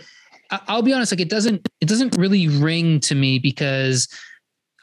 I'll 0.68 0.82
be 0.82 0.94
honest, 0.94 1.12
like 1.12 1.22
it 1.22 1.30
doesn't 1.30 1.68
it 1.80 1.88
doesn't 1.88 2.18
really 2.18 2.48
ring 2.48 3.00
to 3.02 3.16
me 3.16 3.40
because 3.40 4.08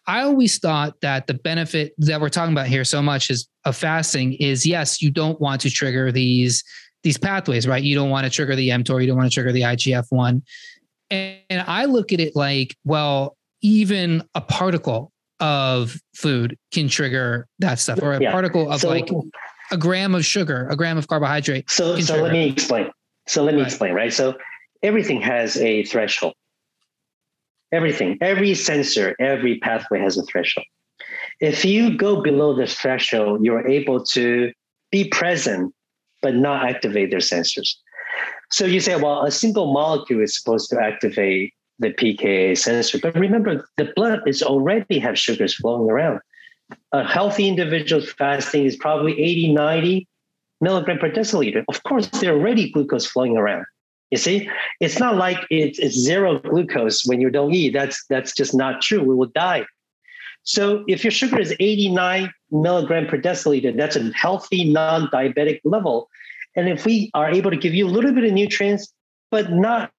I 0.09 0.23
always 0.23 0.59
thought 0.59 1.01
that 1.03 1.27
the 1.27 1.35
benefit 1.35 1.93
that 1.99 2.21
we're 2.21 2.31
talking 2.31 2.53
about 2.53 2.67
here 2.67 2.85
so 2.85 3.03
much 3.03 3.31
is 3.31 3.47
of 3.67 3.77
fasting 3.77 4.33
is 4.35 4.67
yes, 4.67 5.03
you 5.03 5.11
don't 5.11 5.39
want 5.39 5.61
to 5.61 5.71
trigger 5.71 6.11
these 6.11 6.65
these 7.05 7.19
pathways, 7.19 7.69
right? 7.69 7.83
You 7.83 7.95
don't 7.95 8.11
want 8.11 8.25
to 8.25 8.31
trigger 8.31 8.57
the 8.57 8.71
mTOR, 8.71 9.01
you 9.03 9.07
don't 9.07 9.19
want 9.19 9.31
to 9.31 9.35
trigger 9.35 9.53
the 9.53 9.61
IGF 9.61 10.07
one, 10.09 10.43
and, 11.11 11.39
and 11.51 11.65
I 11.67 11.85
look 11.85 12.13
at 12.13 12.21
it 12.21 12.35
like, 12.35 12.75
well, 12.85 13.37
even 13.61 14.25
a 14.35 14.41
particle 14.41 15.13
of 15.41 16.01
food 16.17 16.57
can 16.73 16.89
trigger 16.89 17.47
that 17.61 17.79
stuff, 17.79 18.01
or 18.03 18.15
a 18.15 18.21
yeah. 18.21 18.33
particle 18.33 18.71
of 18.71 18.81
so, 18.81 18.89
like 18.89 19.09
a 19.71 19.77
gram 19.77 20.15
of 20.15 20.25
sugar, 20.25 20.67
a 20.71 20.77
gram 20.77 20.99
of 20.99 21.07
carbohydrate. 21.07 21.71
So, 21.71 22.01
so 22.01 22.23
let 22.23 22.33
me 22.33 22.49
explain. 22.49 22.91
So 23.27 23.45
let 23.45 23.55
me 23.55 23.61
right. 23.61 23.69
explain, 23.69 23.93
right? 23.93 24.13
So 24.13 24.39
everything 24.83 25.21
has 25.21 25.57
a 25.59 25.85
threshold. 25.85 26.35
Everything, 27.73 28.17
every 28.21 28.55
sensor, 28.55 29.15
every 29.21 29.59
pathway 29.59 30.01
has 30.01 30.17
a 30.17 30.23
threshold. 30.23 30.67
If 31.41 31.65
you 31.65 31.97
go 31.97 32.23
below 32.23 32.55
the 32.55 32.67
threshold, 32.67 33.45
you're 33.45 33.67
able 33.69 34.05
to 34.07 34.53
be 34.91 35.09
present, 35.09 35.75
but 36.23 36.35
not 36.35 36.69
activate 36.69 37.11
their 37.11 37.21
sensors. 37.21 37.75
So 38.51 38.65
you 38.65 38.81
say, 38.81 38.97
well, 38.97 39.25
a 39.25 39.31
single 39.31 39.73
molecule 39.73 40.23
is 40.23 40.35
supposed 40.35 40.71
to 40.71 40.81
activate 40.81 41.53
the 41.79 41.93
PKA 41.93 42.57
sensor. 42.57 42.99
But 42.99 43.15
remember, 43.15 43.69
the 43.77 43.93
blood 43.95 44.21
is 44.27 44.43
already 44.43 44.99
have 44.99 45.19
sugars 45.19 45.55
flowing 45.55 45.91
around. 45.91 46.21
A 46.93 47.05
healthy 47.05 47.49
individual's 47.49 48.11
fasting 48.13 48.65
is 48.65 48.77
probably 48.77 49.13
80, 49.13 49.53
90 49.53 50.09
milligram 50.61 50.99
per 50.99 51.11
deciliter. 51.11 51.65
Of 51.69 51.83
course, 51.85 52.09
there 52.09 52.35
are 52.35 52.39
already 52.39 52.71
glucose 52.71 53.07
flowing 53.07 53.37
around. 53.37 53.65
You 54.11 54.19
see, 54.19 54.49
it's 54.81 54.99
not 54.99 55.17
like 55.17 55.39
it's, 55.51 55.79
it's 55.79 55.97
zero 55.97 56.39
glucose 56.39 57.05
when 57.05 57.21
you 57.21 57.31
don't 57.31 57.53
eat. 57.53 57.75
That's 57.75 58.05
that's 58.09 58.33
just 58.35 58.55
not 58.55 58.81
true. 58.81 59.03
We 59.03 59.15
will 59.15 59.33
die. 59.35 59.67
So 60.45 60.85
if 60.89 61.05
your 61.05 61.11
sugar 61.11 61.39
is 61.39 61.55
89 61.61 62.33
milligram 62.51 63.07
per 63.07 63.19
deciliter, 63.19 63.77
that's 63.77 63.97
a 63.97 64.11
healthy 64.15 64.65
non-diabetic 64.73 65.61
level. 65.65 66.09
And 66.57 66.69
if 66.69 66.87
we 66.87 67.11
are 67.13 67.31
able 67.31 67.51
to 67.51 67.57
give 67.57 67.75
you 67.75 67.87
a 67.87 67.91
little 67.91 68.13
bit 68.13 68.25
of 68.25 68.33
nutrients, 68.33 68.93
but 69.31 69.53
not 69.53 69.91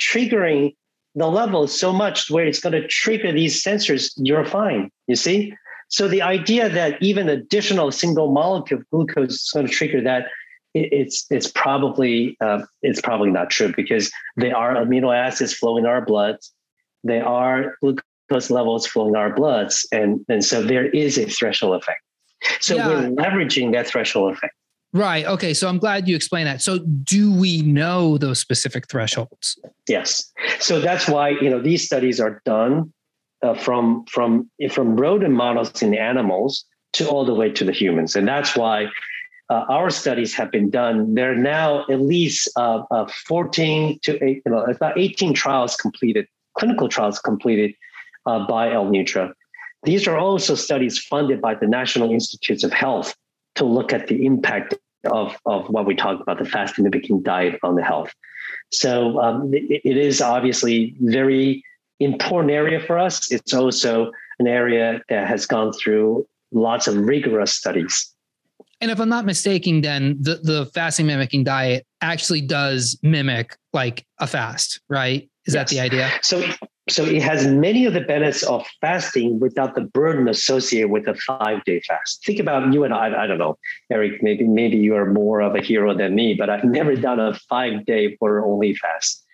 triggering 0.00 0.76
the 1.16 1.26
level 1.26 1.66
so 1.66 1.92
much 1.92 2.30
where 2.30 2.46
it's 2.46 2.60
going 2.60 2.80
to 2.80 2.86
trigger 2.86 3.32
these 3.32 3.62
sensors, 3.62 4.12
you're 4.16 4.44
fine. 4.44 4.90
You 5.08 5.16
see? 5.16 5.52
So 5.88 6.08
the 6.08 6.22
idea 6.22 6.68
that 6.68 7.02
even 7.02 7.28
additional 7.28 7.90
single 7.90 8.30
molecule 8.32 8.80
of 8.80 8.90
glucose 8.90 9.34
is 9.34 9.50
going 9.52 9.66
to 9.66 9.72
trigger 9.72 10.00
that, 10.02 10.26
it's 10.76 11.26
it's 11.30 11.50
probably 11.50 12.36
uh, 12.40 12.62
it's 12.82 13.00
probably 13.00 13.30
not 13.30 13.50
true 13.50 13.72
because 13.74 14.10
there 14.36 14.56
are 14.56 14.74
amino 14.74 15.16
acids 15.16 15.54
flowing 15.54 15.84
in 15.84 15.90
our 15.90 16.04
bloods, 16.04 16.52
there 17.04 17.26
are 17.26 17.76
glucose 17.80 18.50
levels 18.50 18.86
flowing 18.86 19.10
in 19.10 19.16
our 19.16 19.34
bloods, 19.34 19.86
and 19.92 20.24
and 20.28 20.44
so 20.44 20.62
there 20.62 20.86
is 20.86 21.18
a 21.18 21.26
threshold 21.26 21.76
effect. 21.82 22.00
So 22.60 22.76
yeah. 22.76 22.88
we're 22.88 23.10
leveraging 23.10 23.72
that 23.72 23.86
threshold 23.86 24.34
effect. 24.34 24.54
Right. 24.92 25.26
Okay. 25.26 25.52
So 25.52 25.68
I'm 25.68 25.78
glad 25.78 26.08
you 26.08 26.16
explained 26.16 26.46
that. 26.46 26.62
So 26.62 26.78
do 26.78 27.32
we 27.32 27.60
know 27.62 28.18
those 28.18 28.38
specific 28.38 28.88
thresholds? 28.88 29.58
Yes. 29.88 30.32
So 30.58 30.80
that's 30.80 31.08
why 31.08 31.30
you 31.30 31.50
know 31.50 31.60
these 31.60 31.84
studies 31.84 32.20
are 32.20 32.40
done 32.44 32.92
uh, 33.42 33.54
from 33.54 34.04
from 34.10 34.50
from 34.70 34.96
rodent 34.96 35.34
models 35.34 35.82
in 35.82 35.90
the 35.90 35.98
animals 35.98 36.64
to 36.94 37.08
all 37.08 37.24
the 37.24 37.34
way 37.34 37.50
to 37.50 37.64
the 37.64 37.72
humans, 37.72 38.16
and 38.16 38.26
that's 38.26 38.56
why 38.56 38.86
uh, 39.48 39.64
our 39.68 39.90
studies 39.90 40.34
have 40.34 40.50
been 40.50 40.70
done. 40.70 41.14
There 41.14 41.32
are 41.32 41.36
now 41.36 41.84
at 41.90 42.00
least 42.00 42.50
uh, 42.56 42.82
uh 42.90 43.06
14 43.06 43.98
to 44.02 44.24
eight, 44.24 44.42
you 44.44 44.52
know, 44.52 44.60
about 44.64 44.98
18 44.98 45.34
trials 45.34 45.76
completed, 45.76 46.26
clinical 46.58 46.88
trials 46.88 47.18
completed 47.18 47.74
uh, 48.26 48.46
by 48.46 48.72
L-Nutra. 48.72 49.32
These 49.84 50.08
are 50.08 50.18
also 50.18 50.54
studies 50.54 50.98
funded 50.98 51.40
by 51.40 51.54
the 51.54 51.66
National 51.66 52.10
Institutes 52.10 52.64
of 52.64 52.72
Health 52.72 53.14
to 53.54 53.64
look 53.64 53.92
at 53.92 54.08
the 54.08 54.26
impact 54.26 54.74
of, 55.04 55.36
of 55.46 55.68
what 55.68 55.86
we 55.86 55.94
talk 55.94 56.20
about 56.20 56.38
the 56.38 56.44
fasting 56.44 56.84
mimicking 56.84 57.22
diet 57.22 57.58
on 57.62 57.76
the 57.76 57.84
health. 57.84 58.12
So 58.72 59.20
um, 59.20 59.54
it, 59.54 59.80
it 59.84 59.96
is 59.96 60.20
obviously 60.20 60.96
very 61.00 61.62
important 62.00 62.52
area 62.52 62.80
for 62.80 62.98
us. 62.98 63.30
It's 63.30 63.54
also 63.54 64.10
an 64.38 64.46
area 64.46 65.00
that 65.08 65.26
has 65.28 65.46
gone 65.46 65.72
through 65.72 66.26
lots 66.52 66.86
of 66.86 66.96
rigorous 66.96 67.54
studies. 67.54 68.12
And 68.80 68.90
if 68.90 69.00
I'm 69.00 69.08
not 69.08 69.24
mistaken, 69.24 69.80
then 69.80 70.16
the, 70.20 70.36
the 70.42 70.66
fasting 70.74 71.06
mimicking 71.06 71.44
diet 71.44 71.86
actually 72.02 72.42
does 72.42 72.98
mimic 73.02 73.56
like 73.72 74.04
a 74.18 74.26
fast, 74.26 74.80
right? 74.88 75.28
Is 75.46 75.54
yes. 75.54 75.70
that 75.70 75.74
the 75.74 75.80
idea? 75.80 76.10
So 76.22 76.42
so 76.88 77.04
it 77.04 77.20
has 77.22 77.46
many 77.48 77.84
of 77.84 77.94
the 77.94 78.00
benefits 78.00 78.44
of 78.44 78.64
fasting 78.80 79.40
without 79.40 79.74
the 79.74 79.80
burden 79.80 80.28
associated 80.28 80.88
with 80.88 81.08
a 81.08 81.14
five 81.14 81.64
day 81.64 81.80
fast. 81.80 82.24
Think 82.24 82.38
about 82.38 82.72
you 82.72 82.84
and 82.84 82.94
I. 82.94 83.24
I 83.24 83.26
don't 83.26 83.38
know, 83.38 83.58
Eric. 83.90 84.22
Maybe 84.22 84.44
maybe 84.44 84.76
you 84.76 84.94
are 84.94 85.12
more 85.12 85.40
of 85.40 85.56
a 85.56 85.60
hero 85.60 85.96
than 85.96 86.14
me, 86.14 86.34
but 86.34 86.48
I've 86.48 86.64
never 86.78 86.94
done 86.94 87.18
a 87.18 87.34
five 87.48 87.84
day 87.86 88.16
for 88.16 88.44
only 88.44 88.74
fast. 88.76 89.24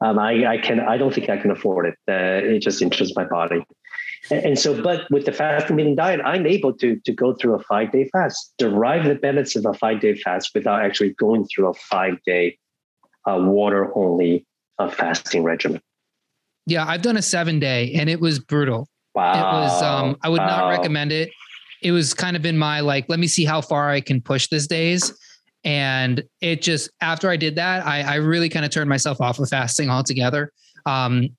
Um, 0.00 0.18
I, 0.18 0.46
I 0.46 0.58
can. 0.58 0.80
I 0.80 0.98
don't 0.98 1.14
think 1.14 1.30
I 1.30 1.38
can 1.38 1.50
afford 1.50 1.86
it. 1.86 1.94
Uh, 2.06 2.46
it 2.46 2.60
just 2.60 2.82
interests 2.82 3.16
my 3.16 3.24
body. 3.24 3.64
And, 4.30 4.58
so, 4.58 4.80
but 4.82 5.10
with 5.10 5.24
the 5.24 5.32
fasting 5.32 5.76
mimicking 5.76 5.96
diet, 5.96 6.20
I'm 6.24 6.46
able 6.46 6.72
to 6.74 6.98
to 7.04 7.12
go 7.12 7.34
through 7.34 7.54
a 7.54 7.62
five 7.62 7.92
day 7.92 8.08
fast, 8.12 8.52
derive 8.58 9.04
the 9.04 9.14
benefits 9.14 9.56
of 9.56 9.64
a 9.66 9.74
five 9.74 10.00
day 10.00 10.14
fast 10.14 10.50
without 10.54 10.82
actually 10.82 11.14
going 11.14 11.46
through 11.46 11.68
a 11.68 11.74
five 11.74 12.14
day 12.26 12.58
uh, 13.26 13.38
water 13.38 13.96
only 13.96 14.46
uh, 14.78 14.90
fasting 14.90 15.44
regimen. 15.44 15.80
Yeah, 16.66 16.86
I've 16.86 17.02
done 17.02 17.16
a 17.16 17.22
seven 17.22 17.58
day 17.58 17.92
and 17.94 18.10
it 18.10 18.20
was 18.20 18.38
brutal. 18.38 18.88
Wow. 19.14 19.32
It 19.32 19.60
was 19.62 19.82
um 19.82 20.16
I 20.22 20.28
would 20.28 20.40
wow. 20.40 20.46
not 20.46 20.68
recommend 20.68 21.12
it. 21.12 21.30
It 21.82 21.92
was 21.92 22.12
kind 22.12 22.36
of 22.36 22.44
in 22.44 22.58
my 22.58 22.80
like, 22.80 23.06
let 23.08 23.18
me 23.18 23.26
see 23.26 23.44
how 23.44 23.60
far 23.60 23.90
I 23.90 24.00
can 24.00 24.20
push 24.20 24.48
this 24.48 24.66
days. 24.66 25.12
And 25.64 26.22
it 26.40 26.62
just 26.62 26.90
after 27.00 27.30
I 27.30 27.36
did 27.36 27.56
that, 27.56 27.86
I, 27.86 28.02
I 28.02 28.14
really 28.16 28.48
kind 28.48 28.64
of 28.64 28.70
turned 28.70 28.88
myself 28.88 29.20
off 29.20 29.38
of 29.38 29.48
fasting 29.48 29.90
altogether. 29.90 30.52
Um, 30.86 31.30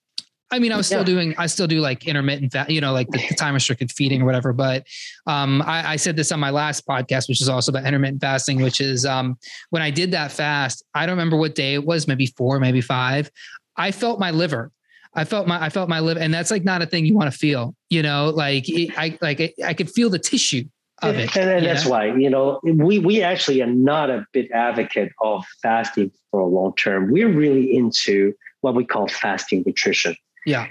I 0.51 0.59
mean, 0.59 0.71
I 0.71 0.77
was 0.77 0.87
still 0.87 0.99
yeah. 0.99 1.05
doing, 1.05 1.35
I 1.37 1.45
still 1.45 1.67
do 1.67 1.79
like 1.79 2.07
intermittent, 2.07 2.69
you 2.69 2.81
know, 2.81 2.91
like 2.91 3.09
the, 3.09 3.19
the 3.29 3.35
time 3.35 3.53
restricted 3.53 3.91
feeding 3.91 4.21
or 4.21 4.25
whatever. 4.25 4.51
But 4.51 4.87
um, 5.27 5.61
I, 5.61 5.91
I, 5.91 5.95
said 5.95 6.15
this 6.15 6.31
on 6.31 6.39
my 6.39 6.49
last 6.49 6.87
podcast, 6.87 7.29
which 7.29 7.39
is 7.39 7.49
also 7.49 7.71
about 7.71 7.85
intermittent 7.85 8.21
fasting, 8.21 8.61
which 8.61 8.81
is 8.81 9.05
um, 9.05 9.37
when 9.69 9.81
I 9.81 9.91
did 9.91 10.11
that 10.11 10.31
fast, 10.31 10.83
I 10.95 11.05
don't 11.05 11.13
remember 11.13 11.37
what 11.37 11.53
day 11.53 11.75
it 11.75 11.85
was, 11.85 12.07
maybe 12.07 12.25
four, 12.25 12.59
maybe 12.59 12.81
five. 12.81 13.29
I 13.77 13.91
felt 13.91 14.19
my 14.19 14.31
liver. 14.31 14.71
I 15.13 15.23
felt 15.25 15.47
my 15.47 15.63
I 15.63 15.69
felt 15.69 15.89
my 15.89 15.99
liver, 15.99 16.19
and 16.19 16.31
that's 16.31 16.51
like 16.51 16.63
not 16.63 16.83
a 16.83 16.85
thing 16.85 17.05
you 17.05 17.15
want 17.15 17.31
to 17.31 17.37
feel. 17.37 17.75
You 17.89 18.03
know, 18.03 18.29
like 18.29 18.69
it, 18.69 18.97
I 18.97 19.17
like 19.21 19.39
it, 19.39 19.53
I 19.65 19.73
could 19.73 19.89
feel 19.89 20.09
the 20.09 20.19
tissue 20.19 20.65
of 21.01 21.15
it. 21.15 21.35
And, 21.35 21.49
and 21.49 21.65
that's 21.65 21.85
know? 21.85 21.91
why 21.91 22.15
you 22.15 22.29
know 22.29 22.59
we 22.63 22.99
we 22.99 23.23
actually 23.23 23.61
are 23.63 23.67
not 23.67 24.11
a 24.11 24.25
big 24.33 24.51
advocate 24.51 25.11
of 25.21 25.43
fasting 25.63 26.11
for 26.29 26.41
a 26.41 26.45
long 26.45 26.75
term. 26.75 27.11
We're 27.11 27.31
really 27.31 27.75
into 27.75 28.33
what 28.61 28.75
we 28.75 28.85
call 28.85 29.07
fasting 29.07 29.63
nutrition. 29.65 30.15
Yeah, 30.49 30.67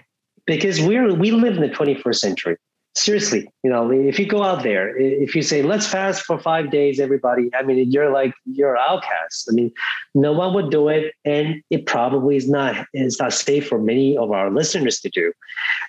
because 0.46 0.80
we're 0.80 1.14
we 1.14 1.30
live 1.30 1.56
in 1.56 1.62
the 1.62 1.68
21st 1.68 2.16
century 2.16 2.56
seriously, 2.98 3.48
you 3.62 3.70
know, 3.70 3.90
if 3.90 4.18
you 4.18 4.26
go 4.26 4.42
out 4.42 4.62
there, 4.62 4.96
if 4.96 5.34
you 5.34 5.42
say, 5.42 5.62
let's 5.62 5.86
fast 5.86 6.22
for 6.22 6.38
five 6.38 6.70
days, 6.70 6.98
everybody, 6.98 7.50
I 7.54 7.62
mean, 7.62 7.90
you're 7.90 8.10
like, 8.10 8.34
you're 8.44 8.76
outcast. 8.76 9.48
I 9.50 9.52
mean, 9.52 9.72
no 10.14 10.32
one 10.32 10.52
would 10.54 10.70
do 10.70 10.88
it. 10.88 11.14
And 11.24 11.62
it 11.70 11.86
probably 11.86 12.36
is 12.36 12.48
not, 12.48 12.86
is 12.92 13.18
not 13.20 13.32
safe 13.32 13.68
for 13.68 13.78
many 13.78 14.16
of 14.16 14.32
our 14.32 14.50
listeners 14.50 15.00
to 15.00 15.10
do. 15.10 15.32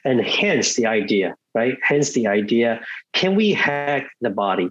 And 0.06 0.22
hence 0.22 0.76
the 0.76 0.86
idea, 0.86 1.36
right? 1.56 1.78
Hence 1.82 2.14
the 2.14 2.28
idea, 2.28 2.82
can 3.14 3.36
we 3.36 3.54
hack 3.54 4.10
the 4.22 4.30
body 4.30 4.70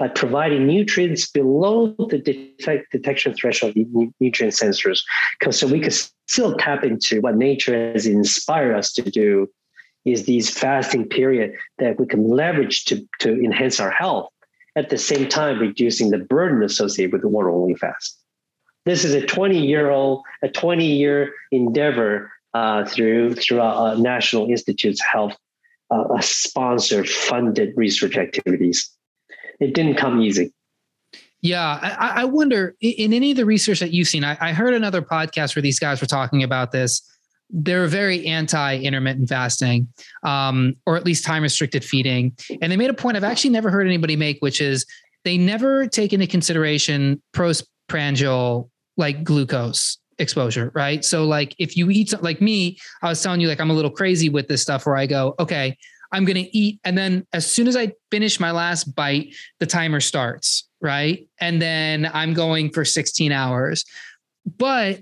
by 0.00 0.08
providing 0.08 0.66
nutrients 0.66 1.30
below 1.30 1.94
the 2.08 2.18
detect, 2.18 2.90
detection 2.90 3.34
threshold 3.34 3.76
of 3.76 3.86
nutrient 4.18 4.54
sensors? 4.54 5.02
So 5.50 5.66
we 5.66 5.78
can 5.78 5.92
still 6.26 6.56
tap 6.56 6.82
into 6.82 7.20
what 7.20 7.36
nature 7.36 7.92
has 7.92 8.06
inspired 8.06 8.74
us 8.74 8.94
to 8.94 9.02
do 9.02 9.46
is 10.06 10.24
these 10.24 10.48
fasting 10.48 11.06
period 11.06 11.52
that 11.78 12.00
we 12.00 12.06
can 12.06 12.30
leverage 12.30 12.86
to, 12.86 13.06
to 13.18 13.32
enhance 13.44 13.78
our 13.78 13.90
health 13.90 14.30
at 14.74 14.88
the 14.88 14.96
same 14.96 15.28
time 15.28 15.58
reducing 15.58 16.08
the 16.08 16.18
burden 16.18 16.62
associated 16.62 17.12
with 17.12 17.20
the 17.20 17.28
water 17.28 17.50
only 17.50 17.74
fast. 17.74 18.18
This 18.86 19.04
is 19.04 19.12
a 19.12 19.26
20 19.26 19.58
year 19.58 19.90
old, 19.90 20.22
a 20.42 20.48
20 20.48 20.86
year 20.86 21.34
endeavor 21.52 22.32
uh, 22.54 22.86
through 22.86 23.34
through 23.34 23.60
uh, 23.60 23.96
National 23.98 24.48
Institutes 24.48 24.98
of 25.02 25.06
Health 25.06 25.36
uh, 25.90 26.20
sponsored 26.22 27.06
funded 27.06 27.74
research 27.76 28.16
activities. 28.16 28.90
It 29.60 29.74
didn't 29.74 29.96
come 29.96 30.20
easy. 30.20 30.52
Yeah, 31.42 31.78
I, 31.80 32.22
I, 32.22 32.24
wonder 32.24 32.76
in 32.82 33.14
any 33.14 33.30
of 33.30 33.38
the 33.38 33.46
research 33.46 33.80
that 33.80 33.92
you've 33.92 34.08
seen. 34.08 34.24
I, 34.24 34.36
I 34.40 34.52
heard 34.52 34.74
another 34.74 35.00
podcast 35.00 35.56
where 35.56 35.62
these 35.62 35.78
guys 35.78 35.98
were 36.02 36.06
talking 36.06 36.42
about 36.42 36.70
this 36.70 37.00
they're 37.52 37.86
very 37.86 38.26
anti 38.26 38.78
intermittent 38.78 39.28
fasting, 39.28 39.88
um, 40.22 40.76
or 40.86 40.96
at 40.96 41.04
least 41.04 41.24
time 41.24 41.42
restricted 41.42 41.84
feeding. 41.84 42.36
And 42.62 42.70
they 42.70 42.76
made 42.76 42.90
a 42.90 42.94
point 42.94 43.16
I've 43.16 43.24
actually 43.24 43.50
never 43.50 43.70
heard 43.70 43.86
anybody 43.86 44.16
make, 44.16 44.38
which 44.40 44.60
is 44.60 44.86
they 45.24 45.36
never 45.36 45.86
take 45.86 46.12
into 46.12 46.26
consideration 46.26 47.20
postprandial 47.32 48.70
like 48.96 49.24
glucose 49.24 49.98
exposure, 50.18 50.70
right? 50.74 51.04
So 51.04 51.24
like 51.24 51.54
if 51.58 51.76
you 51.76 51.90
eat 51.90 52.10
something 52.10 52.24
like 52.24 52.40
me, 52.40 52.78
I 53.02 53.08
was 53.08 53.22
telling 53.22 53.40
you 53.40 53.48
like 53.48 53.60
I'm 53.60 53.70
a 53.70 53.74
little 53.74 53.90
crazy 53.90 54.28
with 54.28 54.48
this 54.48 54.62
stuff 54.62 54.86
where 54.86 54.96
I 54.96 55.06
go, 55.06 55.34
okay, 55.38 55.76
I'm 56.12 56.24
going 56.24 56.36
to 56.36 56.56
eat 56.56 56.80
and 56.84 56.96
then 56.98 57.26
as 57.32 57.50
soon 57.50 57.68
as 57.68 57.76
I 57.76 57.92
finish 58.10 58.40
my 58.40 58.50
last 58.50 58.94
bite, 58.94 59.34
the 59.58 59.66
timer 59.66 60.00
starts, 60.00 60.68
right? 60.80 61.28
And 61.40 61.60
then 61.60 62.10
I'm 62.12 62.34
going 62.34 62.70
for 62.70 62.84
16 62.84 63.32
hours. 63.32 63.84
But 64.58 65.00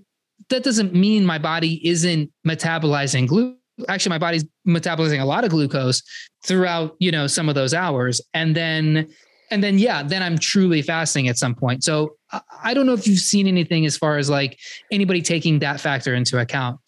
that 0.50 0.64
doesn't 0.64 0.94
mean 0.94 1.24
my 1.24 1.38
body 1.38 1.86
isn't 1.86 2.30
metabolizing 2.46 3.28
glucose. 3.28 3.56
Actually, 3.88 4.10
my 4.10 4.18
body's 4.18 4.44
metabolizing 4.66 5.20
a 5.20 5.24
lot 5.24 5.44
of 5.44 5.50
glucose 5.50 6.02
throughout, 6.44 6.96
you 6.98 7.12
know, 7.12 7.26
some 7.28 7.48
of 7.48 7.54
those 7.54 7.72
hours. 7.72 8.20
And 8.34 8.56
then, 8.56 9.08
and 9.50 9.62
then, 9.62 9.78
yeah, 9.78 10.02
then 10.02 10.22
I'm 10.22 10.36
truly 10.36 10.82
fasting 10.82 11.28
at 11.28 11.38
some 11.38 11.54
point. 11.54 11.84
So 11.84 12.16
I 12.62 12.74
don't 12.74 12.86
know 12.86 12.92
if 12.92 13.06
you've 13.06 13.20
seen 13.20 13.46
anything 13.46 13.86
as 13.86 13.96
far 13.96 14.18
as 14.18 14.28
like 14.28 14.58
anybody 14.90 15.22
taking 15.22 15.60
that 15.60 15.80
factor 15.80 16.14
into 16.14 16.38
account. 16.40 16.80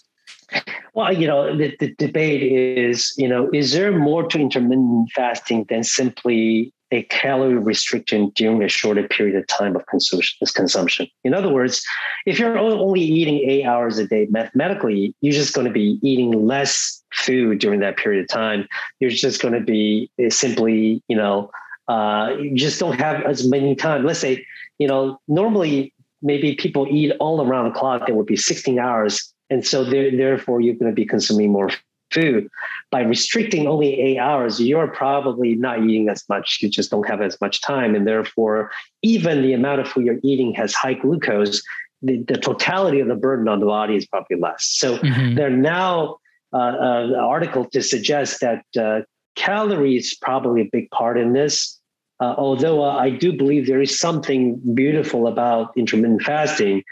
Well, 0.94 1.12
you 1.12 1.26
know, 1.26 1.56
the, 1.56 1.76
the 1.78 1.94
debate 1.94 2.42
is, 2.42 3.14
you 3.16 3.28
know, 3.28 3.48
is 3.52 3.72
there 3.72 3.96
more 3.96 4.26
to 4.26 4.38
intermittent 4.38 5.10
fasting 5.12 5.66
than 5.68 5.84
simply 5.84 6.72
a 6.92 7.02
calorie 7.04 7.56
restriction 7.56 8.30
during 8.30 8.62
a 8.62 8.68
shorter 8.68 9.06
period 9.06 9.36
of 9.36 9.46
time 9.46 9.76
of 9.76 9.84
consumption. 9.86 11.06
In 11.22 11.34
other 11.34 11.48
words, 11.48 11.84
if 12.26 12.38
you're 12.38 12.58
only 12.58 13.00
eating 13.00 13.38
eight 13.48 13.64
hours 13.64 13.98
a 13.98 14.06
day, 14.06 14.26
mathematically, 14.30 15.14
you're 15.20 15.32
just 15.32 15.54
going 15.54 15.66
to 15.66 15.72
be 15.72 16.00
eating 16.02 16.32
less 16.46 17.02
food 17.14 17.60
during 17.60 17.80
that 17.80 17.96
period 17.96 18.22
of 18.22 18.28
time. 18.28 18.66
You're 18.98 19.10
just 19.10 19.40
going 19.40 19.54
to 19.54 19.60
be 19.60 20.10
eh, 20.18 20.30
simply, 20.30 21.02
you 21.08 21.16
know, 21.16 21.50
uh, 21.88 22.34
you 22.40 22.56
just 22.56 22.80
don't 22.80 22.98
have 22.98 23.22
as 23.22 23.48
many 23.48 23.74
time. 23.74 24.04
Let's 24.04 24.20
say, 24.20 24.44
you 24.78 24.88
know, 24.88 25.20
normally 25.28 25.94
maybe 26.22 26.54
people 26.54 26.86
eat 26.90 27.12
all 27.20 27.44
around 27.44 27.72
the 27.72 27.78
clock, 27.78 28.08
it 28.08 28.14
would 28.14 28.26
be 28.26 28.36
16 28.36 28.78
hours. 28.78 29.32
And 29.50 29.66
so 29.66 29.84
therefore, 29.84 30.60
you're 30.60 30.74
going 30.74 30.90
to 30.90 30.94
be 30.94 31.04
consuming 31.04 31.50
more 31.50 31.70
food. 32.10 32.48
By 32.90 33.02
restricting 33.02 33.66
only 33.66 34.00
eight 34.00 34.18
hours, 34.18 34.60
you're 34.60 34.88
probably 34.88 35.54
not 35.54 35.82
eating 35.82 36.08
as 36.08 36.24
much. 36.28 36.58
You 36.60 36.68
just 36.68 36.90
don't 36.90 37.08
have 37.08 37.20
as 37.20 37.40
much 37.40 37.60
time. 37.60 37.94
And 37.94 38.06
therefore, 38.06 38.70
even 39.02 39.42
the 39.42 39.52
amount 39.52 39.80
of 39.80 39.88
food 39.88 40.06
you're 40.06 40.18
eating 40.22 40.54
has 40.54 40.74
high 40.74 40.94
glucose. 40.94 41.62
The, 42.02 42.22
the 42.22 42.38
totality 42.38 43.00
of 43.00 43.08
the 43.08 43.14
burden 43.14 43.46
on 43.46 43.60
the 43.60 43.66
body 43.66 43.96
is 43.96 44.06
probably 44.06 44.38
less. 44.38 44.64
So 44.64 44.98
mm-hmm. 44.98 45.34
there 45.34 45.48
are 45.48 45.50
now 45.50 46.16
uh, 46.52 46.56
uh, 46.56 47.14
article 47.20 47.64
to 47.66 47.82
suggest 47.82 48.40
that 48.40 48.64
uh, 48.80 49.00
calories 49.36 50.16
probably 50.16 50.62
a 50.62 50.68
big 50.72 50.90
part 50.90 51.18
in 51.18 51.32
this. 51.32 51.78
Uh, 52.18 52.34
although 52.36 52.82
uh, 52.84 52.96
I 52.96 53.10
do 53.10 53.36
believe 53.36 53.66
there 53.66 53.80
is 53.80 53.98
something 53.98 54.60
beautiful 54.74 55.26
about 55.26 55.72
intermittent 55.76 56.22
fasting, 56.22 56.82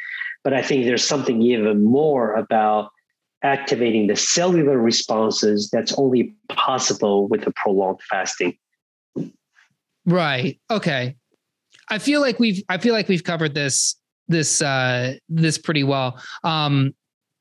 but 0.49 0.57
I 0.57 0.63
think 0.63 0.87
there's 0.87 1.05
something 1.05 1.43
even 1.43 1.85
more 1.85 2.33
about 2.33 2.89
activating 3.43 4.07
the 4.07 4.17
cellular 4.17 4.79
responses 4.79 5.69
that's 5.71 5.93
only 5.99 6.35
possible 6.49 7.29
with 7.29 7.47
a 7.47 7.51
prolonged 7.51 8.01
fasting. 8.09 8.57
Right. 10.07 10.59
Okay. 10.71 11.17
I 11.91 11.99
feel 11.99 12.23
like 12.23 12.41
we've 12.41 12.63
I 12.71 12.79
feel 12.79 12.95
like 12.95 13.09
we've 13.09 13.25
covered 13.25 13.55
this 13.55 13.97
this 14.29 14.63
uh 14.63 15.17
this 15.29 15.59
pretty 15.59 15.85
well. 15.85 16.19
Um 16.45 16.95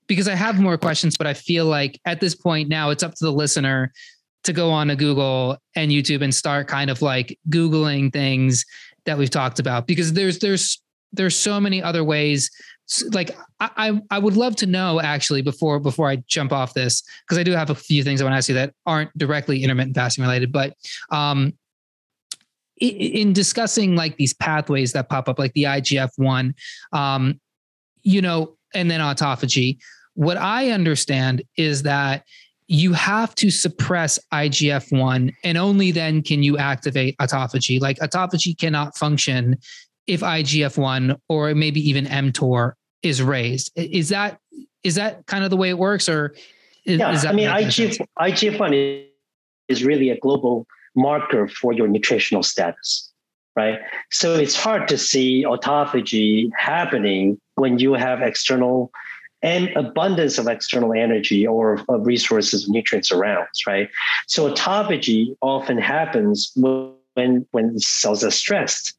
because 0.08 0.28
I 0.28 0.36
have 0.36 0.60
more 0.60 0.78
questions, 0.78 1.16
but 1.16 1.28
I 1.28 1.34
feel 1.34 1.64
like 1.64 2.02
at 2.04 2.20
this 2.20 2.36
point 2.36 2.68
now 2.68 2.90
it's 2.90 3.04
up 3.04 3.16
to 3.16 3.24
the 3.24 3.32
listener 3.32 3.94
to 4.44 4.52
go 4.52 4.70
on 4.70 4.90
to 4.90 4.98
Google 4.98 5.56
and 5.78 5.92
YouTube 5.92 6.22
and 6.22 6.36
start 6.36 6.68
kind 6.68 6.90
of 6.90 7.02
like 7.02 7.40
Googling 7.48 8.12
things 8.12 8.66
that 9.06 9.18
we've 9.18 9.30
talked 9.30 9.60
about 9.60 9.88
because 9.88 10.12
there's 10.12 10.40
there's 10.40 10.82
there's 11.14 11.38
so 11.38 11.62
many 11.62 11.82
other 11.82 12.04
ways 12.04 12.52
like 13.12 13.38
I, 13.60 14.00
I 14.10 14.20
would 14.20 14.38
love 14.38 14.56
to 14.58 14.66
know 14.66 15.02
actually 15.02 15.42
before 15.42 15.80
before 15.80 16.10
I 16.10 16.18
jump 16.28 16.54
off 16.54 16.74
this 16.74 17.04
because 17.26 17.38
I 17.38 17.44
do 17.44 17.52
have 17.52 17.70
a 17.70 17.76
few 17.76 18.04
things 18.04 18.22
I 18.22 18.24
want 18.24 18.34
to 18.34 18.38
ask 18.38 18.50
you 18.50 18.56
that 18.56 18.74
aren't 18.86 19.16
directly 19.18 19.64
intermittent 19.64 19.96
fasting 19.96 20.24
related, 20.24 20.52
but 20.52 20.74
um, 21.12 21.54
in 22.80 23.34
discussing 23.34 23.96
like 23.96 24.18
these 24.18 24.34
pathways 24.36 24.94
that 24.94 25.10
pop 25.10 25.28
up, 25.28 25.40
like 25.40 25.54
the 25.54 25.64
IGF 25.64 26.12
one, 26.18 26.54
um, 26.94 27.40
you 28.04 28.22
know, 28.22 28.56
and 28.74 28.90
then 28.90 29.02
autophagy. 29.02 29.78
What 30.14 30.38
I 30.38 30.72
understand 30.72 31.44
is 31.58 31.84
that 31.84 32.24
you 32.68 32.94
have 32.94 33.34
to 33.36 33.50
suppress 33.50 34.20
IGF 34.34 34.92
1 34.98 35.32
and 35.44 35.58
only 35.58 35.92
then 35.92 36.22
can 36.22 36.44
you 36.44 36.58
activate 36.58 37.18
autophagy. 37.18 37.80
Like 37.80 37.98
autophagy 38.00 38.58
cannot 38.58 38.98
function 38.98 39.58
if 40.08 40.22
IGF 40.22 40.78
1 40.78 41.16
or 41.30 41.54
maybe 41.54 41.88
even 41.88 42.06
mTOR 42.06 42.74
is 43.04 43.22
raised. 43.22 43.72
Is 43.76 44.10
that 44.10 44.40
is 44.84 44.96
that 44.96 45.26
kind 45.26 45.44
of 45.44 45.50
the 45.50 45.58
way 45.58 45.70
it 45.70 45.78
works 45.78 46.08
or 46.08 46.34
is, 46.86 47.00
yeah, 47.00 47.12
is 47.12 47.26
I 47.26 47.34
mean 47.34 47.48
IGF 47.48 48.00
IGF 48.20 48.60
1 48.60 48.74
is 49.68 49.84
really 49.84 50.10
a 50.10 50.18
global 50.18 50.66
marker 50.96 51.48
for 51.48 51.74
your 51.74 51.88
nutritional 51.88 52.44
status, 52.44 53.12
right? 53.56 53.80
So 54.12 54.36
it's 54.36 54.56
hard 54.56 54.88
to 54.88 54.98
see 54.98 55.46
autophagy 55.46 56.50
happening 56.58 57.40
when 57.56 57.78
you 57.80 57.94
have 57.94 58.22
external 58.22 58.92
and 59.44 59.70
abundance 59.76 60.40
of 60.40 60.48
external 60.48 60.94
energy 60.94 61.46
or 61.46 61.80
of 61.90 62.08
resources, 62.08 62.68
nutrients 62.68 63.12
around, 63.12 63.48
right? 63.68 63.90
So 64.28 64.52
autophagy 64.52 65.36
often 65.42 65.78
happens 65.78 66.52
when 66.56 67.46
when 67.52 67.78
cells 67.80 68.24
are 68.24 68.32
stressed 68.32 68.97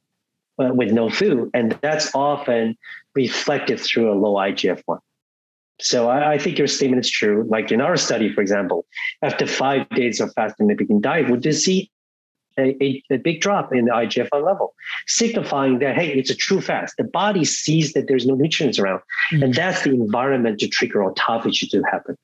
with 0.58 0.92
no 0.92 1.08
food, 1.08 1.50
and 1.54 1.78
that's 1.82 2.14
often 2.14 2.76
reflected 3.14 3.80
through 3.80 4.12
a 4.12 4.14
low 4.14 4.34
IGF-1. 4.34 4.98
So 5.80 6.08
I, 6.08 6.32
I, 6.32 6.38
think 6.38 6.58
your 6.58 6.66
statement 6.66 7.04
is 7.04 7.10
true. 7.10 7.46
Like 7.48 7.70
in 7.70 7.80
our 7.80 7.96
study, 7.96 8.32
for 8.32 8.40
example, 8.40 8.84
after 9.22 9.46
five 9.46 9.88
days 9.90 10.20
of 10.20 10.32
fasting 10.34 10.66
mimicking 10.66 11.00
diet, 11.00 11.30
we 11.30 11.38
did 11.38 11.54
see 11.54 11.90
a, 12.58 12.76
a, 12.82 13.02
a, 13.12 13.16
big 13.18 13.40
drop 13.40 13.72
in 13.72 13.84
the 13.84 13.92
IGF-1 13.92 14.44
level, 14.44 14.74
signifying 15.06 15.78
that, 15.78 15.94
hey, 15.94 16.08
it's 16.08 16.30
a 16.30 16.34
true 16.34 16.60
fast. 16.60 16.96
The 16.98 17.04
body 17.04 17.44
sees 17.44 17.92
that 17.92 18.08
there's 18.08 18.26
no 18.26 18.34
nutrients 18.34 18.80
around. 18.80 19.00
Mm-hmm. 19.32 19.42
And 19.44 19.54
that's 19.54 19.82
the 19.84 19.90
environment 19.90 20.58
to 20.60 20.68
trigger 20.68 20.98
autophagy 20.98 21.70
to 21.70 21.82
happen. 21.84 22.16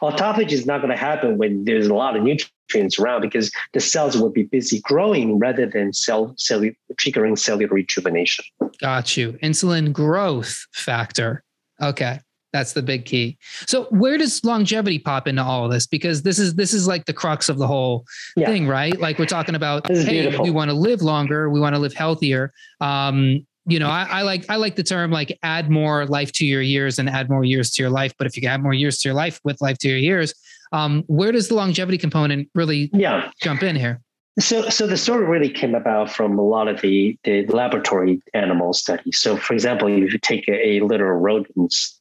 Autophagy 0.00 0.52
is 0.52 0.66
not 0.66 0.78
going 0.78 0.90
to 0.90 0.96
happen 0.96 1.38
when 1.38 1.64
there's 1.64 1.86
a 1.86 1.94
lot 1.94 2.16
of 2.16 2.22
nutrients 2.22 2.98
around 2.98 3.22
because 3.22 3.50
the 3.72 3.80
cells 3.80 4.16
will 4.16 4.30
be 4.30 4.44
busy 4.44 4.80
growing 4.80 5.38
rather 5.38 5.66
than 5.66 5.92
cell, 5.92 6.34
cell 6.36 6.62
triggering 6.94 7.38
cellular 7.38 7.74
rejuvenation. 7.74 8.44
Got 8.80 9.16
you. 9.16 9.32
Insulin 9.42 9.92
growth 9.92 10.66
factor. 10.72 11.44
Okay. 11.80 12.20
That's 12.52 12.74
the 12.74 12.82
big 12.82 13.06
key. 13.06 13.38
So 13.66 13.84
where 13.84 14.18
does 14.18 14.44
longevity 14.44 14.98
pop 14.98 15.26
into 15.26 15.42
all 15.42 15.64
of 15.64 15.72
this? 15.72 15.86
Because 15.86 16.22
this 16.22 16.38
is 16.38 16.54
this 16.54 16.74
is 16.74 16.86
like 16.86 17.06
the 17.06 17.14
crux 17.14 17.48
of 17.48 17.56
the 17.56 17.66
whole 17.66 18.04
yeah. 18.36 18.46
thing, 18.46 18.66
right? 18.66 18.98
Like 19.00 19.18
we're 19.18 19.24
talking 19.24 19.54
about, 19.54 19.86
hey, 19.90 20.22
beautiful. 20.22 20.44
we 20.44 20.50
want 20.50 20.70
to 20.70 20.76
live 20.76 21.00
longer, 21.00 21.48
we 21.48 21.60
want 21.60 21.74
to 21.74 21.78
live 21.80 21.94
healthier. 21.94 22.52
Um, 22.80 23.46
you 23.66 23.78
know, 23.78 23.88
I, 23.88 24.06
I, 24.10 24.22
like 24.22 24.44
I 24.48 24.56
like 24.56 24.76
the 24.76 24.82
term 24.82 25.10
like 25.10 25.38
add 25.42 25.70
more 25.70 26.06
life 26.06 26.32
to 26.32 26.46
your 26.46 26.62
years 26.62 26.98
and 26.98 27.08
add 27.08 27.30
more 27.30 27.44
years 27.44 27.70
to 27.72 27.82
your 27.82 27.90
life. 27.90 28.12
But 28.18 28.26
if 28.26 28.36
you 28.36 28.48
add 28.48 28.62
more 28.62 28.74
years 28.74 28.98
to 28.98 29.08
your 29.08 29.14
life 29.14 29.40
with 29.44 29.60
life 29.60 29.78
to 29.78 29.88
your 29.88 29.98
years, 29.98 30.34
um, 30.72 31.04
where 31.06 31.32
does 31.32 31.48
the 31.48 31.54
longevity 31.54 31.98
component 31.98 32.48
really 32.54 32.90
yeah. 32.92 33.30
jump 33.40 33.62
in 33.62 33.76
here? 33.76 34.00
So, 34.38 34.70
so 34.70 34.86
the 34.86 34.96
story 34.96 35.26
really 35.26 35.50
came 35.50 35.74
about 35.74 36.10
from 36.10 36.38
a 36.38 36.42
lot 36.42 36.66
of 36.66 36.80
the, 36.80 37.18
the 37.22 37.44
laboratory 37.46 38.22
animal 38.32 38.72
studies. 38.72 39.18
So, 39.18 39.36
for 39.36 39.52
example, 39.52 39.88
if 39.88 40.12
you 40.12 40.18
take 40.18 40.48
a, 40.48 40.68
a 40.68 40.80
litter 40.80 41.14
of 41.14 41.20
rodents 41.20 42.00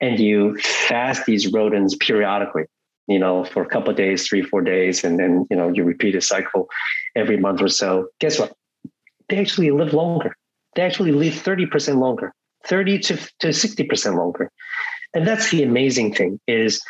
and 0.00 0.18
you 0.18 0.58
fast 0.58 1.24
these 1.24 1.52
rodents 1.52 1.94
periodically, 1.94 2.64
you 3.06 3.18
know, 3.18 3.44
for 3.44 3.62
a 3.62 3.66
couple 3.66 3.90
of 3.90 3.96
days, 3.96 4.26
three, 4.26 4.42
four 4.42 4.60
days, 4.60 5.04
and 5.04 5.20
then, 5.20 5.46
you 5.50 5.56
know, 5.56 5.68
you 5.68 5.84
repeat 5.84 6.16
a 6.16 6.20
cycle 6.20 6.68
every 7.14 7.36
month 7.36 7.62
or 7.62 7.68
so, 7.68 8.08
guess 8.18 8.40
what? 8.40 8.52
They 9.28 9.38
actually 9.38 9.70
live 9.70 9.94
longer. 9.94 10.36
They 10.74 10.82
actually 10.82 11.12
live 11.12 11.34
30% 11.34 11.98
longer, 11.98 12.32
30 12.66 12.98
to, 13.00 13.16
to 13.40 13.48
60% 13.48 14.16
longer. 14.16 14.50
And 15.14 15.26
that's 15.26 15.50
the 15.50 15.62
amazing 15.62 16.14
thing 16.14 16.38
is 16.46 16.80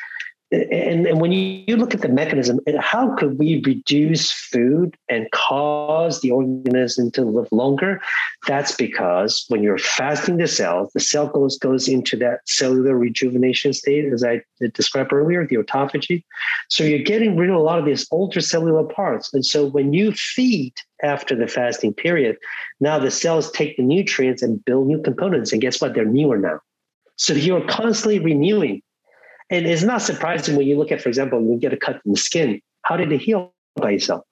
and, 0.51 1.07
and 1.07 1.21
when 1.21 1.31
you, 1.31 1.63
you 1.67 1.77
look 1.77 1.95
at 1.95 2.01
the 2.01 2.09
mechanism, 2.09 2.59
how 2.81 3.15
could 3.17 3.39
we 3.39 3.63
reduce 3.67 4.31
food 4.31 4.97
and 5.09 5.31
cause 5.31 6.23
the 6.23 6.31
organism 6.31 7.11
to 7.13 7.23
live 7.23 7.49
longer? 7.53 8.01
That's 8.47 8.75
because 8.75 9.45
when 9.49 9.63
you're 9.63 9.79
fasting 9.79 10.39
the 10.39 10.49
cells, 10.49 10.91
the 10.95 11.01
cell 11.01 11.29
goes, 11.29 11.59
goes 11.59 11.87
into 11.87 12.17
that 12.19 12.41
cellular 12.49 12.97
rejuvenation 12.97 13.75
state, 13.75 14.11
as 14.11 14.25
I 14.25 14.43
described 14.73 15.13
earlier, 15.13 15.47
the 15.47 15.57
autophagy. 15.57 16.25
So 16.69 16.83
you're 16.83 17.01
getting 17.01 17.37
rid 17.37 17.51
of 17.51 17.57
a 17.57 17.61
lot 17.61 17.79
of 17.79 17.85
these 17.85 18.07
older 18.11 18.41
cellular 18.41 18.85
parts. 18.85 19.33
And 19.35 19.45
so 19.45 19.67
when 19.67 19.93
you 19.93 20.13
feed 20.13 20.73
after 21.03 21.37
the 21.37 21.47
fasting 21.47 21.93
period, 21.93 22.39
now 22.81 22.99
the 22.99 23.11
cells 23.11 23.51
take 23.51 23.77
the 23.77 23.83
nutrients 23.83 24.43
and 24.43 24.65
build 24.65 24.87
new 24.87 25.03
components. 25.03 25.53
And 25.53 25.61
guess 25.61 25.81
what? 25.81 25.95
They're 25.95 26.07
newer 26.07 26.39
now. 26.39 26.61
So 27.17 27.35
you're 27.35 27.67
constantly 27.67 28.21
renewing 28.21 28.81
and 29.51 29.67
it's 29.67 29.83
not 29.83 30.03
surprising 30.03 30.57
when 30.57 30.67
you 30.67 30.77
look 30.77 30.93
at, 30.93 31.01
for 31.01 31.09
example, 31.09 31.39
when 31.41 31.53
you 31.53 31.59
get 31.59 31.73
a 31.73 31.77
cut 31.77 32.01
in 32.05 32.13
the 32.13 32.19
skin, 32.19 32.61
how 32.83 32.97
did 32.97 33.11
it 33.13 33.21
heal 33.21 33.53
by 33.77 33.93
itself? 33.93 34.25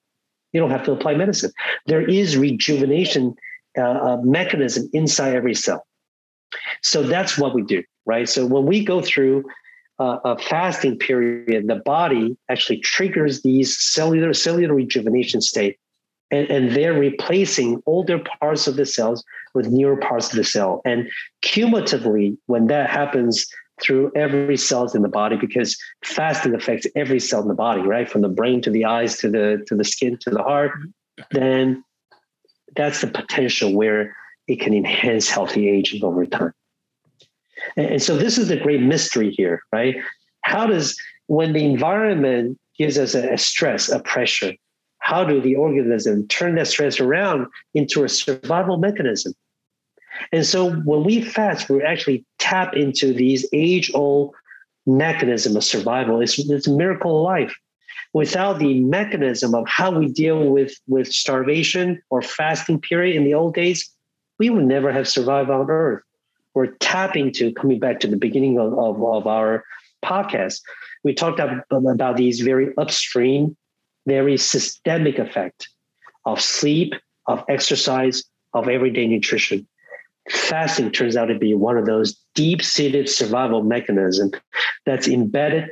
You 0.53 0.59
don't 0.61 0.71
have 0.71 0.83
to 0.85 0.91
apply 0.91 1.15
medicine. 1.15 1.51
There 1.85 2.07
is 2.07 2.37
rejuvenation 2.37 3.35
uh, 3.77 4.17
mechanism 4.23 4.89
inside 4.93 5.35
every 5.35 5.55
cell. 5.55 5.85
So 6.81 7.03
that's 7.03 7.37
what 7.37 7.53
we 7.53 7.61
do, 7.63 7.83
right? 8.05 8.27
So 8.27 8.45
when 8.45 8.65
we 8.65 8.83
go 8.83 9.01
through 9.01 9.43
uh, 9.99 10.19
a 10.23 10.37
fasting 10.37 10.97
period, 10.97 11.67
the 11.67 11.75
body 11.75 12.37
actually 12.49 12.79
triggers 12.79 13.41
these 13.41 13.77
cellular 13.79 14.33
cellular 14.33 14.73
rejuvenation 14.73 15.41
state, 15.41 15.77
and, 16.31 16.49
and 16.49 16.71
they're 16.71 16.93
replacing 16.93 17.81
older 17.85 18.19
parts 18.39 18.67
of 18.67 18.75
the 18.75 18.85
cells 18.85 19.23
with 19.53 19.67
newer 19.67 19.97
parts 19.97 20.29
of 20.29 20.35
the 20.37 20.43
cell. 20.43 20.81
And 20.85 21.09
cumulatively, 21.41 22.37
when 22.45 22.67
that 22.67 22.89
happens 22.89 23.47
through 23.81 24.11
every 24.15 24.57
cells 24.57 24.95
in 24.95 25.01
the 25.01 25.09
body 25.09 25.37
because 25.37 25.77
fasting 26.03 26.55
affects 26.55 26.87
every 26.95 27.19
cell 27.19 27.41
in 27.41 27.47
the 27.47 27.53
body, 27.53 27.81
right? 27.81 28.09
From 28.09 28.21
the 28.21 28.29
brain 28.29 28.61
to 28.61 28.71
the 28.71 28.85
eyes 28.85 29.17
to 29.19 29.29
the 29.29 29.63
to 29.67 29.75
the 29.75 29.83
skin 29.83 30.17
to 30.21 30.29
the 30.29 30.41
heart, 30.41 30.71
then 31.31 31.83
that's 32.75 33.01
the 33.01 33.07
potential 33.07 33.73
where 33.73 34.15
it 34.47 34.59
can 34.59 34.73
enhance 34.73 35.29
healthy 35.29 35.69
aging 35.69 36.03
over 36.03 36.25
time. 36.25 36.53
And, 37.75 37.87
and 37.87 38.01
so 38.01 38.17
this 38.17 38.37
is 38.37 38.47
the 38.47 38.57
great 38.57 38.81
mystery 38.81 39.31
here, 39.31 39.61
right? 39.71 39.95
How 40.41 40.65
does 40.65 40.97
when 41.27 41.53
the 41.53 41.65
environment 41.65 42.57
gives 42.77 42.97
us 42.97 43.15
a, 43.15 43.33
a 43.33 43.37
stress, 43.37 43.89
a 43.89 43.99
pressure, 43.99 44.53
how 44.99 45.23
do 45.23 45.41
the 45.41 45.55
organism 45.55 46.27
turn 46.27 46.55
that 46.55 46.67
stress 46.67 46.99
around 46.99 47.47
into 47.73 48.03
a 48.03 48.09
survival 48.09 48.77
mechanism? 48.77 49.33
And 50.31 50.45
so 50.45 50.71
when 50.71 51.03
we 51.03 51.21
fast, 51.21 51.69
we 51.69 51.83
actually 51.83 52.25
tap 52.39 52.75
into 52.75 53.13
these 53.13 53.47
age 53.53 53.91
old 53.93 54.33
mechanism 54.85 55.55
of 55.55 55.63
survival. 55.63 56.21
It's, 56.21 56.39
it's 56.39 56.67
a 56.67 56.71
miracle 56.71 57.17
of 57.17 57.23
life. 57.23 57.55
Without 58.13 58.59
the 58.59 58.79
mechanism 58.81 59.53
of 59.53 59.67
how 59.67 59.91
we 59.91 60.07
deal 60.07 60.49
with, 60.49 60.73
with 60.87 61.07
starvation 61.07 62.01
or 62.09 62.21
fasting 62.21 62.79
period 62.79 63.15
in 63.15 63.25
the 63.25 63.33
old 63.33 63.53
days, 63.53 63.89
we 64.39 64.49
would 64.49 64.65
never 64.65 64.91
have 64.91 65.07
survived 65.07 65.49
on 65.49 65.69
earth. 65.69 66.03
we're 66.53 66.73
tapping 66.79 67.31
to 67.33 67.51
coming 67.53 67.79
back 67.79 67.99
to 67.99 68.07
the 68.07 68.17
beginning 68.17 68.57
of, 68.59 68.73
of, 68.73 69.03
of 69.03 69.27
our 69.27 69.63
podcast. 70.03 70.61
We 71.03 71.13
talked 71.13 71.39
about, 71.39 71.65
about 71.69 72.17
these 72.17 72.39
very 72.41 72.73
upstream, 72.77 73.55
very 74.07 74.37
systemic 74.37 75.19
effect 75.19 75.69
of 76.25 76.41
sleep, 76.41 76.93
of 77.27 77.43
exercise, 77.49 78.23
of 78.53 78.67
everyday 78.67 79.05
nutrition. 79.05 79.67
Fasting 80.29 80.91
turns 80.91 81.15
out 81.15 81.25
to 81.25 81.37
be 81.37 81.53
one 81.53 81.77
of 81.77 81.85
those 81.85 82.17
deep-seated 82.35 83.09
survival 83.09 83.63
mechanisms 83.63 84.33
that's 84.85 85.07
embedded 85.07 85.71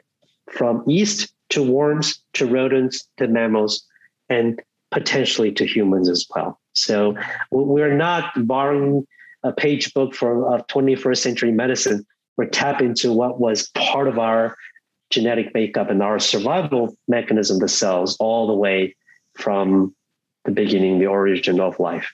from 0.52 0.84
yeast 0.88 1.34
to 1.50 1.64
worms 1.64 2.22
to 2.34 2.46
rodents 2.46 3.08
to 3.18 3.28
mammals 3.28 3.86
and 4.30 4.62
potentially 4.92 5.52
to 5.52 5.66
humans 5.66 6.10
as 6.10 6.26
well. 6.34 6.60
So 6.74 7.16
we're 7.52 7.96
not 7.96 8.32
borrowing 8.48 9.06
a 9.44 9.52
page 9.52 9.94
book 9.94 10.16
from 10.16 10.44
of 10.44 10.66
21st 10.68 11.18
century 11.18 11.52
medicine. 11.52 12.06
We're 12.38 12.48
tapping 12.48 12.90
into 12.90 13.14
what 13.14 13.40
was 13.40 13.70
part 13.70 14.08
of 14.08 14.18
our 14.20 14.56
genetic 15.10 15.54
makeup 15.54 15.90
and 15.90 16.02
our 16.02 16.20
survival 16.20 16.98
mechanism, 17.08 17.60
the 17.60 17.68
cells, 17.68 18.18
all 18.20 18.48
the 18.48 18.54
way 18.54 18.96
from 19.36 19.96
the 20.46 20.52
beginning, 20.52 21.00
the 21.00 21.08
origin 21.08 21.60
of 21.60 21.80
life. 21.80 22.14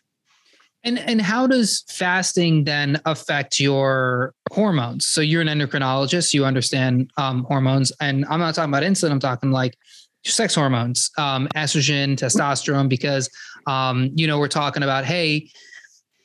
And 0.84 0.98
and 0.98 1.22
how 1.22 1.46
does 1.46 1.84
fasting 1.90 2.64
then 2.64 3.00
affect 3.06 3.60
your 3.60 4.34
hormones? 4.52 5.06
So 5.06 5.22
you're 5.22 5.42
an 5.42 5.48
endocrinologist, 5.48 6.34
you 6.34 6.44
understand 6.46 7.12
um, 7.18 7.44
hormones, 7.44 7.92
and 8.02 8.26
I'm 8.30 8.40
not 8.40 8.56
talking 8.56 8.72
about 8.72 8.84
insulin. 8.84 9.12
I'm 9.12 9.20
talking 9.20 9.52
like 9.52 9.78
sex 10.26 10.56
hormones, 10.56 11.12
um, 11.18 11.48
estrogen, 11.56 12.16
testosterone, 12.16 12.90
because 12.90 13.30
um, 13.68 14.10
you 14.16 14.26
know 14.26 14.40
we're 14.40 14.48
talking 14.48 14.82
about 14.82 15.06
hey, 15.06 15.52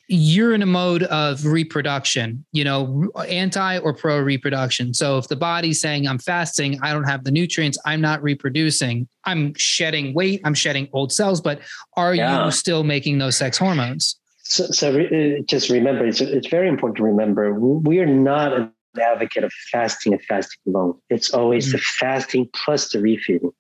you're 0.09 0.55
in 0.55 0.63
a 0.63 0.67
mode 0.67 1.03
of 1.05 1.45
reproduction, 1.45 2.45
you 2.53 2.65
know, 2.65 3.11
anti 3.29 3.79
or 3.79 3.93
pro 3.93 4.21
reproduction. 4.21 4.95
So 4.95 5.19
if 5.19 5.29
the 5.29 5.37
body's 5.37 5.81
saying 5.81 6.07
I'm 6.07 6.19
fasting, 6.19 6.79
I 6.83 6.93
don't 6.93 7.05
have 7.05 7.25
the 7.25 7.31
nutrients, 7.33 7.77
I'm 7.85 8.01
not 8.01 8.23
reproducing, 8.23 9.09
I'm 9.25 9.53
shedding 9.55 10.15
weight, 10.15 10.41
I'm 10.45 10.55
shedding 10.55 10.89
old 10.93 11.13
cells, 11.13 11.41
but 11.41 11.61
are 11.97 12.15
yeah. 12.15 12.45
you 12.45 12.51
still 12.53 12.85
making 12.85 13.19
those 13.19 13.37
sex 13.37 13.59
hormones? 13.59 14.17
So, 14.49 14.67
so 14.67 14.95
re- 14.95 15.39
uh, 15.39 15.43
just 15.43 15.71
remember, 15.71 16.07
it's, 16.07 16.21
it's 16.21 16.49
very 16.49 16.69
important 16.69 16.97
to 16.99 17.03
remember 17.03 17.59
we 17.59 17.99
are 17.99 18.07
not 18.07 18.53
an 18.53 18.73
advocate 19.01 19.45
of 19.45 19.53
fasting 19.73 20.13
and 20.13 20.23
fasting 20.23 20.61
alone. 20.69 20.95
It's 21.11 21.31
always 21.31 21.67
mm-hmm. 21.67 21.77
the 21.77 21.83
fasting 22.01 22.49
plus 22.55 22.93
the 22.93 22.99
refeeding. 22.99 23.53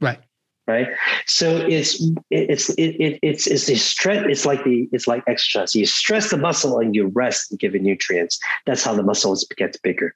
Right 0.00 0.20
right 0.68 0.88
so 1.26 1.56
it's 1.56 2.00
it's 2.30 2.70
it, 2.70 3.18
it's 3.22 3.46
it's 3.46 3.66
the 3.66 3.74
stress 3.74 4.24
it's 4.28 4.46
like 4.46 4.62
the 4.62 4.88
it's 4.92 5.08
like 5.08 5.22
exercise 5.26 5.74
you 5.74 5.84
stress 5.84 6.30
the 6.30 6.36
muscle 6.36 6.78
and 6.78 6.94
you 6.94 7.08
rest 7.14 7.50
and 7.50 7.58
give 7.58 7.74
it 7.74 7.82
nutrients 7.82 8.38
that's 8.66 8.84
how 8.84 8.94
the 8.94 9.02
muscles 9.02 9.44
gets 9.56 9.76
bigger 9.78 10.14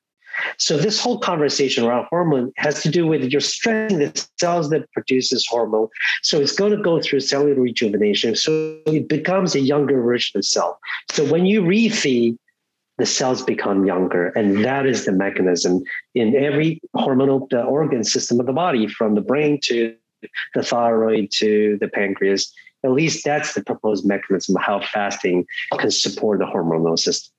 so 0.59 0.77
this 0.77 1.01
whole 1.01 1.19
conversation 1.19 1.85
around 1.85 2.07
hormone 2.11 2.53
has 2.57 2.83
to 2.83 2.91
do 2.91 3.07
with 3.07 3.23
you're 3.25 3.41
stressing 3.41 3.99
the 3.99 4.29
cells 4.39 4.71
that 4.71 4.91
produces 4.93 5.47
hormone 5.49 5.89
so 6.23 6.41
it's 6.41 6.53
going 6.53 6.75
to 6.75 6.83
go 6.83 7.01
through 7.01 7.21
cellular 7.21 7.61
rejuvenation 7.61 8.35
so 8.37 8.79
it 8.87 9.09
becomes 9.09 9.55
a 9.55 9.61
younger 9.61 10.03
version 10.03 10.39
of 10.39 10.45
cell 10.45 10.79
so 11.11 11.25
when 11.31 11.47
you 11.47 11.63
refeed 11.63 12.37
the 12.99 13.07
cells 13.07 13.43
become 13.43 13.85
younger. 13.85 14.29
And 14.29 14.65
that 14.65 14.87
is 14.87 15.05
the 15.05 15.13
mechanism 15.13 15.83
in 16.15 16.35
every 16.35 16.81
hormonal 16.95 17.53
uh, 17.53 17.59
organ 17.59 18.05
system 18.05 18.41
of 18.41 18.47
the 18.47 18.53
body, 18.53 18.89
from 18.89 19.15
the 19.15 19.21
brain 19.21 19.61
to 19.65 19.95
the 20.55 20.63
thyroid 20.63 21.31
to 21.33 21.77
the 21.81 21.89
pancreas. 21.89 22.53
At 22.85 22.93
least 22.93 23.25
that's 23.25 23.55
the 23.55 23.65
proposed 23.65 24.07
mechanism 24.07 24.57
of 24.57 24.63
how 24.63 24.81
fasting 24.81 25.47
can 25.79 25.91
support 25.91 26.39
the 26.39 26.47
hormonal 26.47 26.99
system. 26.99 27.33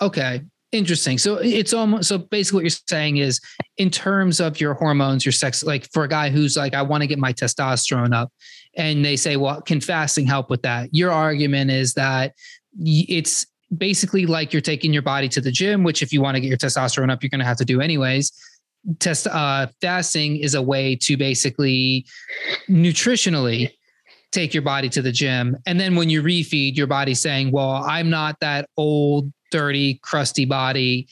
Okay. 0.00 0.42
Interesting. 0.72 1.18
So 1.18 1.36
it's 1.36 1.74
almost 1.74 2.08
so 2.08 2.18
basically 2.18 2.56
what 2.56 2.64
you're 2.64 2.80
saying 2.88 3.18
is 3.18 3.40
in 3.76 3.90
terms 3.90 4.40
of 4.40 4.58
your 4.58 4.72
hormones, 4.74 5.24
your 5.24 5.32
sex, 5.32 5.62
like 5.62 5.86
for 5.92 6.04
a 6.04 6.08
guy 6.08 6.30
who's 6.30 6.56
like, 6.56 6.74
I 6.74 6.80
want 6.80 7.02
to 7.02 7.06
get 7.06 7.18
my 7.18 7.32
testosterone 7.32 8.14
up, 8.14 8.32
and 8.76 9.04
they 9.04 9.16
say, 9.16 9.36
Well, 9.36 9.60
can 9.60 9.80
fasting 9.80 10.26
help 10.26 10.48
with 10.48 10.62
that? 10.62 10.88
Your 10.92 11.10
argument 11.10 11.70
is 11.70 11.92
that 11.94 12.32
it's 12.78 13.46
basically 13.76 14.24
like 14.24 14.54
you're 14.54 14.62
taking 14.62 14.94
your 14.94 15.02
body 15.02 15.28
to 15.28 15.42
the 15.42 15.50
gym, 15.50 15.82
which 15.82 16.02
if 16.02 16.10
you 16.10 16.22
want 16.22 16.36
to 16.36 16.40
get 16.40 16.48
your 16.48 16.56
testosterone 16.56 17.12
up, 17.12 17.22
you're 17.22 17.30
going 17.30 17.40
to 17.40 17.46
have 17.46 17.58
to 17.58 17.66
do 17.66 17.82
anyways 17.82 18.32
test 18.98 19.26
uh, 19.26 19.66
fasting 19.80 20.36
is 20.36 20.54
a 20.54 20.62
way 20.62 20.96
to 20.96 21.16
basically 21.16 22.06
nutritionally 22.68 23.70
take 24.32 24.54
your 24.54 24.62
body 24.62 24.88
to 24.88 25.02
the 25.02 25.12
gym 25.12 25.56
and 25.66 25.78
then 25.78 25.94
when 25.94 26.08
you 26.08 26.22
refeed 26.22 26.74
your 26.74 26.86
body 26.86 27.14
saying 27.14 27.50
well 27.50 27.84
i'm 27.86 28.08
not 28.08 28.34
that 28.40 28.68
old 28.76 29.30
dirty 29.52 30.00
crusty 30.02 30.44
body 30.44 31.06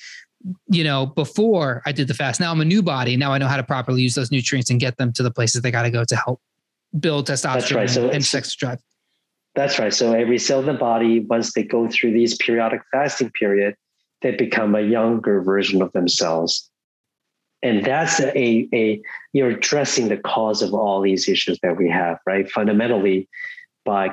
you 0.69 0.83
know 0.83 1.07
before 1.07 1.83
i 1.87 1.93
did 1.93 2.09
the 2.09 2.15
fast. 2.15 2.41
Now 2.41 2.51
i'm 2.51 2.61
a 2.61 2.65
new 2.65 2.83
body. 2.83 3.17
Now 3.17 3.33
i 3.33 3.39
know 3.39 3.47
how 3.47 3.57
to 3.57 3.63
properly 3.63 4.03
use 4.03 4.15
those 4.15 4.33
nutrients 4.33 4.71
and 4.71 4.81
get 4.81 4.97
them 4.97 5.13
to 5.13 5.23
the 5.23 5.31
places 5.31 5.63
they 5.63 5.71
got 5.71 5.83
to 5.83 5.91
go 5.91 6.05
to 6.05 6.17
help 6.17 6.41
build 6.99 7.29
testosterone 7.29 7.77
right. 7.77 7.91
so 7.91 8.09
and 8.09 8.25
sex 8.25 8.55
drive. 8.57 8.81
That's 9.55 9.79
right. 9.79 9.93
So 9.93 10.15
every 10.15 10.39
cell 10.39 10.61
in 10.61 10.67
the 10.67 10.75
body 10.75 11.21
once 11.21 11.53
they 11.53 11.63
go 11.63 11.89
through 11.89 12.13
these 12.13 12.37
periodic 12.37 12.81
fasting 12.91 13.31
period 13.31 13.77
they 14.23 14.33
become 14.33 14.75
a 14.75 14.83
younger 14.83 15.41
version 15.41 15.81
of 15.83 15.93
themselves. 15.93 16.71
And 17.63 17.85
that's 17.85 18.21
a, 18.21 18.69
a 18.75 19.01
you're 19.33 19.51
addressing 19.51 20.09
the 20.09 20.17
cause 20.17 20.63
of 20.63 20.73
all 20.73 21.01
these 21.01 21.29
issues 21.29 21.59
that 21.63 21.77
we 21.77 21.89
have 21.91 22.19
right? 22.27 22.51
Fundamentally 22.51 23.29
by 23.85 24.09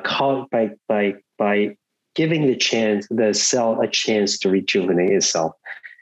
by 0.51 0.71
by 0.87 1.15
by 1.37 1.77
giving 2.17 2.47
the 2.47 2.55
chance 2.55 3.07
the 3.11 3.31
cell 3.31 3.79
a 3.79 3.87
chance 3.87 4.39
to 4.39 4.49
rejuvenate 4.49 5.11
itself. 5.11 5.53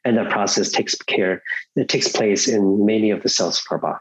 And 0.06 0.18
that 0.18 0.32
process 0.32 0.72
takes 0.72 0.96
care 0.96 1.44
it 1.76 1.90
takes 1.90 2.08
place 2.08 2.48
in 2.48 2.86
many 2.86 3.12
of 3.12 3.22
the 3.22 3.30
cells 3.30 3.60
of 3.60 3.66
our 3.70 3.78
body. 3.78 4.00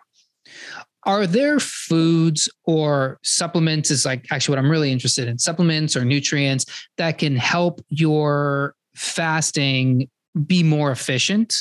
Are 1.07 1.27
there 1.27 1.59
foods 1.59 2.49
or 2.65 3.19
supplements 3.25 3.91
is 3.91 4.07
like 4.07 4.25
actually 4.31 4.55
what 4.55 4.59
i'm 4.59 4.71
really 4.71 4.91
interested 4.91 5.29
in 5.29 5.39
supplements 5.39 5.97
or 5.97 6.05
nutrients 6.05 6.65
that 6.97 7.19
can 7.19 7.37
help 7.37 7.85
your 7.91 8.75
fasting 8.95 10.09
be 10.47 10.63
more 10.63 10.91
efficient 10.91 11.55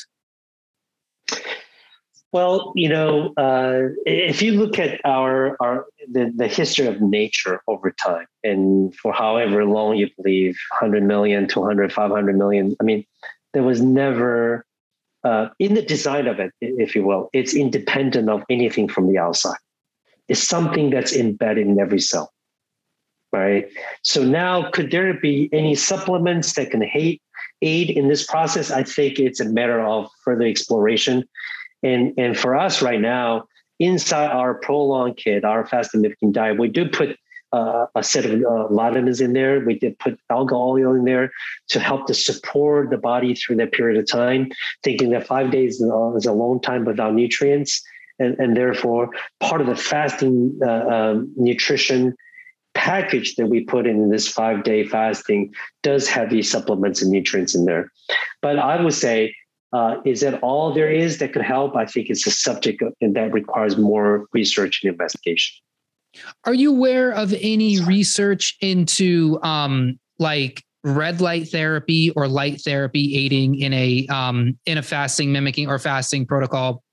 well, 2.34 2.74
you 2.76 2.90
know, 2.90 3.32
uh, 3.38 3.90
if 4.08 4.42
you 4.42 4.54
look 4.54 4.80
at 4.80 5.00
our 5.06 5.56
our 5.62 5.86
the, 6.12 6.34
the 6.36 6.48
history 6.48 6.88
of 6.88 7.00
nature 7.00 7.62
over 7.68 7.92
time, 7.92 8.26
and 8.44 8.94
for 8.96 9.14
however 9.14 9.64
long 9.66 9.96
you 9.96 10.10
believe, 10.18 10.58
100 10.80 11.04
million, 11.04 11.48
200, 11.48 11.94
500 11.94 12.36
million, 12.36 12.76
I 12.82 12.84
mean, 12.84 13.06
there 13.54 13.62
was 13.62 13.82
never 13.82 14.66
uh, 15.24 15.50
in 15.60 15.76
the 15.76 15.84
design 15.84 16.28
of 16.28 16.40
it, 16.40 16.52
if 16.60 16.96
you 16.96 17.04
will, 17.04 17.30
it's 17.34 17.54
independent 17.54 18.28
of 18.30 18.44
anything 18.50 18.90
from 18.90 19.08
the 19.08 19.20
outside. 19.20 19.58
It's 20.28 20.42
something 20.42 20.90
that's 20.90 21.16
embedded 21.16 21.68
in 21.68 21.80
every 21.80 22.00
cell, 22.00 22.34
right? 23.32 23.70
So 24.02 24.24
now, 24.24 24.72
could 24.72 24.90
there 24.90 25.14
be 25.14 25.50
any 25.54 25.76
supplements 25.76 26.54
that 26.54 26.72
can 26.72 26.84
aid 26.84 27.22
aid 27.62 27.92
in 27.92 28.08
this 28.08 28.26
process? 28.26 28.72
I 28.72 28.82
think 28.82 29.20
it's 29.20 29.40
a 29.40 29.46
matter 29.46 29.80
of 29.82 30.10
further 30.24 30.46
exploration 30.46 31.26
and 31.84 32.14
and 32.18 32.38
for 32.38 32.56
us 32.56 32.82
right 32.82 33.02
now, 33.02 33.46
inside 33.80 34.32
our 34.32 34.60
ProLon 34.60 35.16
kit, 35.16 35.44
our 35.44 35.66
fast 35.66 35.94
mimicking 35.94 36.32
diet, 36.32 36.58
we 36.58 36.70
do 36.70 36.90
put 36.90 37.18
uh, 37.52 37.86
a 37.96 38.04
set 38.04 38.26
of 38.26 38.42
uh, 38.44 38.68
vitamins 38.74 39.22
in 39.22 39.34
there. 39.34 39.60
We 39.60 39.78
did 39.78 39.98
put 40.00 40.20
algal 40.32 40.54
oil 40.54 40.96
in 40.96 41.06
there 41.06 41.32
to 41.70 41.80
help 41.80 42.08
to 42.08 42.14
support 42.14 42.90
the 42.90 42.98
body 42.98 43.36
through 43.36 43.58
that 43.58 43.72
period 43.72 44.00
of 44.00 44.10
time, 44.10 44.52
thinking 44.84 45.12
that 45.12 45.28
five 45.28 45.52
days 45.52 45.76
is 45.76 46.26
a 46.26 46.34
long 46.34 46.60
time 46.62 46.84
without 46.84 47.14
nutrients. 47.14 47.82
And, 48.20 48.38
and 48.40 48.58
therefore, 48.58 49.10
part 49.40 49.62
of 49.62 49.68
the 49.68 49.76
fasting 49.76 50.60
uh, 50.66 50.88
um, 50.88 51.32
nutrition 51.36 52.16
package 52.74 53.36
that 53.36 53.48
we 53.48 53.64
put 53.64 53.86
in 53.86 54.10
this 54.10 54.28
five 54.28 54.64
day 54.64 54.84
fasting 54.84 55.54
does 55.84 56.08
have 56.08 56.30
these 56.30 56.50
supplements 56.50 57.02
and 57.02 57.12
nutrients 57.12 57.54
in 57.56 57.66
there. 57.66 57.92
But 58.42 58.58
I 58.58 58.82
would 58.82 58.94
say 58.94 59.36
uh, 59.74 60.00
is 60.06 60.22
that 60.22 60.40
all 60.42 60.72
there 60.72 60.90
is 60.90 61.18
that 61.18 61.34
could 61.34 61.42
help? 61.42 61.76
I 61.76 61.86
think 61.86 62.10
it's 62.10 62.26
a 62.28 62.32
subject 62.32 62.84
that 63.02 63.34
requires 63.34 63.76
more 63.76 64.28
research 64.32 64.82
and 64.84 64.92
investigation. 64.92 65.56
Are 66.46 66.54
you 66.54 66.70
aware 66.70 67.12
of 67.12 67.34
any 67.34 67.82
research 67.82 68.56
into 68.62 69.40
um, 69.42 70.00
like 70.20 70.64
red 70.84 71.22
light 71.22 71.50
therapy 71.50 72.12
or 72.12 72.28
light 72.28 72.62
therapy 72.62 73.18
aiding 73.18 73.60
in 73.60 73.74
a 73.74 74.06
um, 74.08 74.58
in 74.68 74.78
a 74.78 74.84
fasting 74.84 75.32
mimicking 75.32 75.68
or 75.68 75.80
fasting 75.80 76.26
protocol? 76.26 76.84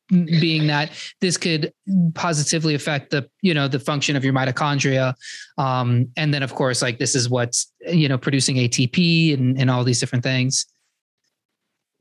being 0.41 0.67
that 0.67 0.91
this 1.21 1.37
could 1.37 1.73
positively 2.15 2.75
affect 2.75 3.11
the 3.11 3.31
you 3.43 3.55
know 3.55 3.69
the 3.69 3.79
function 3.79 4.17
of 4.17 4.25
your 4.25 4.33
mitochondria 4.33 5.15
um, 5.57 6.09
and 6.17 6.35
then 6.35 6.43
of 6.43 6.53
course 6.53 6.83
like 6.83 6.99
this 6.99 7.15
is 7.15 7.31
what's 7.31 7.73
you 7.87 8.09
know 8.09 8.19
producing 8.19 8.57
atp 8.57 9.33
and, 9.33 9.57
and 9.57 9.71
all 9.71 9.85
these 9.85 10.01
different 10.01 10.25
things 10.25 10.67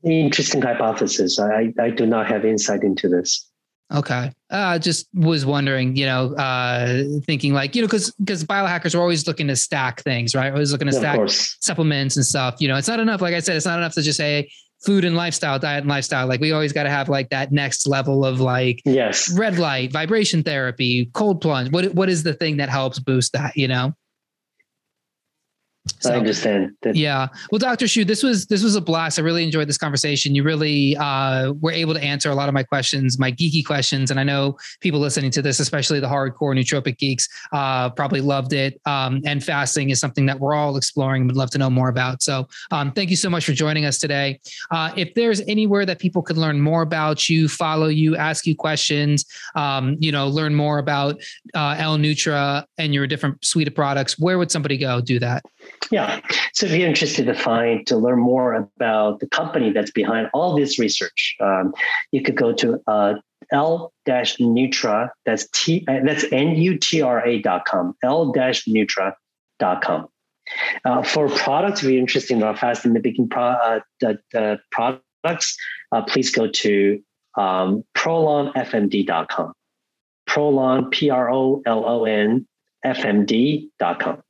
Interesting 0.02 0.62
hypothesis. 0.62 1.38
I, 1.38 1.72
I 1.78 1.90
do 1.90 2.06
not 2.06 2.26
have 2.26 2.44
insight 2.44 2.82
into 2.82 3.08
this. 3.08 3.46
Okay. 3.92 4.32
I 4.50 4.76
uh, 4.76 4.78
just 4.78 5.08
was 5.14 5.44
wondering, 5.44 5.96
you 5.96 6.06
know, 6.06 6.34
uh, 6.34 7.02
thinking 7.24 7.52
like, 7.52 7.74
you 7.74 7.82
know, 7.82 7.88
because 7.88 8.12
because 8.12 8.44
biohackers 8.44 8.94
are 8.94 9.00
always 9.00 9.26
looking 9.26 9.48
to 9.48 9.56
stack 9.56 10.02
things, 10.02 10.34
right? 10.34 10.52
Always 10.52 10.70
looking 10.70 10.88
to 10.88 10.94
yeah, 10.94 11.26
stack 11.26 11.28
supplements 11.60 12.16
and 12.16 12.24
stuff. 12.24 12.56
You 12.60 12.68
know, 12.68 12.76
it's 12.76 12.86
not 12.88 13.00
enough. 13.00 13.20
Like 13.20 13.34
I 13.34 13.40
said, 13.40 13.56
it's 13.56 13.66
not 13.66 13.78
enough 13.78 13.94
to 13.94 14.02
just 14.02 14.16
say 14.16 14.48
food 14.84 15.04
and 15.04 15.16
lifestyle, 15.16 15.58
diet 15.58 15.80
and 15.80 15.88
lifestyle. 15.88 16.28
Like 16.28 16.40
we 16.40 16.52
always 16.52 16.72
got 16.72 16.84
to 16.84 16.90
have 16.90 17.08
like 17.08 17.30
that 17.30 17.50
next 17.50 17.86
level 17.86 18.24
of 18.24 18.40
like 18.40 18.80
yes, 18.84 19.36
red 19.36 19.58
light, 19.58 19.92
vibration 19.92 20.44
therapy, 20.44 21.10
cold 21.12 21.40
plunge. 21.40 21.72
What 21.72 21.92
what 21.94 22.08
is 22.08 22.22
the 22.22 22.34
thing 22.34 22.58
that 22.58 22.68
helps 22.68 23.00
boost 23.00 23.32
that? 23.32 23.56
You 23.56 23.68
know. 23.68 23.94
So, 26.00 26.12
I 26.12 26.16
understand. 26.16 26.72
That. 26.82 26.94
Yeah. 26.94 27.28
Well, 27.50 27.58
Dr. 27.58 27.86
Hsu, 27.86 28.04
this 28.04 28.22
was 28.22 28.46
this 28.46 28.62
was 28.62 28.76
a 28.76 28.80
blast. 28.80 29.18
I 29.18 29.22
really 29.22 29.42
enjoyed 29.42 29.68
this 29.68 29.78
conversation. 29.78 30.34
You 30.34 30.42
really 30.42 30.96
uh, 30.96 31.52
were 31.60 31.72
able 31.72 31.94
to 31.94 32.02
answer 32.02 32.30
a 32.30 32.34
lot 32.34 32.48
of 32.48 32.54
my 32.54 32.62
questions, 32.62 33.18
my 33.18 33.32
geeky 33.32 33.64
questions, 33.64 34.10
and 34.10 34.20
I 34.20 34.22
know 34.22 34.56
people 34.80 35.00
listening 35.00 35.30
to 35.32 35.42
this, 35.42 35.58
especially 35.58 35.98
the 35.98 36.06
hardcore 36.06 36.54
nootropic 36.54 36.98
geeks, 36.98 37.28
uh, 37.52 37.90
probably 37.90 38.20
loved 38.20 38.52
it. 38.52 38.80
Um, 38.84 39.22
and 39.24 39.42
fasting 39.42 39.88
is 39.88 40.00
something 40.00 40.26
that 40.26 40.38
we're 40.38 40.54
all 40.54 40.76
exploring. 40.76 41.26
Would 41.26 41.36
love 41.36 41.50
to 41.50 41.58
know 41.58 41.70
more 41.70 41.88
about. 41.88 42.22
So, 42.22 42.46
um, 42.70 42.92
thank 42.92 43.08
you 43.08 43.16
so 43.16 43.30
much 43.30 43.46
for 43.46 43.52
joining 43.52 43.86
us 43.86 43.98
today. 43.98 44.38
Uh, 44.70 44.92
if 44.96 45.14
there's 45.14 45.40
anywhere 45.42 45.86
that 45.86 45.98
people 45.98 46.20
could 46.20 46.36
learn 46.36 46.60
more 46.60 46.82
about 46.82 47.28
you, 47.28 47.48
follow 47.48 47.88
you, 47.88 48.16
ask 48.16 48.46
you 48.46 48.54
questions, 48.54 49.24
um, 49.54 49.96
you 49.98 50.12
know, 50.12 50.28
learn 50.28 50.54
more 50.54 50.78
about 50.78 51.20
uh, 51.54 51.74
L-Nutra 51.78 52.64
and 52.76 52.92
your 52.92 53.06
different 53.06 53.42
suite 53.44 53.68
of 53.68 53.74
products, 53.74 54.18
where 54.18 54.38
would 54.38 54.50
somebody 54.50 54.76
go 54.76 55.00
do 55.00 55.18
that? 55.18 55.42
Yeah. 55.90 56.20
So 56.52 56.66
if 56.66 56.72
you're 56.72 56.88
interested 56.88 57.26
to 57.26 57.34
find 57.34 57.86
to 57.86 57.96
learn 57.96 58.20
more 58.20 58.54
about 58.54 59.20
the 59.20 59.26
company 59.26 59.72
that's 59.72 59.90
behind 59.90 60.28
all 60.32 60.54
this 60.54 60.78
research, 60.78 61.36
um, 61.40 61.72
you 62.12 62.22
could 62.22 62.36
go 62.36 62.52
to 62.52 62.80
uh, 62.86 63.14
l-nutra. 63.52 65.10
That's 65.26 65.48
t. 65.52 65.84
Uh, 65.88 66.00
that's 66.04 66.24
n-u-t-r-a 66.30 67.42
dot 67.42 67.64
com. 67.64 67.96
L 68.02 68.32
dash 68.32 68.64
Nutra 68.66 69.14
dot 69.58 69.82
com. 69.82 70.08
Uh, 70.84 71.02
for 71.02 71.28
products, 71.28 71.82
if 71.82 71.90
you're 71.90 72.00
interested 72.00 72.36
in 72.36 72.42
our 72.42 72.56
fast 72.56 72.84
and 72.84 73.30
pro, 73.30 73.42
uh, 73.42 73.80
the, 74.00 74.58
products, 74.70 75.56
uh, 75.92 76.02
please 76.02 76.30
go 76.30 76.48
to 76.48 77.00
um, 77.36 77.84
prolonfmd.com. 77.96 79.52
Prolon, 80.28 81.10
R 81.12 81.30
L 81.66 82.06
N, 82.06 82.46
fmd.com. 82.84 84.22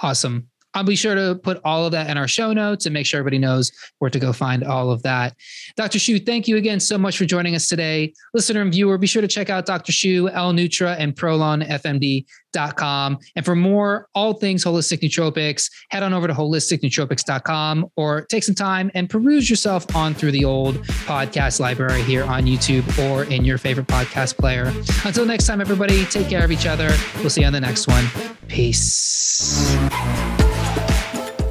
Awesome. 0.00 0.48
I'll 0.78 0.84
be 0.84 0.94
sure 0.94 1.16
to 1.16 1.34
put 1.34 1.60
all 1.64 1.86
of 1.86 1.92
that 1.92 2.08
in 2.08 2.16
our 2.16 2.28
show 2.28 2.52
notes 2.52 2.86
and 2.86 2.94
make 2.94 3.04
sure 3.04 3.18
everybody 3.18 3.38
knows 3.38 3.72
where 3.98 4.10
to 4.10 4.18
go 4.20 4.32
find 4.32 4.62
all 4.62 4.92
of 4.92 5.02
that. 5.02 5.34
Dr. 5.76 5.98
Hsu, 5.98 6.20
thank 6.20 6.46
you 6.46 6.56
again 6.56 6.78
so 6.78 6.96
much 6.96 7.18
for 7.18 7.24
joining 7.24 7.56
us 7.56 7.68
today. 7.68 8.12
Listener 8.32 8.62
and 8.62 8.72
viewer, 8.72 8.96
be 8.96 9.08
sure 9.08 9.20
to 9.20 9.26
check 9.26 9.50
out 9.50 9.66
Dr. 9.66 9.90
Hsu, 9.90 10.28
L 10.28 10.52
Nutra, 10.52 10.94
and 10.96 11.16
ProlonFMD.com. 11.16 13.18
And 13.34 13.44
for 13.44 13.56
more 13.56 14.06
all 14.14 14.34
things 14.34 14.64
holistic 14.64 15.00
nootropics, 15.00 15.68
head 15.90 16.04
on 16.04 16.14
over 16.14 16.28
to 16.28 16.32
holisticnootropics.com 16.32 17.90
or 17.96 18.24
take 18.26 18.44
some 18.44 18.54
time 18.54 18.92
and 18.94 19.10
peruse 19.10 19.50
yourself 19.50 19.96
on 19.96 20.14
through 20.14 20.30
the 20.30 20.44
old 20.44 20.76
podcast 21.06 21.58
library 21.58 22.02
here 22.02 22.22
on 22.22 22.44
YouTube 22.44 22.86
or 23.10 23.24
in 23.24 23.44
your 23.44 23.58
favorite 23.58 23.88
podcast 23.88 24.38
player. 24.38 24.72
Until 25.04 25.26
next 25.26 25.48
time, 25.48 25.60
everybody, 25.60 26.04
take 26.04 26.28
care 26.28 26.44
of 26.44 26.52
each 26.52 26.66
other. 26.66 26.94
We'll 27.16 27.30
see 27.30 27.40
you 27.40 27.48
on 27.48 27.52
the 27.52 27.60
next 27.60 27.88
one. 27.88 28.06
Peace. 28.46 29.76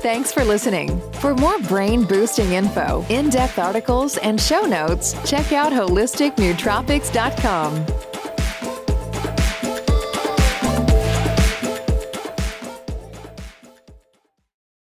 Thanks 0.08 0.32
for 0.32 0.45
listening. 0.45 1.01
For 1.20 1.36
more 1.36 1.60
brain 1.60 2.05
boosting 2.05 2.53
info, 2.53 3.05
in 3.10 3.30
depth 3.30 3.60
articles, 3.60 4.16
and 4.16 4.39
show 4.39 4.62
notes, 4.62 5.12
check 5.30 5.51
out 5.51 5.74
holisticnootropics.com. 5.74 8.16